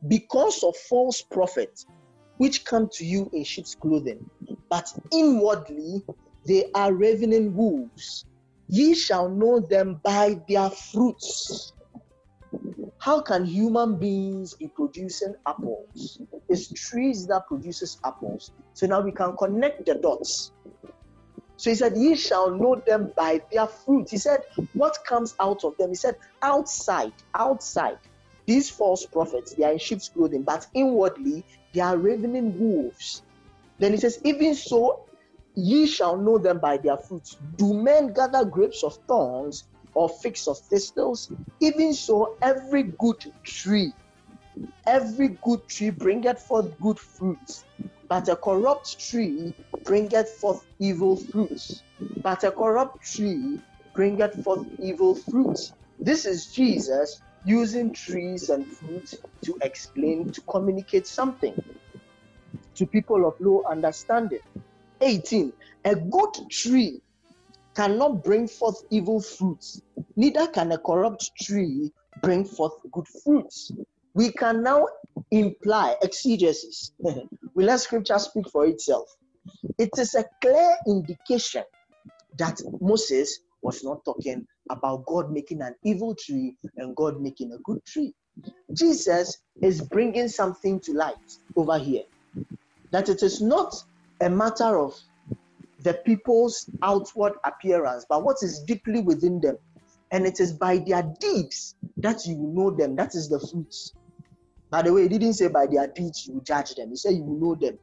Because 0.09 0.63
of 0.63 0.77
false 0.77 1.23
prophets 1.23 1.87
which 2.39 2.65
come 2.65 2.89
to 2.93 3.05
you 3.05 3.31
in 3.33 3.45
sheep's 3.45 3.75
clothing, 3.75 4.25
but 4.69 4.93
inwardly 5.13 6.03
they 6.47 6.65
are 6.75 6.93
ravening 6.93 7.55
wolves. 7.55 8.25
Ye 8.69 8.95
shall 8.95 9.29
know 9.29 9.61
them 9.61 10.01
by 10.03 10.41
their 10.49 10.71
fruits. 10.71 11.74
How 13.05 13.21
can 13.21 13.45
human 13.45 13.99
beings 13.99 14.55
be 14.55 14.67
producing 14.67 15.35
apples? 15.47 16.23
It's 16.49 16.73
trees 16.73 17.27
that 17.27 17.47
produces 17.49 17.99
apples. 18.03 18.53
So 18.73 18.87
now 18.87 19.03
we 19.03 19.13
can 19.13 19.37
connect 19.37 19.85
the 19.85 19.97
dots. 19.97 20.53
So 21.59 21.69
he 21.69 21.77
said, 21.77 21.99
Ye 21.99 22.15
shall 22.15 22.51
know 22.51 22.83
them 22.87 23.13
by 23.15 23.43
their 23.53 23.67
fruit. 23.67 24.09
He 24.09 24.17
said, 24.17 24.41
What 24.73 24.97
comes 25.07 25.35
out 25.39 25.65
of 25.65 25.77
them? 25.77 25.91
He 25.91 25.97
said, 25.97 26.17
Outside, 26.41 27.13
outside, 27.35 27.99
these 28.47 28.71
false 28.71 29.05
prophets, 29.05 29.53
they 29.53 29.65
are 29.65 29.73
in 29.73 29.79
sheep's 29.79 30.09
clothing, 30.09 30.43
but 30.43 30.67
inwardly 30.73 31.45
they 31.75 31.83
are 31.83 31.99
ravening 31.99 32.59
wolves. 32.59 33.23
Then 33.81 33.93
he 33.93 33.99
says, 33.99 34.19
Even 34.25 34.55
so, 34.55 35.05
ye 35.55 35.87
shall 35.87 36.17
know 36.17 36.39
them 36.39 36.59
by 36.59 36.79
their 36.79 36.97
fruits. 36.97 37.37
Do 37.57 37.75
men 37.75 38.15
gather 38.15 38.47
grapes 38.47 38.83
of 38.83 38.97
thorns 39.07 39.65
or 39.95 40.09
figs 40.09 40.47
of 40.49 40.59
thistles? 40.71 41.31
Even 41.61 41.95
so, 41.95 42.37
every 42.43 42.85
good 42.99 43.25
tree, 43.45 43.93
every 44.87 45.39
good 45.43 45.61
tree 45.69 45.91
bringeth 45.91 46.41
forth 46.41 46.79
good 46.81 46.99
fruits 46.99 47.65
but 48.09 48.29
a 48.29 48.37
corrupt 48.37 48.99
tree 49.01 49.53
bringeth 49.85 50.29
forth 50.41 50.67
evil 50.79 51.17
fruits. 51.17 51.83
But 52.23 52.45
a 52.45 52.53
corrupt 52.53 53.03
tree 53.03 53.59
bringeth 53.95 54.43
forth 54.45 54.67
evil 54.81 55.15
fruits. 55.15 55.73
This 55.99 56.27
is 56.27 56.47
Jesus 56.47 57.21
using 57.45 57.93
trees 57.93 58.51
and 58.51 58.67
fruits 58.77 59.15
to 59.43 59.59
explain, 59.63 60.31
to 60.31 60.41
communicate 60.43 61.07
something 61.07 61.55
to 62.75 62.87
people 62.87 63.27
of 63.27 63.35
low 63.41 63.65
understanding. 63.71 64.41
18. 65.01 65.53
A 65.85 65.97
good 65.97 66.35
tree 66.51 67.01
cannot 67.75 68.23
bring 68.23 68.47
forth 68.49 68.83
evil 68.91 69.21
fruits, 69.21 69.81
neither 70.17 70.47
can 70.49 70.73
a 70.73 70.79
corrupt 70.79 71.31
tree 71.41 71.93
bring 72.23 72.45
forth 72.45 72.75
good 72.93 73.07
fruits. 73.25 73.71
We 74.15 74.31
can 74.31 74.63
now 74.63 74.87
imply 75.31 75.97
exegesis. 76.03 76.93
we 77.55 77.65
let 77.65 77.81
scripture 77.81 78.19
speak 78.19 78.49
for 78.51 78.67
itself. 78.67 79.09
It 79.79 79.91
is 79.99 80.15
a 80.15 80.25
clear 80.41 80.77
indication 80.87 81.65
that 82.39 82.61
Moses 82.81 83.41
was 83.63 83.83
not 83.83 84.05
talking 84.05 84.47
about 84.71 85.07
God 85.07 85.33
making 85.33 85.63
an 85.63 85.75
evil 85.85 86.15
tree 86.15 86.57
and 86.77 86.95
God 86.95 87.21
making 87.21 87.53
a 87.53 87.59
good 87.59 87.85
tree. 87.85 88.15
Jesus 88.73 89.39
is 89.63 89.81
bringing 89.81 90.29
something 90.29 90.81
to 90.81 90.93
light 90.93 91.15
over 91.57 91.79
here. 91.79 92.03
That 92.91 93.09
it 93.09 93.23
is 93.23 93.41
not 93.41 93.75
a 94.21 94.31
matter 94.31 94.79
of 94.79 94.99
the 95.85 95.95
people's 96.07 96.69
outward 96.83 97.35
appearance, 97.45 98.07
but 98.09 98.25
what 98.25 98.39
is 98.43 98.61
deeply 98.61 99.01
within 99.01 99.41
them. 99.41 99.57
And 100.11 100.27
it 100.27 100.41
is 100.41 100.53
by 100.53 100.79
their 100.79 101.03
deeds 101.21 101.77
that 101.99 102.27
you 102.27 102.37
know 102.37 102.71
them. 102.71 102.97
That 102.97 103.15
is 103.15 103.29
the 103.29 103.39
fruits. 103.39 103.93
By 104.71 104.83
the 104.83 104.93
way, 104.93 105.03
he 105.03 105.09
didn't 105.09 105.35
say 105.35 105.49
by 105.49 105.67
their 105.67 105.87
deeds 105.87 106.27
you 106.27 106.41
judge 106.45 106.75
them. 106.75 106.91
He 106.91 106.97
said 106.97 107.15
you 107.15 107.25
know 107.25 107.55
them. 107.55 107.79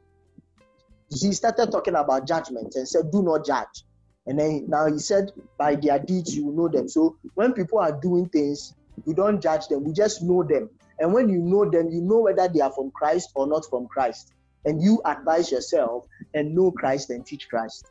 He 1.10 1.32
started 1.32 1.70
talking 1.70 1.94
about 1.94 2.26
judgment 2.26 2.74
and 2.74 2.88
said, 2.88 3.12
do 3.12 3.22
not 3.22 3.46
judge. 3.46 3.84
And 4.26 4.38
then 4.38 4.64
now 4.68 4.86
he 4.86 4.98
said, 4.98 5.30
by 5.58 5.76
their 5.76 5.98
deeds 5.98 6.34
you 6.34 6.50
know 6.52 6.68
them. 6.68 6.88
So 6.88 7.16
when 7.34 7.52
people 7.52 7.78
are 7.78 7.92
doing 7.92 8.28
things, 8.28 8.74
you 9.06 9.14
don't 9.14 9.40
judge 9.40 9.68
them, 9.68 9.86
you 9.86 9.92
just 9.92 10.22
know 10.22 10.42
them. 10.42 10.70
And 10.98 11.12
when 11.12 11.28
you 11.28 11.38
know 11.38 11.68
them, 11.68 11.90
you 11.90 12.00
know 12.00 12.20
whether 12.20 12.48
they 12.48 12.60
are 12.60 12.72
from 12.72 12.90
Christ 12.90 13.30
or 13.34 13.46
not 13.46 13.64
from 13.68 13.86
Christ. 13.88 14.32
And 14.64 14.82
you 14.82 15.00
advise 15.04 15.50
yourself 15.50 16.06
and 16.34 16.54
know 16.54 16.70
Christ 16.70 17.10
and 17.10 17.26
teach 17.26 17.48
Christ. 17.48 17.90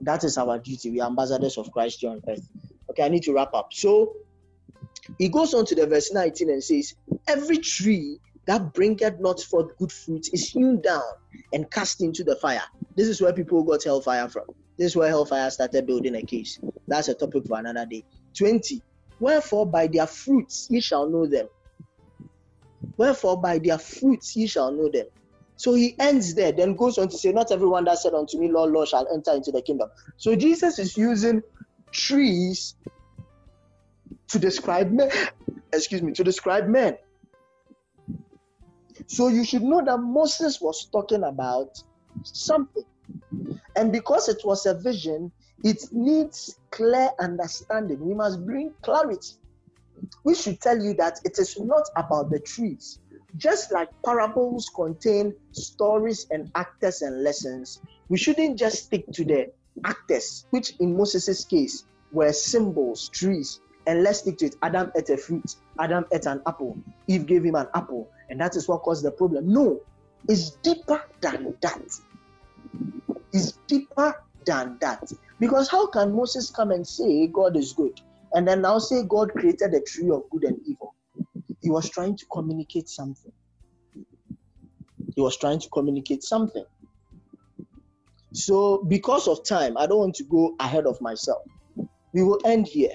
That 0.00 0.24
is 0.24 0.38
our 0.38 0.58
duty. 0.58 0.90
We 0.90 1.00
are 1.00 1.08
ambassadors 1.08 1.58
of 1.58 1.70
Christ 1.72 2.00
here 2.00 2.10
on 2.10 2.20
earth. 2.28 2.48
Okay, 2.90 3.04
I 3.04 3.08
need 3.08 3.22
to 3.24 3.32
wrap 3.32 3.54
up. 3.54 3.72
So 3.72 4.14
he 5.18 5.28
goes 5.28 5.54
on 5.54 5.64
to 5.66 5.74
the 5.74 5.86
verse 5.86 6.12
19 6.12 6.50
and 6.50 6.62
says, 6.62 6.94
Every 7.26 7.58
tree 7.58 8.18
that 8.46 8.72
bringeth 8.72 9.20
not 9.20 9.40
forth 9.40 9.76
good 9.78 9.92
fruit 9.92 10.28
is 10.32 10.48
hewn 10.48 10.80
down 10.80 11.02
and 11.52 11.70
cast 11.70 12.02
into 12.02 12.24
the 12.24 12.36
fire. 12.36 12.62
This 12.96 13.08
is 13.08 13.20
where 13.20 13.32
people 13.32 13.62
got 13.62 13.84
hellfire 13.84 14.28
from. 14.28 14.44
This 14.78 14.88
is 14.88 14.96
where 14.96 15.08
hellfire 15.08 15.50
started 15.50 15.86
building 15.86 16.14
a 16.14 16.22
case. 16.22 16.58
That's 16.86 17.08
a 17.08 17.14
topic 17.14 17.46
for 17.46 17.58
another 17.58 17.84
day. 17.84 18.04
20. 18.36 18.80
Wherefore 19.20 19.66
by 19.66 19.88
their 19.88 20.06
fruits 20.06 20.68
ye 20.70 20.80
shall 20.80 21.08
know 21.08 21.26
them. 21.26 21.48
Wherefore 22.96 23.40
by 23.40 23.58
their 23.58 23.78
fruits 23.78 24.36
ye 24.36 24.46
shall 24.46 24.72
know 24.72 24.88
them. 24.88 25.06
So 25.58 25.74
he 25.74 25.98
ends 25.98 26.34
there, 26.34 26.52
then 26.52 26.76
goes 26.76 26.98
on 26.98 27.08
to 27.08 27.18
say, 27.18 27.32
Not 27.32 27.50
everyone 27.50 27.84
that 27.86 27.98
said 27.98 28.14
unto 28.14 28.38
me, 28.38 28.48
Lord, 28.48 28.70
Lord, 28.70 28.86
shall 28.86 29.08
enter 29.12 29.32
into 29.32 29.50
the 29.50 29.60
kingdom. 29.60 29.90
So 30.16 30.36
Jesus 30.36 30.78
is 30.78 30.96
using 30.96 31.42
trees 31.90 32.76
to 34.28 34.38
describe 34.38 34.92
men. 34.92 35.10
Excuse 35.72 36.00
me, 36.00 36.12
to 36.12 36.22
describe 36.22 36.68
men. 36.68 36.96
So 39.08 39.26
you 39.26 39.44
should 39.44 39.62
know 39.62 39.84
that 39.84 39.98
Moses 39.98 40.60
was 40.60 40.88
talking 40.92 41.24
about 41.24 41.76
something. 42.22 42.84
And 43.74 43.90
because 43.90 44.28
it 44.28 44.42
was 44.44 44.64
a 44.64 44.78
vision, 44.78 45.32
it 45.64 45.82
needs 45.90 46.56
clear 46.70 47.10
understanding. 47.18 47.98
We 47.98 48.14
must 48.14 48.46
bring 48.46 48.72
clarity. 48.82 49.32
We 50.22 50.36
should 50.36 50.60
tell 50.60 50.80
you 50.80 50.94
that 50.94 51.18
it 51.24 51.36
is 51.40 51.58
not 51.58 51.82
about 51.96 52.30
the 52.30 52.38
trees. 52.38 53.00
Just 53.36 53.72
like 53.72 53.88
parables 54.04 54.70
contain 54.74 55.34
stories 55.52 56.26
and 56.30 56.50
actors 56.54 57.02
and 57.02 57.22
lessons, 57.22 57.80
we 58.08 58.16
shouldn't 58.16 58.58
just 58.58 58.84
stick 58.84 59.04
to 59.12 59.24
the 59.24 59.52
actors, 59.84 60.46
which 60.50 60.74
in 60.80 60.96
Moses' 60.96 61.44
case 61.44 61.84
were 62.12 62.32
symbols, 62.32 63.08
trees, 63.10 63.60
and 63.86 64.02
let's 64.02 64.20
stick 64.20 64.38
to 64.38 64.46
it. 64.46 64.56
Adam 64.62 64.90
ate 64.96 65.10
a 65.10 65.16
fruit. 65.16 65.56
Adam 65.78 66.04
ate 66.12 66.26
an 66.26 66.42
apple. 66.46 66.78
Eve 67.06 67.26
gave 67.26 67.44
him 67.44 67.54
an 67.54 67.68
apple. 67.74 68.10
And 68.28 68.40
that 68.40 68.56
is 68.56 68.68
what 68.68 68.82
caused 68.82 69.04
the 69.04 69.10
problem. 69.10 69.50
No, 69.50 69.80
it's 70.28 70.50
deeper 70.62 71.02
than 71.20 71.54
that. 71.62 71.82
It's 73.32 73.52
deeper 73.66 74.14
than 74.44 74.78
that. 74.80 75.10
Because 75.38 75.68
how 75.68 75.86
can 75.86 76.14
Moses 76.14 76.50
come 76.50 76.70
and 76.70 76.86
say 76.86 77.28
God 77.28 77.56
is 77.56 77.72
good 77.72 78.00
and 78.34 78.46
then 78.46 78.62
now 78.62 78.78
say 78.78 79.04
God 79.04 79.32
created 79.32 79.72
a 79.74 79.80
tree 79.80 80.10
of 80.10 80.28
good 80.30 80.44
and? 80.44 80.57
He 81.68 81.72
was 81.72 81.90
trying 81.90 82.16
to 82.16 82.24
communicate 82.32 82.88
something. 82.88 83.30
He 85.14 85.20
was 85.20 85.36
trying 85.36 85.60
to 85.60 85.68
communicate 85.68 86.22
something. 86.22 86.64
So, 88.32 88.84
because 88.88 89.28
of 89.28 89.44
time, 89.46 89.76
I 89.76 89.86
don't 89.86 89.98
want 89.98 90.14
to 90.14 90.24
go 90.24 90.54
ahead 90.60 90.86
of 90.86 90.98
myself. 91.02 91.42
We 92.14 92.22
will 92.22 92.40
end 92.46 92.68
here. 92.68 92.94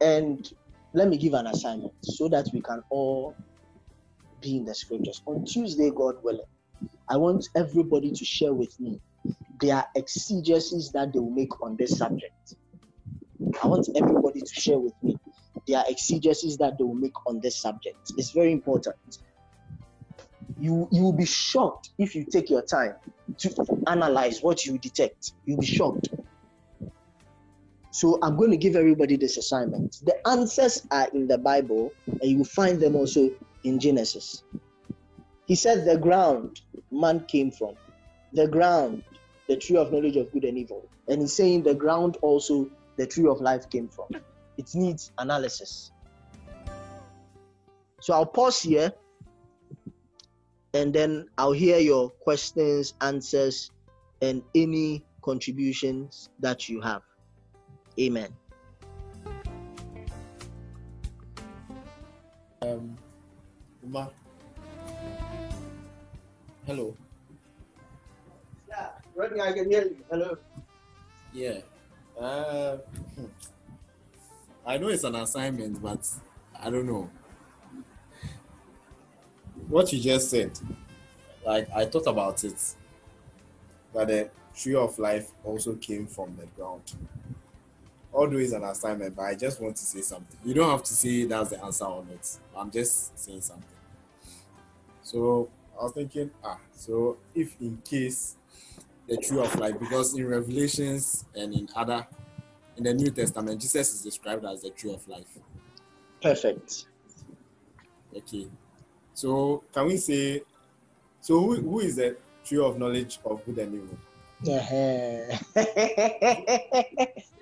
And 0.00 0.48
let 0.94 1.08
me 1.08 1.18
give 1.18 1.34
an 1.34 1.48
assignment 1.48 1.94
so 2.04 2.28
that 2.28 2.46
we 2.54 2.60
can 2.60 2.80
all 2.90 3.34
be 4.40 4.58
in 4.58 4.64
the 4.64 4.72
scriptures. 4.72 5.20
On 5.26 5.44
Tuesday, 5.44 5.90
God 5.90 6.14
willing, 6.22 6.46
I 7.08 7.16
want 7.16 7.44
everybody 7.56 8.12
to 8.12 8.24
share 8.24 8.54
with 8.54 8.78
me 8.78 9.00
their 9.60 9.84
exegesis 9.96 10.92
that 10.92 11.12
they 11.12 11.18
will 11.18 11.32
make 11.32 11.60
on 11.60 11.74
this 11.76 11.98
subject. 11.98 12.54
I 13.64 13.66
want 13.66 13.88
everybody 13.96 14.42
to 14.42 14.54
share 14.60 14.78
with 14.78 14.94
me 15.02 15.16
their 15.68 15.84
exegesis 15.86 16.56
that 16.56 16.78
they 16.78 16.84
will 16.84 16.94
make 16.94 17.14
on 17.26 17.40
this 17.40 17.56
subject. 17.56 18.12
It's 18.16 18.30
very 18.30 18.50
important. 18.52 19.18
You 20.58 20.88
you 20.90 21.02
will 21.02 21.12
be 21.12 21.26
shocked 21.26 21.90
if 21.98 22.16
you 22.16 22.24
take 22.24 22.50
your 22.50 22.62
time 22.62 22.94
to 23.38 23.54
analyze 23.86 24.42
what 24.42 24.64
you 24.66 24.78
detect. 24.78 25.32
You'll 25.44 25.60
be 25.60 25.66
shocked. 25.66 26.08
So 27.90 28.18
I'm 28.22 28.36
going 28.36 28.50
to 28.50 28.56
give 28.56 28.76
everybody 28.76 29.16
this 29.16 29.36
assignment. 29.36 30.00
The 30.04 30.26
answers 30.28 30.86
are 30.90 31.08
in 31.12 31.26
the 31.26 31.38
Bible, 31.38 31.92
and 32.06 32.22
you 32.22 32.38
will 32.38 32.44
find 32.44 32.80
them 32.80 32.94
also 32.94 33.30
in 33.64 33.80
Genesis. 33.80 34.44
He 35.46 35.54
said, 35.54 35.84
The 35.84 35.98
ground 35.98 36.60
man 36.90 37.24
came 37.26 37.50
from, 37.50 37.74
the 38.32 38.46
ground, 38.46 39.02
the 39.48 39.56
tree 39.56 39.76
of 39.76 39.90
knowledge 39.92 40.16
of 40.16 40.30
good 40.32 40.44
and 40.44 40.58
evil. 40.58 40.88
And 41.08 41.22
he's 41.22 41.32
saying, 41.32 41.62
The 41.62 41.74
ground 41.74 42.18
also, 42.22 42.70
the 42.96 43.06
tree 43.06 43.26
of 43.26 43.40
life 43.40 43.68
came 43.70 43.88
from. 43.88 44.08
It 44.58 44.74
needs 44.74 45.12
analysis. 45.18 45.92
So 48.00 48.12
I'll 48.12 48.26
pause 48.26 48.60
here 48.60 48.92
and 50.74 50.92
then 50.92 51.28
I'll 51.38 51.52
hear 51.52 51.78
your 51.78 52.10
questions, 52.10 52.94
answers, 53.00 53.70
and 54.20 54.42
any 54.54 55.04
contributions 55.22 56.28
that 56.40 56.68
you 56.68 56.80
have. 56.80 57.02
Amen. 57.98 58.28
Um, 62.62 62.96
Uma. 63.82 64.10
Hello. 66.66 66.94
Yeah, 68.68 68.88
Rodney, 69.14 69.40
I 69.40 69.52
can 69.52 69.70
hear 69.70 69.82
you. 69.84 69.96
Hello. 70.10 70.36
Yeah. 71.32 71.60
Uh, 72.20 72.76
hmm. 73.16 73.26
I 74.68 74.76
know 74.76 74.88
it's 74.88 75.04
an 75.04 75.14
assignment, 75.14 75.80
but 75.80 76.06
I 76.60 76.68
don't 76.68 76.86
know. 76.86 77.08
What 79.66 79.90
you 79.94 79.98
just 79.98 80.28
said, 80.28 80.50
like 81.46 81.70
I 81.74 81.86
thought 81.86 82.06
about 82.06 82.44
it, 82.44 82.74
that 83.94 84.08
the 84.08 84.28
tree 84.54 84.74
of 84.74 84.98
life 84.98 85.30
also 85.42 85.74
came 85.76 86.06
from 86.06 86.36
the 86.36 86.44
ground. 86.48 86.82
Although 88.12 88.36
it's 88.36 88.52
an 88.52 88.64
assignment, 88.64 89.16
but 89.16 89.22
I 89.22 89.34
just 89.36 89.58
want 89.58 89.74
to 89.76 89.82
say 89.82 90.02
something. 90.02 90.38
You 90.44 90.52
don't 90.52 90.70
have 90.70 90.82
to 90.82 90.92
say 90.92 91.24
that's 91.24 91.48
the 91.48 91.64
answer 91.64 91.86
on 91.86 92.06
it. 92.12 92.38
I'm 92.54 92.70
just 92.70 93.18
saying 93.18 93.40
something. 93.40 93.64
So 95.00 95.48
I 95.80 95.84
was 95.84 95.92
thinking, 95.92 96.30
ah, 96.44 96.58
so 96.74 97.16
if 97.34 97.58
in 97.58 97.80
case 97.86 98.36
the 99.06 99.16
tree 99.16 99.40
of 99.40 99.58
life, 99.58 99.80
because 99.80 100.14
in 100.14 100.26
Revelations 100.28 101.24
and 101.34 101.54
in 101.54 101.70
other 101.74 102.06
in 102.78 102.84
the 102.84 102.94
New 102.94 103.10
Testament, 103.10 103.60
Jesus 103.60 103.92
is 103.92 104.02
described 104.02 104.44
as 104.44 104.62
the 104.62 104.70
tree 104.70 104.94
of 104.94 105.06
life. 105.08 105.38
Perfect. 106.22 106.86
Okay. 108.16 108.46
So 109.12 109.64
can 109.74 109.86
we 109.86 109.96
say 109.96 110.42
so 111.20 111.40
who, 111.40 111.56
who 111.56 111.80
is 111.80 111.96
the 111.96 112.16
tree 112.44 112.58
of 112.58 112.78
knowledge 112.78 113.18
of 113.24 113.44
good 113.44 113.58
and 113.58 113.74
evil? 113.74 113.98
Uh-huh. 114.46 115.36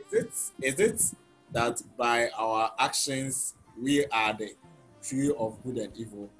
Is 0.08 0.12
it 0.12 0.32
is 0.62 0.80
it 0.80 1.14
that 1.52 1.82
by 1.96 2.30
our 2.36 2.72
actions 2.78 3.54
we 3.80 4.06
are 4.06 4.32
the 4.32 4.54
tree 5.02 5.32
of 5.38 5.62
good 5.62 5.76
and 5.76 5.94
evil? 5.96 6.30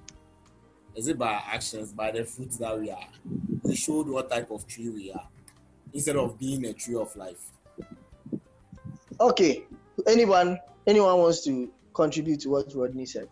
Is 0.94 1.08
it 1.08 1.18
by 1.18 1.34
our 1.34 1.42
actions, 1.52 1.92
by 1.92 2.10
the 2.10 2.24
fruits 2.24 2.56
that 2.56 2.78
we 2.78 2.90
are? 2.90 3.08
We 3.62 3.76
showed 3.76 4.08
what 4.08 4.30
type 4.30 4.50
of 4.50 4.66
tree 4.66 4.88
we 4.88 5.12
are 5.12 5.28
instead 5.92 6.16
of 6.16 6.38
being 6.38 6.64
a 6.64 6.72
tree 6.72 6.96
of 6.96 7.14
life. 7.16 7.50
Okay. 9.20 9.64
Anyone 10.06 10.58
anyone 10.86 11.18
wants 11.18 11.44
to 11.44 11.70
contribute 11.94 12.40
to 12.40 12.50
what 12.50 12.72
Rodney 12.74 13.06
said? 13.06 13.28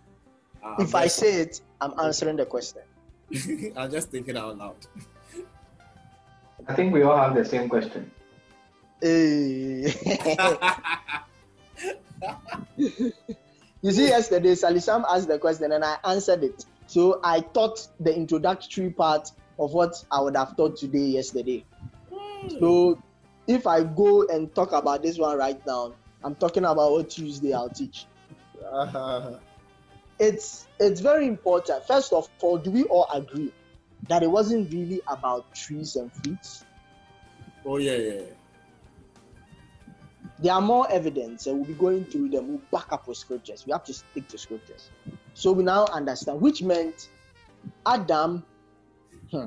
Uh, 0.62 0.76
If 0.78 0.94
I'm 0.94 1.02
I 1.02 1.06
say 1.06 1.40
it, 1.42 1.60
I'm 1.80 1.98
answering 2.00 2.36
the 2.36 2.46
question. 2.46 2.82
I'm 3.76 3.90
just 3.90 4.10
thinking 4.10 4.36
out 4.36 4.56
loud. 4.58 4.76
I 6.66 6.74
think 6.74 6.92
we 6.92 7.02
all 7.02 7.16
have 7.16 7.34
the 7.34 7.44
same 7.44 7.68
question. 7.68 8.10
Eh. 9.02 9.92
you 12.76 13.92
see, 13.92 14.08
yesterday 14.08 14.52
Salisam 14.52 15.04
asked 15.08 15.28
the 15.28 15.38
question 15.38 15.72
and 15.72 15.84
I 15.84 15.96
answered 16.04 16.42
it. 16.44 16.64
So 16.86 17.20
I 17.22 17.40
thought 17.40 17.86
the 18.00 18.14
introductory 18.14 18.90
part 18.90 19.30
of 19.58 19.72
what 19.72 19.94
I 20.10 20.20
would 20.20 20.36
have 20.36 20.56
taught 20.56 20.76
today 20.76 20.98
yesterday. 20.98 21.64
So 22.60 22.98
if 23.46 23.66
I 23.66 23.82
go 23.82 24.26
and 24.28 24.54
talk 24.54 24.72
about 24.72 25.02
this 25.02 25.18
one 25.18 25.36
right 25.36 25.64
now, 25.66 25.94
I'm 26.22 26.34
talking 26.34 26.64
about 26.64 26.92
what 26.92 27.10
Tuesday 27.10 27.52
I'll 27.52 27.70
teach. 27.70 28.06
It's 30.16 30.68
it's 30.78 31.00
very 31.00 31.26
important. 31.26 31.84
First 31.88 32.12
of 32.12 32.30
all, 32.40 32.56
do 32.56 32.70
we 32.70 32.84
all 32.84 33.08
agree 33.12 33.52
that 34.08 34.22
it 34.22 34.30
wasn't 34.30 34.72
really 34.72 35.00
about 35.08 35.52
trees 35.56 35.96
and 35.96 36.12
fruits? 36.12 36.64
oh 37.66 37.78
yeah, 37.78 37.96
yeah. 37.96 38.12
yeah. 38.12 38.20
there 40.38 40.52
are 40.52 40.60
more 40.60 40.90
evidence 40.90 41.46
and 41.46 41.56
we'll 41.56 41.66
be 41.66 41.74
going 41.74 42.04
through 42.04 42.28
them 42.28 42.48
we'll 42.48 42.60
back 42.70 42.92
up 42.92 43.06
with 43.08 43.16
scriptures 43.16 43.64
we 43.66 43.72
have 43.72 43.84
to 43.84 43.94
stick 43.94 44.26
to 44.28 44.38
scriptures 44.38 44.90
so 45.34 45.52
we 45.52 45.62
now 45.62 45.86
understand 45.86 46.40
which 46.40 46.62
meant 46.62 47.08
adam 47.86 48.44
hmm, 49.30 49.46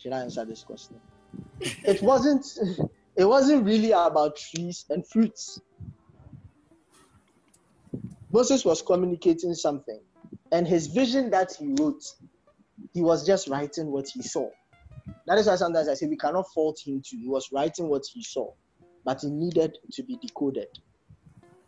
should 0.00 0.12
i 0.12 0.20
answer 0.20 0.44
this 0.44 0.62
question 0.62 0.96
it 1.58 2.00
wasn't 2.02 2.46
it 3.16 3.24
wasn't 3.24 3.64
really 3.64 3.92
about 3.92 4.36
trees 4.36 4.84
and 4.90 5.06
fruits 5.06 5.60
moses 8.32 8.64
was 8.64 8.82
communicating 8.82 9.54
something 9.54 10.00
and 10.52 10.66
his 10.66 10.86
vision 10.88 11.30
that 11.30 11.52
he 11.58 11.74
wrote 11.78 12.02
he 12.92 13.02
was 13.02 13.26
just 13.26 13.48
writing 13.48 13.90
what 13.90 14.06
he 14.08 14.22
saw 14.22 14.48
that 15.26 15.38
is 15.38 15.46
why 15.46 15.56
sometimes 15.56 15.88
i 15.88 15.94
say 15.94 16.06
we 16.06 16.16
cannot 16.16 16.46
fault 16.54 16.78
him 16.84 17.02
too 17.04 17.18
he 17.18 17.28
was 17.28 17.48
writing 17.52 17.88
what 17.88 18.02
he 18.12 18.22
saw 18.22 18.50
but 19.04 19.22
it 19.24 19.30
needed 19.30 19.76
to 19.92 20.02
be 20.02 20.16
decoded. 20.16 20.68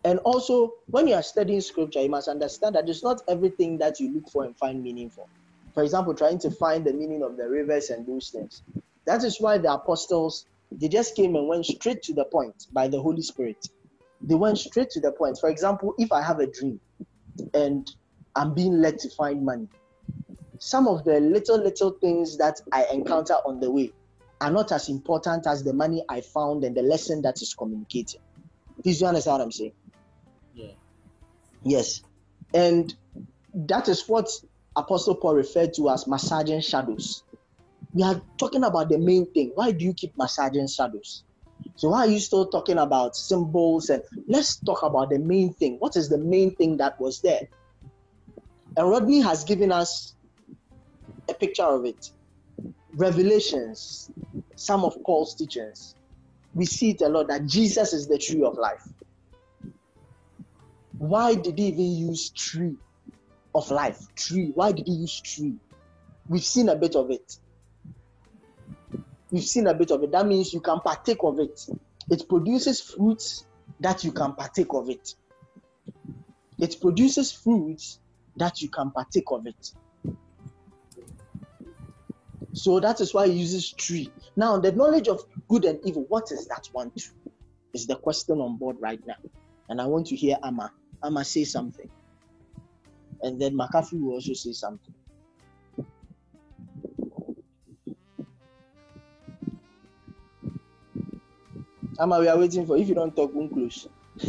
And 0.05 0.19
also, 0.21 0.73
when 0.87 1.07
you 1.07 1.15
are 1.15 1.23
studying 1.23 1.61
scripture, 1.61 2.01
you 2.01 2.09
must 2.09 2.29
understand 2.29 2.75
that 2.75 2.89
it's 2.89 3.05
not 3.05 3.23
everything 3.29 3.79
that 3.79 4.01
you 4.01 4.13
look 4.13 4.29
for 4.31 4.45
and 4.45 4.57
find 4.57 4.83
meaning 4.83 5.11
for. 5.11 5.27
For 5.75 5.83
example, 5.83 6.15
trying 6.15 6.39
to 6.41 6.51
find 6.51 6.85
the 6.85 6.93
meaning 6.93 7.23
of 7.23 7.37
the 7.37 7.49
rivers 7.49 7.91
and 7.91 8.07
those 8.07 8.31
things. 8.31 8.63
That 9.07 9.25
is 9.25 9.41
why 9.41 9.59
the 9.59 9.73
apostles 9.73 10.47
they 10.81 10.89
just 10.89 11.15
came 11.17 11.37
and 11.37 11.49
went 11.49 11.67
straight 11.67 12.03
to 12.03 12.15
the 12.15 12.25
point 12.27 12.67
by 12.73 12.89
the 12.89 13.01
Holy 13.01 13.23
Spirit. 13.23 13.57
They 14.21 14.35
went 14.35 14.59
straight 14.59 14.91
to 14.91 15.01
the 15.01 15.13
point. 15.13 15.39
For 15.41 15.49
example, 15.49 15.95
if 15.99 16.13
I 16.13 16.23
have 16.23 16.39
a 16.39 16.47
dream 16.47 16.81
and 17.55 17.89
I'm 18.37 18.55
being 18.55 18.81
led 18.81 18.99
to 19.01 19.11
find 19.11 19.45
money, 19.45 19.69
some 20.59 20.87
of 20.87 21.05
the 21.05 21.19
little 21.21 21.59
little 21.59 21.97
things 22.01 22.39
that 22.39 22.61
I 22.73 22.87
encounter 22.93 23.35
on 23.47 23.59
the 23.59 23.71
way 23.71 23.93
are 24.41 24.51
not 24.51 24.73
as 24.73 24.89
important 24.89 25.47
as 25.47 25.65
the 25.65 25.73
money 25.73 26.05
I 26.09 26.21
found 26.21 26.65
and 26.65 26.77
the 26.77 26.83
lesson 26.83 27.23
that 27.23 27.41
is 27.43 27.55
communicated. 27.55 28.21
Please, 28.83 29.01
you 29.01 29.07
understand 29.07 29.39
what 29.39 29.45
I'm 29.45 29.53
saying? 29.53 29.73
Yeah. 30.55 30.73
Yes. 31.65 32.03
And 32.55 32.93
that 33.55 33.89
is 33.89 34.09
what 34.09 34.29
Apostle 34.77 35.17
Paul 35.17 35.35
referred 35.35 35.75
to 35.75 35.91
as 35.91 36.07
massaging 36.07 36.61
shadows. 36.61 37.23
We 37.95 38.03
are 38.03 38.21
talking 38.39 38.65
about 38.65 38.89
the 38.89 38.99
main 38.99 39.31
thing. 39.33 39.53
Why 39.55 39.73
do 39.73 39.85
you 39.85 39.93
keep 39.93 40.17
massaging 40.17 40.69
shadows? 40.69 41.25
So 41.77 41.91
why 41.91 42.01
are 42.01 42.11
you 42.11 42.19
still 42.21 42.47
talking 42.47 42.79
about 42.79 43.17
symbols? 43.17 43.91
And 43.91 44.03
let's 44.27 44.57
talk 44.57 44.83
about 44.83 45.11
the 45.11 45.19
main 45.19 45.53
thing. 45.55 45.77
What 45.79 45.97
is 45.97 46.09
the 46.09 46.19
main 46.19 46.55
thing 46.57 46.79
that 46.79 47.01
was 47.01 47.21
there? 47.21 47.49
And 48.77 48.89
Rodney 48.89 49.21
has 49.21 49.45
given 49.45 49.71
us 49.71 50.15
a 51.29 51.35
picture 51.35 51.65
of 51.65 51.85
it. 51.85 52.11
Revelations, 52.95 54.11
some 54.57 54.85
of 54.85 54.97
Paul's 55.05 55.35
teachings, 55.35 55.95
we 56.55 56.67
see 56.67 56.91
it 56.91 57.01
a 57.01 57.09
lot 57.09 57.29
that 57.29 57.47
Jesus 57.47 57.93
is 57.93 58.07
the 58.07 58.19
tree 58.19 58.43
of 58.43 58.57
life. 58.59 58.87
Why 60.99 61.35
did 61.35 61.59
he 61.59 61.69
even 61.69 62.09
use 62.09 62.31
tree 62.31 62.77
of 63.55 63.71
life? 63.71 63.99
Tree. 64.15 64.53
Why 64.55 64.73
did 64.73 64.87
he 64.87 64.93
use 64.93 65.21
tree? 65.21 65.57
We've 66.29 66.45
seen 66.45 66.69
a 66.69 66.77
bit 66.77 66.95
of 66.95 67.11
it. 67.11 67.39
We've 69.33 69.43
seen 69.43 69.67
a 69.67 69.75
bit 69.75 69.91
of 69.91 70.03
it. 70.03 70.13
That 70.13 70.27
means 70.27 70.53
you 70.53 70.61
can 70.61 70.79
partake 70.81 71.25
of 71.25 71.41
it. 71.41 71.67
It 72.11 72.29
produces 72.29 72.83
fruits 72.83 73.47
that 73.81 74.05
you 74.05 74.13
can 74.13 74.35
partake 74.35 74.75
of 74.75 74.91
it. 74.91 75.15
It 76.59 76.77
produces 76.81 77.33
fruits 77.33 77.99
that 78.37 78.61
you 78.61 78.69
can 78.69 78.91
partake 78.91 79.31
of 79.31 79.47
it. 79.47 79.73
So 82.53 82.79
that 82.81 83.01
is 83.01 83.15
why 83.15 83.27
he 83.27 83.33
uses 83.33 83.73
tree. 83.73 84.13
Now, 84.37 84.59
the 84.59 84.71
knowledge 84.73 85.09
of 85.09 85.25
good 85.49 85.65
and 85.65 85.81
evil, 85.83 86.05
what 86.09 86.31
is 86.31 86.47
that 86.49 86.69
one 86.73 86.91
too? 86.91 87.11
Is 87.73 87.87
the 87.87 87.97
question 87.97 88.39
on 88.39 88.59
board 88.59 88.77
right 88.81 89.01
now. 89.07 89.17
And 89.71 89.81
I 89.81 89.87
want 89.87 90.09
to 90.09 90.17
hear 90.17 90.37
Amma 90.45 90.71
must 91.11 91.33
say 91.33 91.45
something. 91.45 91.89
And 93.23 93.41
then 93.41 93.57
Makafui 93.57 93.99
will 94.03 94.13
also 94.13 94.35
say 94.35 94.53
something. 94.53 94.95
Ama, 102.03 102.19
we 102.19 102.27
are 102.27 102.37
waiting 102.37 102.67
for 102.67 102.77
if 102.77 102.89
you 102.89 102.97
don't 102.97 103.15
talk, 103.15 103.33
won't 103.33 103.53
close. 103.53 103.87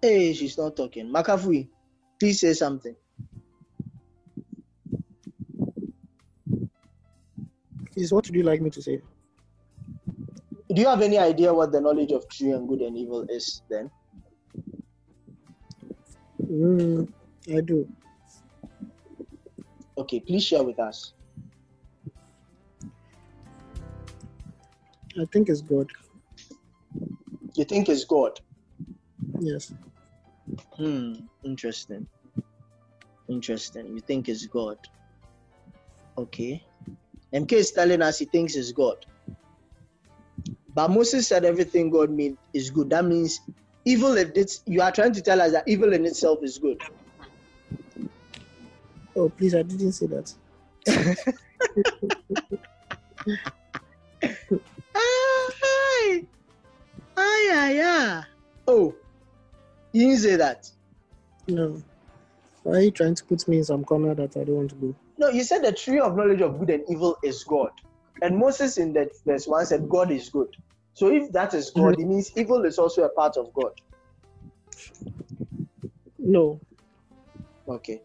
hey, 0.00 0.32
she's 0.32 0.56
not 0.56 0.74
talking. 0.74 1.12
Makafui, 1.12 1.68
please 2.18 2.40
say 2.40 2.54
something. 2.54 2.96
Is 7.94 8.10
what 8.10 8.26
would 8.26 8.34
you 8.34 8.42
like 8.42 8.62
me 8.62 8.70
to 8.70 8.80
say? 8.80 9.02
Do 10.72 10.80
you 10.80 10.86
have 10.86 11.02
any 11.02 11.18
idea 11.18 11.52
what 11.52 11.72
the 11.72 11.80
knowledge 11.82 12.12
of 12.12 12.26
true 12.30 12.54
and 12.56 12.66
good 12.66 12.80
and 12.80 12.96
evil 12.96 13.26
is 13.28 13.60
then? 13.68 13.90
Mm, 16.50 17.08
I 17.56 17.60
do. 17.62 17.88
Okay, 19.98 20.20
please 20.20 20.44
share 20.44 20.62
with 20.64 20.78
us. 20.80 21.12
I 25.20 25.24
think 25.32 25.48
it's 25.48 25.62
God. 25.62 25.88
You 27.54 27.64
think 27.64 27.88
it's 27.88 28.04
God? 28.04 28.38
Yes. 29.40 29.72
Hmm, 30.76 31.14
interesting. 31.44 32.06
Interesting. 33.28 33.94
You 33.94 34.00
think 34.00 34.28
it's 34.28 34.46
God. 34.46 34.78
Okay. 36.18 36.64
MK 37.34 37.52
is 37.52 37.72
telling 37.72 38.02
us 38.02 38.18
he 38.18 38.26
thinks 38.26 38.56
it's 38.56 38.72
God. 38.72 38.96
But 40.74 40.90
Moses 40.90 41.28
said 41.28 41.44
everything 41.44 41.90
God 41.90 42.10
made 42.10 42.36
is 42.54 42.70
good. 42.70 42.90
That 42.90 43.04
means 43.04 43.40
evil 43.86 44.16
if 44.18 44.32
it's 44.34 44.62
you 44.66 44.82
are 44.82 44.92
trying 44.92 45.12
to 45.12 45.22
tell 45.22 45.40
us 45.40 45.52
that 45.52 45.66
evil 45.66 45.94
in 45.94 46.04
itself 46.04 46.40
is 46.42 46.58
good. 46.58 46.78
Oh, 49.16 49.30
please, 49.30 49.54
I 49.54 49.62
didn't 49.62 49.92
say 49.92 50.06
that. 50.06 50.34
Ah, 54.98 55.50
hi. 55.62 56.24
Ah, 57.16 57.38
yeah, 57.48 57.70
yeah. 57.70 58.24
Oh, 58.66 58.94
you 59.92 60.08
didn't 60.08 60.20
say 60.20 60.36
that. 60.36 60.70
No. 61.46 61.82
Why 62.62 62.76
are 62.76 62.80
you 62.80 62.90
trying 62.90 63.14
to 63.14 63.24
put 63.24 63.46
me 63.46 63.58
in 63.58 63.64
some 63.64 63.84
corner 63.84 64.14
that 64.14 64.36
I 64.36 64.44
don't 64.44 64.56
want 64.56 64.70
to 64.70 64.76
go? 64.76 64.94
No, 65.18 65.28
you 65.28 65.44
said 65.44 65.62
the 65.62 65.72
tree 65.72 66.00
of 66.00 66.16
knowledge 66.16 66.40
of 66.40 66.58
good 66.58 66.70
and 66.70 66.84
evil 66.88 67.16
is 67.22 67.44
God. 67.44 67.70
And 68.22 68.38
Moses 68.38 68.78
in 68.78 68.92
that 68.94 69.10
verse 69.24 69.46
1 69.46 69.66
said 69.66 69.88
God 69.88 70.10
is 70.10 70.30
good. 70.30 70.48
So 70.96 71.08
if 71.08 71.30
that 71.32 71.52
is 71.52 71.68
God, 71.68 72.00
it 72.00 72.06
means 72.06 72.32
evil 72.38 72.64
is 72.64 72.78
also 72.78 73.02
a 73.02 73.10
part 73.10 73.36
of 73.36 73.52
God. 73.52 73.72
No. 76.18 76.58
Okay. 77.68 78.00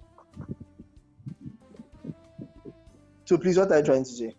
So 3.24 3.38
please, 3.38 3.58
what 3.58 3.72
are 3.72 3.78
you 3.78 3.86
trying 3.86 4.04
to 4.04 4.10
say? 4.10 4.36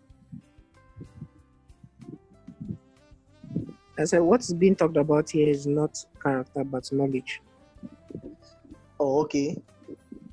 I 3.97 4.03
said 4.03 4.21
what's 4.21 4.53
being 4.53 4.75
talked 4.75 4.97
about 4.97 5.31
here 5.31 5.49
is 5.49 5.65
not 5.65 5.97
character 6.21 6.63
but 6.63 6.87
knowledge. 6.91 7.41
Oh, 8.99 9.21
okay. 9.21 9.57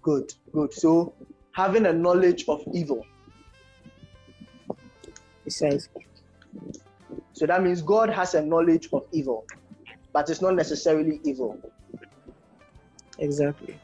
Good, 0.02 0.34
good. 0.52 0.74
So 0.74 1.14
having 1.52 1.86
a 1.86 1.92
knowledge 1.94 2.44
of 2.48 2.62
evil. 2.74 3.06
Besides, 5.42 5.88
So 7.40 7.46
that 7.46 7.62
means 7.62 7.80
God 7.80 8.10
has 8.10 8.34
a 8.34 8.42
knowledge 8.42 8.90
of 8.92 9.04
evil, 9.12 9.46
but 10.12 10.28
it's 10.28 10.42
not 10.42 10.56
necessarily 10.56 11.22
evil. 11.24 11.58
exactly. 13.18 13.80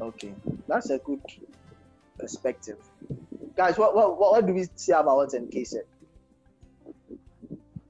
Okay, 0.00 0.34
that's 0.66 0.90
a 0.90 0.98
good 0.98 1.20
perspective. 2.18 2.78
Guys, 3.56 3.78
what 3.78 3.94
what, 3.94 4.18
what, 4.18 4.32
what 4.32 4.46
do 4.48 4.52
we 4.52 4.66
say 4.74 4.94
about 4.94 5.16
what 5.16 5.28
MK 5.28 5.64
said? 5.64 5.84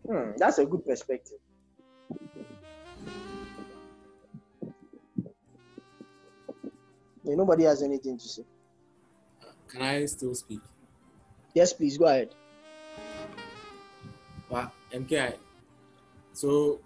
Hmm, 0.06 0.32
that's 0.36 0.58
a 0.58 0.66
good 0.66 0.84
perspective. 0.84 1.38
Yeah, 7.24 7.34
nobody 7.34 7.64
has 7.64 7.82
anything 7.82 8.18
to 8.18 8.28
say. 8.28 8.42
Can 9.68 9.80
I 9.80 10.04
still 10.04 10.34
speak? 10.34 10.60
Yes, 11.54 11.72
please 11.72 11.96
go 11.96 12.04
ahead. 12.04 12.34
But 14.48 14.72
MKI, 14.92 15.34
so 16.32 16.80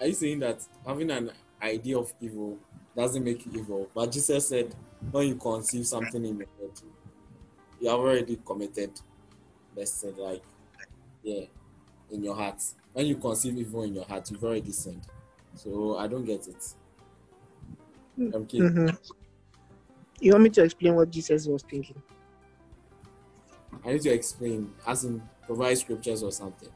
are 0.00 0.06
you 0.06 0.14
saying 0.14 0.40
that 0.40 0.66
having 0.86 1.10
an 1.10 1.30
idea 1.60 1.98
of 1.98 2.12
evil 2.20 2.58
doesn't 2.96 3.24
make 3.24 3.44
you 3.46 3.52
evil? 3.60 3.88
But 3.94 4.12
Jesus 4.12 4.48
said, 4.48 4.74
when 5.10 5.28
you 5.28 5.34
conceive 5.36 5.86
something 5.86 6.24
in 6.24 6.38
your 6.38 6.48
head, 6.60 6.80
you 7.80 7.88
have 7.88 7.98
already 7.98 8.40
committed 8.44 8.92
the 9.74 9.84
sin, 9.86 10.14
like, 10.16 10.42
yeah, 11.22 11.44
in 12.10 12.22
your 12.22 12.34
heart. 12.34 12.62
When 12.92 13.06
you 13.06 13.16
conceive 13.16 13.58
evil 13.58 13.82
in 13.82 13.94
your 13.94 14.04
heart, 14.04 14.30
you've 14.30 14.44
already 14.44 14.70
sinned. 14.72 15.06
So 15.54 15.98
I 15.98 16.06
don't 16.06 16.24
get 16.24 16.46
it. 16.46 16.74
MK, 18.18 18.60
Mhm. 18.60 18.98
You 20.20 20.32
want 20.32 20.44
me 20.44 20.50
to 20.50 20.62
explain 20.62 20.94
what 20.94 21.10
Jesus 21.10 21.46
was 21.46 21.62
thinking? 21.64 22.00
I 23.84 23.92
need 23.92 24.02
to 24.02 24.10
explain, 24.10 24.72
as 24.86 25.04
in 25.04 25.20
provide 25.46 25.76
scriptures 25.76 26.22
or 26.22 26.30
something. 26.30 26.70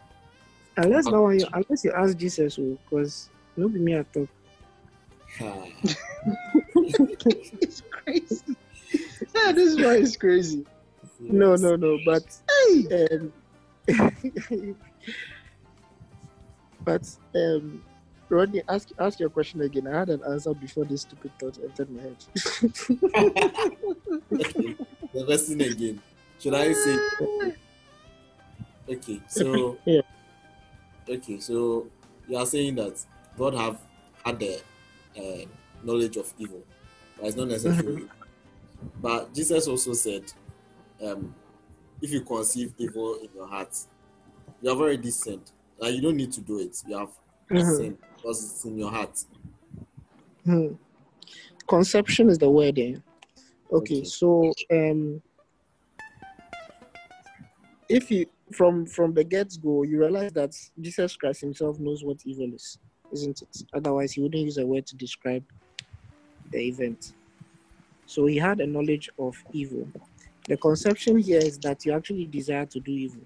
Unless 0.79 1.07
that 1.07 1.21
one, 1.21 1.37
you, 1.37 1.47
unless 1.53 1.83
you 1.83 1.93
ask 1.93 2.17
Jesus, 2.17 2.57
because 2.57 3.29
no 3.57 3.69
be 3.69 3.81
me 3.81 3.95
at 3.95 4.07
all. 4.17 4.29
It's 6.87 7.83
crazy. 7.91 8.57
yeah, 9.35 9.53
this 9.53 9.77
one 9.77 9.97
is 9.97 10.17
crazy. 10.17 10.65
No, 11.19 11.57
no, 11.57 11.75
no. 11.75 11.99
But 12.05 12.23
Hey, 12.49 13.09
um, 13.11 13.33
but 16.85 17.03
um, 17.35 17.83
Rodney, 18.29 18.63
ask 18.69 18.91
ask 19.01 19.19
your 19.19 19.31
question 19.31 19.63
again. 19.63 19.89
I 19.89 19.99
had 19.99 20.11
an 20.11 20.23
answer 20.31 20.55
before 20.55 20.85
this 20.85 21.03
stupid 21.03 21.33
thought 21.41 21.59
entered 21.59 21.91
my 21.91 22.03
head. 22.03 22.17
okay. 24.41 24.77
The 25.13 25.25
question 25.25 25.61
again. 25.61 26.01
Should 26.39 26.55
I 26.55 26.73
say 26.73 26.99
okay, 28.89 29.21
so 29.27 29.77
Yeah. 29.85 30.03
Okay, 31.11 31.39
so 31.41 31.87
you 32.29 32.37
are 32.37 32.47
saying 32.47 32.75
that 32.77 33.03
God 33.37 33.55
have 33.55 33.79
had 34.25 34.39
the 34.39 34.61
uh, 35.17 35.47
knowledge 35.83 36.17
of 36.17 36.33
evil, 36.39 36.63
but 37.17 37.27
it's 37.27 37.37
not 37.37 37.49
necessarily. 37.57 38.09
But 39.01 39.35
Jesus 39.35 39.67
also 39.69 39.93
said, 39.93 40.33
um, 41.05 41.35
if 42.03 42.11
you 42.11 42.21
conceive 42.23 42.75
evil 42.79 43.17
in 43.23 43.29
your 43.35 43.47
heart, 43.47 43.77
you 44.61 44.69
have 44.71 44.79
already 44.81 45.11
sinned. 45.11 45.51
Like 45.79 45.95
you 45.95 46.01
don't 46.03 46.17
need 46.17 46.33
to 46.33 46.41
do 46.41 46.59
it. 46.59 46.77
You 46.87 46.99
have 46.99 47.11
Mhm. 47.51 47.77
sinned 47.77 47.99
because 48.17 48.45
it's 48.45 48.65
in 48.65 48.79
your 48.79 48.91
heart. 48.91 49.25
Hmm. 50.45 50.75
Conception 51.69 52.29
is 52.29 52.39
the 52.39 52.49
word. 52.51 52.79
Eh? 52.79 52.97
Okay, 53.71 54.01
Okay. 54.01 54.05
so 54.05 54.53
um, 54.71 55.23
if 57.89 58.11
you 58.11 58.27
from 58.53 58.87
from 58.87 59.15
the 59.15 59.25
get 59.25 59.53
go, 59.63 59.83
you 59.83 60.01
realize 60.01 60.33
that 60.33 60.55
Jesus 60.81 61.17
Christ 61.17 61.41
Himself 61.41 61.79
knows 61.79 62.05
what 62.05 62.19
evil 62.25 62.53
is, 62.55 62.79
isn't 63.13 63.43
it? 63.43 63.63
Otherwise, 63.75 64.13
He 64.13 64.21
wouldn't 64.21 64.43
use 64.43 64.59
a 64.59 64.67
word 64.67 64.87
to 64.87 64.97
describe 64.97 65.45
the 66.51 66.59
event. 66.59 67.15
So 68.07 68.27
He 68.27 68.37
had 68.37 68.61
a 68.61 68.67
knowledge 68.67 69.11
of 69.19 69.37
evil. 69.53 69.89
The 70.49 70.57
conception 70.57 71.19
here 71.19 71.41
is 71.41 71.59
that 71.59 71.85
you 71.85 71.93
actually 71.93 72.25
desire 72.25 72.65
to 72.67 72.81
do 72.81 72.91
evil. 72.91 73.21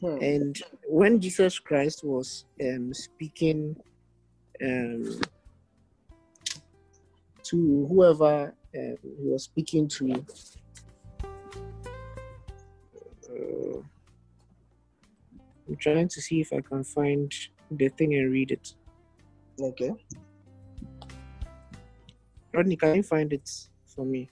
Hmm. 0.00 0.18
And 0.20 0.62
when 0.86 1.20
Jesus 1.20 1.58
Christ 1.58 2.02
was 2.04 2.44
um, 2.60 2.92
speaking 2.92 3.76
um, 4.62 5.20
to 7.44 7.86
whoever 7.88 8.54
um, 8.76 8.96
he 9.02 9.28
was 9.28 9.44
speaking 9.44 9.88
to, 9.88 10.24
uh, 13.34 13.80
I'm 15.68 15.76
trying 15.76 16.08
to 16.08 16.20
see 16.20 16.40
if 16.40 16.52
I 16.52 16.60
can 16.60 16.84
find 16.84 17.32
the 17.70 17.88
thing 17.88 18.14
and 18.14 18.30
read 18.30 18.50
it. 18.50 18.74
Okay. 19.60 19.92
Rodney, 22.52 22.76
can 22.76 22.96
you 22.96 23.02
find 23.02 23.32
it 23.32 23.50
for 23.86 24.04
me? 24.04 24.28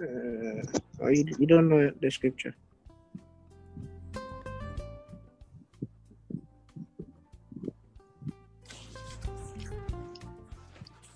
Uh, 0.00 1.06
you, 1.08 1.24
you 1.38 1.46
don't 1.46 1.68
know 1.68 1.90
the 2.00 2.10
scripture? 2.10 2.54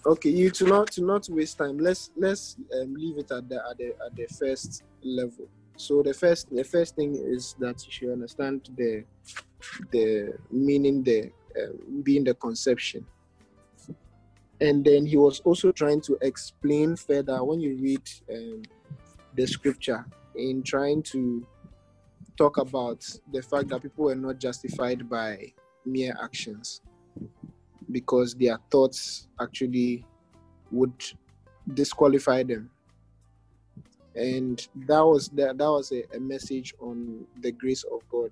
Okay, 0.05 0.31
you 0.31 0.51
to 0.51 0.65
not 0.67 0.93
to 0.93 1.03
not 1.03 1.27
waste 1.29 1.59
time. 1.59 1.79
Let's 1.79 2.11
let's 2.17 2.57
um, 2.81 2.95
leave 2.95 3.19
it 3.19 3.31
at 3.33 3.49
the 3.49 3.57
at 3.57 3.77
the 3.77 3.89
at 4.07 4.15
the 4.15 4.27
first 4.27 4.85
level. 5.03 5.49
So 5.77 6.03
the 6.03 6.14
first 6.14 6.55
the 6.55 6.64
first 6.64 6.97
thing 6.97 7.14
is 7.14 7.55
that 7.59 7.85
you 7.87 7.93
should 7.93 8.12
understand 8.12 8.70
the 8.77 9.05
the 9.93 10.35
meaning 10.51 11.03
the 11.03 11.31
um, 11.62 12.03
being 12.03 12.24
the 12.24 12.35
conception. 12.35 13.07
And 14.61 14.85
then 14.85 15.05
he 15.05 15.18
was 15.18 15.41
also 15.41 15.70
trying 15.70 16.01
to 16.03 16.16
explain 16.22 16.97
further 16.97 17.45
when 17.45 17.61
you 17.61 17.77
read 17.77 18.03
um, 18.33 18.62
the 19.35 19.47
scripture 19.47 20.07
in 20.35 20.62
trying 20.62 21.03
to 21.03 21.47
talk 22.39 22.57
about 22.57 23.05
the 23.33 23.43
fact 23.43 23.68
that 23.68 23.83
people 23.83 24.07
were 24.07 24.14
not 24.14 24.39
justified 24.39 25.09
by 25.11 25.53
mere 25.85 26.16
actions 26.22 26.81
because 27.91 28.35
their 28.35 28.59
thoughts 28.70 29.29
actually 29.41 30.05
would 30.70 30.95
disqualify 31.74 32.43
them 32.43 32.70
and 34.17 34.69
that 34.75 35.05
was 35.05 35.29
that, 35.29 35.59
that 35.59 35.71
was 35.71 35.93
a, 35.93 36.03
a 36.17 36.21
message 36.21 36.75
on 36.81 37.27
the 37.41 37.53
grace 37.53 37.85
of 37.85 38.01
god 38.09 38.31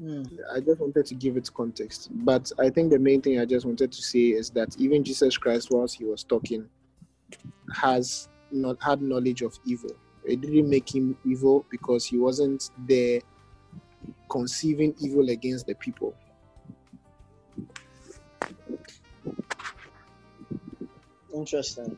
Mm. 0.00 0.38
I 0.52 0.60
just 0.60 0.80
wanted 0.80 1.06
to 1.06 1.14
give 1.14 1.36
it 1.36 1.48
context. 1.54 2.08
But 2.12 2.50
I 2.58 2.68
think 2.68 2.90
the 2.90 2.98
main 2.98 3.22
thing 3.22 3.38
I 3.38 3.44
just 3.44 3.64
wanted 3.64 3.92
to 3.92 4.02
say 4.02 4.30
is 4.30 4.50
that 4.50 4.76
even 4.78 5.04
Jesus 5.04 5.38
Christ, 5.38 5.68
whilst 5.70 5.96
he 5.96 6.04
was 6.04 6.24
talking, 6.24 6.68
has 7.72 8.28
not 8.50 8.82
had 8.82 9.02
knowledge 9.02 9.42
of 9.42 9.58
evil. 9.64 9.90
It 10.24 10.40
didn't 10.40 10.68
make 10.68 10.94
him 10.94 11.16
evil 11.24 11.64
because 11.70 12.04
he 12.04 12.18
wasn't 12.18 12.70
there 12.86 13.20
conceiving 14.28 14.94
evil 15.00 15.28
against 15.28 15.66
the 15.66 15.74
people. 15.74 16.14
Interesting. 21.32 21.96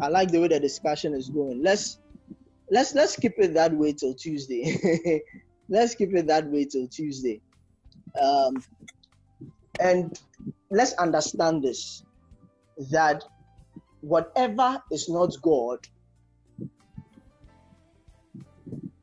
I 0.00 0.08
like 0.08 0.30
the 0.30 0.40
way 0.40 0.48
the 0.48 0.60
discussion 0.60 1.14
is 1.14 1.28
going. 1.28 1.62
Let's 1.62 1.98
let's 2.70 2.94
let's 2.94 3.16
keep 3.16 3.34
it 3.38 3.54
that 3.54 3.72
way 3.72 3.92
till 3.92 4.14
Tuesday. 4.14 5.22
let's 5.68 5.94
keep 5.94 6.14
it 6.14 6.26
that 6.26 6.46
way 6.50 6.64
till 6.64 6.86
Tuesday. 6.88 7.40
Um, 8.20 8.62
and 9.80 10.18
let's 10.70 10.92
understand 10.94 11.62
this 11.62 12.04
that 12.90 13.24
whatever 14.00 14.82
is 14.92 15.08
not 15.08 15.34
God 15.42 15.78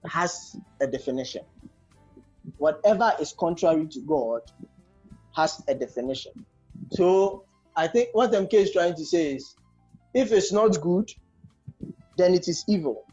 has 0.05 0.55
a 0.81 0.87
definition. 0.87 1.43
Whatever 2.57 3.13
is 3.19 3.33
contrary 3.39 3.87
to 3.87 4.01
God 4.01 4.41
has 5.35 5.61
a 5.67 5.73
definition. 5.73 6.45
So 6.91 7.45
I 7.75 7.87
think 7.87 8.09
what 8.13 8.31
MK 8.31 8.53
is 8.53 8.71
trying 8.71 8.95
to 8.95 9.05
say 9.05 9.33
is 9.35 9.55
if 10.13 10.31
it's 10.31 10.51
not 10.51 10.79
good, 10.81 11.09
then 12.17 12.33
it 12.33 12.47
is 12.47 12.63
evil. 12.67 13.05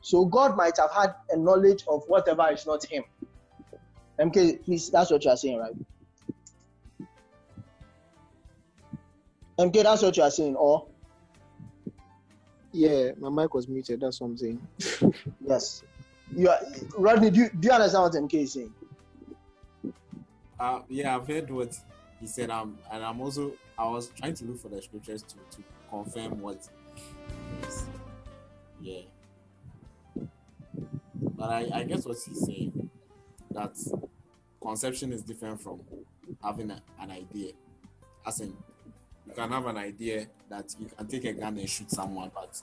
So 0.00 0.24
God 0.24 0.56
might 0.56 0.76
have 0.78 0.92
had 0.92 1.14
a 1.30 1.36
knowledge 1.36 1.84
of 1.88 2.04
whatever 2.06 2.48
is 2.52 2.66
not 2.66 2.84
Him. 2.84 3.04
MK, 4.18 4.64
please, 4.64 4.90
that's 4.90 5.10
what 5.10 5.24
you 5.24 5.30
are 5.30 5.36
saying, 5.36 5.58
right? 5.58 5.74
MK, 9.58 9.82
that's 9.82 10.02
what 10.02 10.16
you 10.16 10.22
are 10.22 10.30
saying, 10.30 10.56
or 10.56 10.86
Yeah, 12.72 13.12
my 13.18 13.30
mic 13.30 13.54
was 13.54 13.68
muted. 13.68 14.00
That's 14.00 14.20
what 14.20 14.28
I'm 14.28 14.36
saying. 14.36 14.66
yes, 15.46 15.82
you 16.34 16.48
are. 16.48 16.58
Rodney, 16.96 17.30
do 17.30 17.40
you, 17.40 17.50
do 17.50 17.68
you 17.68 17.72
understand 17.72 18.02
what 18.04 18.12
MK 18.12 18.34
is 18.34 18.52
saying? 18.52 18.74
Uh, 20.58 20.80
yeah, 20.88 21.16
I've 21.16 21.26
heard 21.26 21.50
what 21.50 21.78
he 22.20 22.26
said. 22.26 22.50
Um, 22.50 22.78
and 22.92 23.04
I'm 23.04 23.20
also 23.20 23.52
I 23.78 23.86
was 23.88 24.08
trying 24.08 24.34
to 24.34 24.44
look 24.44 24.60
for 24.60 24.68
the 24.68 24.80
scriptures 24.82 25.22
to 25.22 25.34
to 25.56 25.62
confirm 25.90 26.40
what. 26.40 26.68
Yeah. 28.80 29.00
But 31.36 31.50
I 31.50 31.70
I 31.72 31.84
guess 31.84 32.04
what 32.04 32.16
he's 32.26 32.44
saying 32.44 32.90
that 33.50 33.74
conception 34.62 35.12
is 35.12 35.22
different 35.22 35.60
from 35.60 35.80
having 36.42 36.70
a, 36.70 36.82
an 37.00 37.10
idea. 37.10 37.52
As 38.26 38.40
in, 38.40 38.56
you 39.26 39.32
can 39.34 39.50
have 39.50 39.66
an 39.66 39.76
idea 39.76 40.26
that 40.48 40.74
you 40.78 40.86
can 40.86 41.06
take 41.06 41.24
a 41.24 41.32
gun 41.32 41.56
and 41.58 41.68
shoot 41.68 41.90
someone, 41.90 42.30
but 42.34 42.60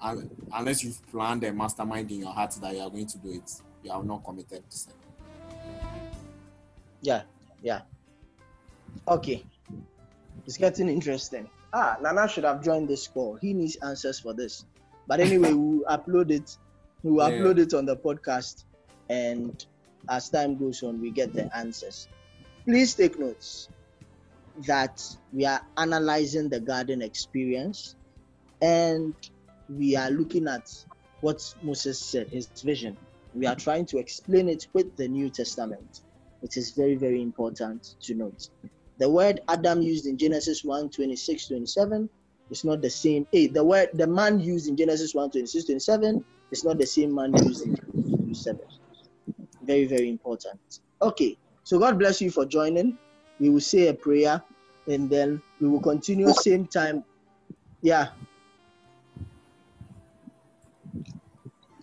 un- 0.00 0.30
unless 0.52 0.84
you've 0.84 1.00
planned 1.10 1.44
a 1.44 1.52
mastermind 1.52 2.10
in 2.10 2.20
your 2.20 2.32
heart 2.32 2.50
that 2.60 2.74
you 2.74 2.80
are 2.80 2.90
going 2.90 3.06
to 3.06 3.18
do 3.18 3.30
it, 3.30 3.50
you 3.82 3.90
have 3.90 4.04
not 4.04 4.24
committed 4.24 4.68
to 4.68 4.76
sin. 4.76 4.92
Yeah, 7.00 7.22
yeah. 7.62 7.82
Okay, 9.06 9.44
it's 10.46 10.56
getting 10.56 10.88
interesting. 10.88 11.48
Ah, 11.72 11.96
Nana 12.00 12.28
should 12.28 12.44
have 12.44 12.62
joined 12.62 12.88
this 12.88 13.06
call. 13.08 13.36
He 13.36 13.52
needs 13.54 13.76
answers 13.76 14.20
for 14.20 14.32
this. 14.34 14.64
But 15.06 15.20
anyway, 15.20 15.52
we'll 15.52 15.84
upload 15.86 16.30
it. 16.30 16.56
We'll 17.02 17.28
Yeah. 17.28 17.38
upload 17.38 17.58
it 17.58 17.74
on 17.74 17.84
the 17.86 17.96
podcast, 17.96 18.64
and 19.08 19.64
as 20.08 20.28
time 20.30 20.56
goes 20.56 20.82
on, 20.82 21.00
we 21.00 21.10
get 21.10 21.32
the 21.32 21.54
answers. 21.56 22.08
Please 22.64 22.94
take 22.94 23.18
notes 23.18 23.68
that 24.66 25.02
we 25.32 25.44
are 25.44 25.60
analyzing 25.76 26.48
the 26.48 26.60
garden 26.60 27.02
experience, 27.02 27.96
and 28.62 29.14
we 29.68 29.96
are 29.96 30.10
looking 30.10 30.46
at 30.48 30.72
what 31.20 31.54
Moses 31.62 31.98
said, 31.98 32.28
his 32.28 32.46
vision. 32.62 32.96
We 33.34 33.46
are 33.46 33.56
trying 33.56 33.86
to 33.86 33.98
explain 33.98 34.48
it 34.48 34.68
with 34.72 34.96
the 34.96 35.08
New 35.08 35.28
Testament. 35.28 36.02
It 36.42 36.56
is 36.56 36.70
very, 36.70 36.94
very 36.94 37.20
important 37.20 37.96
to 38.02 38.14
note. 38.14 38.48
The 38.98 39.08
word 39.08 39.40
Adam 39.48 39.82
used 39.82 40.06
in 40.06 40.16
Genesis 40.16 40.64
1 40.64 40.90
26 40.90 41.48
27 41.48 42.08
is 42.50 42.64
not 42.64 42.80
the 42.80 42.90
same. 42.90 43.26
Hey, 43.32 43.46
the 43.48 43.64
word 43.64 43.88
the 43.94 44.06
man 44.06 44.38
used 44.38 44.68
in 44.68 44.76
Genesis 44.76 45.14
1 45.14 45.30
26 45.30 45.64
27 45.66 46.24
is 46.50 46.64
not 46.64 46.78
the 46.78 46.86
same 46.86 47.14
man 47.14 47.34
used 47.44 47.66
in 47.66 47.74
Genesis 47.74 48.44
7. 48.44 48.60
Very, 49.62 49.86
very 49.86 50.08
important. 50.08 50.60
Okay, 51.02 51.36
so 51.64 51.78
God 51.78 51.98
bless 51.98 52.20
you 52.20 52.30
for 52.30 52.44
joining. 52.44 52.96
We 53.40 53.50
will 53.50 53.60
say 53.60 53.88
a 53.88 53.94
prayer 53.94 54.42
and 54.86 55.10
then 55.10 55.42
we 55.60 55.68
will 55.68 55.80
continue 55.80 56.32
same 56.32 56.66
time. 56.66 57.04
Yeah. 57.82 58.08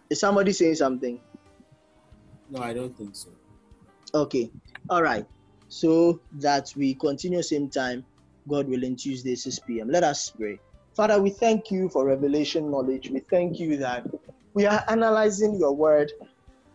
Is 0.09 0.19
somebody 0.19 0.53
saying 0.53 0.75
something? 0.75 1.19
No, 2.49 2.61
I 2.61 2.73
don't 2.73 2.95
think 2.97 3.15
so. 3.15 3.29
Okay. 4.13 4.51
All 4.89 5.01
right. 5.01 5.25
So 5.71 6.21
that 6.39 6.67
we 6.75 6.95
continue 6.95 7.41
same 7.43 7.69
time, 7.71 8.05
God 8.49 8.67
willing, 8.67 8.97
Tuesday, 8.97 9.35
6 9.35 9.59
p.m. 9.61 9.89
Let 9.89 10.03
us 10.03 10.29
pray. 10.37 10.59
Father, 10.97 11.21
we 11.21 11.31
thank 11.31 11.71
you 11.71 11.89
for 11.89 12.05
revelation 12.05 12.69
knowledge. 12.69 13.09
We 13.09 13.21
thank 13.31 13.57
you 13.59 13.77
that 13.77 14.05
we 14.53 14.65
are 14.67 14.83
analyzing 14.89 15.57
your 15.59 15.73
word 15.73 16.11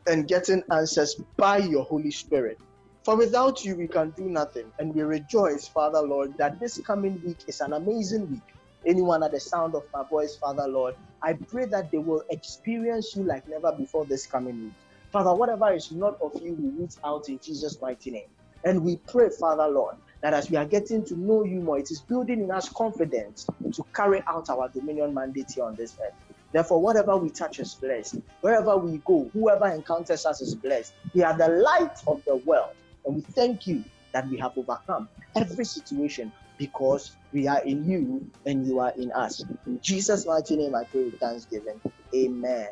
and 0.09 0.26
getting 0.28 0.62
answers 0.72 1.14
by 1.36 1.59
your 1.59 1.84
Holy 1.84 2.11
Spirit. 2.11 2.59
For 3.05 3.16
without 3.18 3.64
you, 3.64 3.76
we 3.76 3.88
can 3.88 4.12
do 4.16 4.30
nothing. 4.30 4.72
And 4.80 4.94
we 4.94 5.03
rejoice, 5.03 5.68
Father, 5.68 6.01
Lord, 6.03 6.32
that 6.38 6.59
this 6.61 6.80
coming 6.86 7.20
week 7.24 7.40
is 7.49 7.61
an 7.61 7.74
amazing 7.74 8.30
week. 8.30 8.44
Anyone 8.86 9.24
at 9.24 9.32
the 9.32 9.40
sound 9.40 9.74
of 9.76 9.84
my 9.94 10.05
voice, 10.11 10.38
Father, 10.40 10.68
Lord, 10.68 10.94
I 11.22 11.34
pray 11.51 11.66
that 11.66 11.92
they 11.92 11.99
will 11.99 12.22
experience 12.30 13.14
you 13.16 13.24
like 13.26 13.44
never 13.49 13.72
before 13.78 14.07
this 14.07 14.26
coming 14.26 14.62
week. 14.62 14.74
Father, 15.12 15.34
whatever 15.34 15.74
is 15.74 15.92
not 15.92 16.14
of 16.22 16.32
you, 16.42 16.55
we 16.55 16.70
root 16.80 16.94
out 17.05 17.28
in 17.28 17.38
Jesus' 17.44 17.78
mighty 17.82 18.12
name. 18.12 18.28
And 18.67 18.83
we 18.83 18.97
pray, 18.97 19.29
Father, 19.31 19.69
Lord, 19.69 19.95
that 20.23 20.35
as 20.35 20.51
we 20.51 20.57
are 20.57 20.64
getting 20.64 21.05
to 21.05 21.17
know 21.17 21.45
you 21.45 21.61
more, 21.61 21.79
it 21.79 21.89
is 21.93 22.01
building 22.01 22.41
in 22.43 22.51
us 22.51 22.69
confidence 22.69 23.47
to 23.73 23.87
carry 23.95 24.21
out 24.27 24.51
our 24.51 24.69
dominion 24.69 25.14
mandate 25.14 25.53
here 25.55 25.62
on 25.64 25.77
this 25.77 25.97
earth. 26.05 26.14
Therefore, 26.53 26.83
whatever 26.83 27.17
we 27.17 27.31
touch 27.31 27.61
is 27.61 27.77
blessed. 27.77 28.17
Wherever 28.41 28.77
we 28.77 28.99
go, 29.07 29.31
whoever 29.33 29.69
encounters 29.69 30.27
us 30.27 30.41
is 30.41 30.57
blessed. 30.57 30.95
We 31.14 31.23
are 31.23 31.39
the 31.39 31.47
light 31.47 31.97
of 32.09 32.25
the 32.27 32.37
world. 32.39 32.73
And 33.05 33.14
we 33.14 33.21
thank 33.21 33.69
you 33.69 33.85
that 34.12 34.29
we 34.29 34.37
have 34.39 34.59
overcome 34.59 35.09
every 35.37 35.64
situation 35.64 36.33
because 36.59 37.12
we 37.33 37.47
are 37.47 37.62
in 37.62 37.89
you 37.89 38.29
and 38.47 38.67
you 38.67 38.81
are 38.81 38.93
in 38.99 39.12
us. 39.12 39.45
In 39.67 39.81
Jesus' 39.81 40.27
mighty 40.27 40.57
name, 40.57 40.75
I 40.75 40.83
pray 40.83 41.05
with 41.05 41.21
thanksgiving. 41.21 41.81
Amen. 42.12 42.67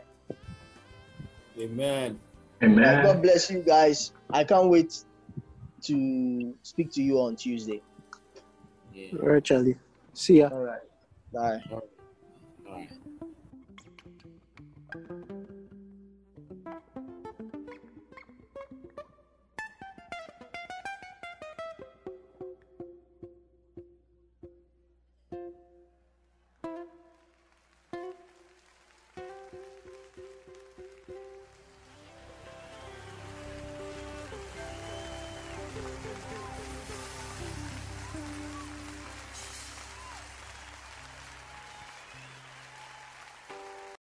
Amen. 1.56 2.18
Amen. 2.64 3.04
God 3.04 3.22
bless 3.22 3.48
you 3.48 3.60
guys. 3.60 4.10
I 4.32 4.42
can't 4.42 4.68
wait 4.68 5.04
to 5.84 6.54
speak 6.62 6.92
to 6.92 7.02
you 7.02 7.18
on 7.20 7.36
Tuesday. 7.36 7.82
Yeah. 8.92 9.18
All 9.22 9.28
right, 9.28 9.44
Charlie. 9.44 9.76
See 10.12 10.38
ya. 10.38 10.48
All 10.52 10.62
right. 10.62 10.80
Bye. 11.32 11.62
All 11.70 11.76
right. 11.76 11.93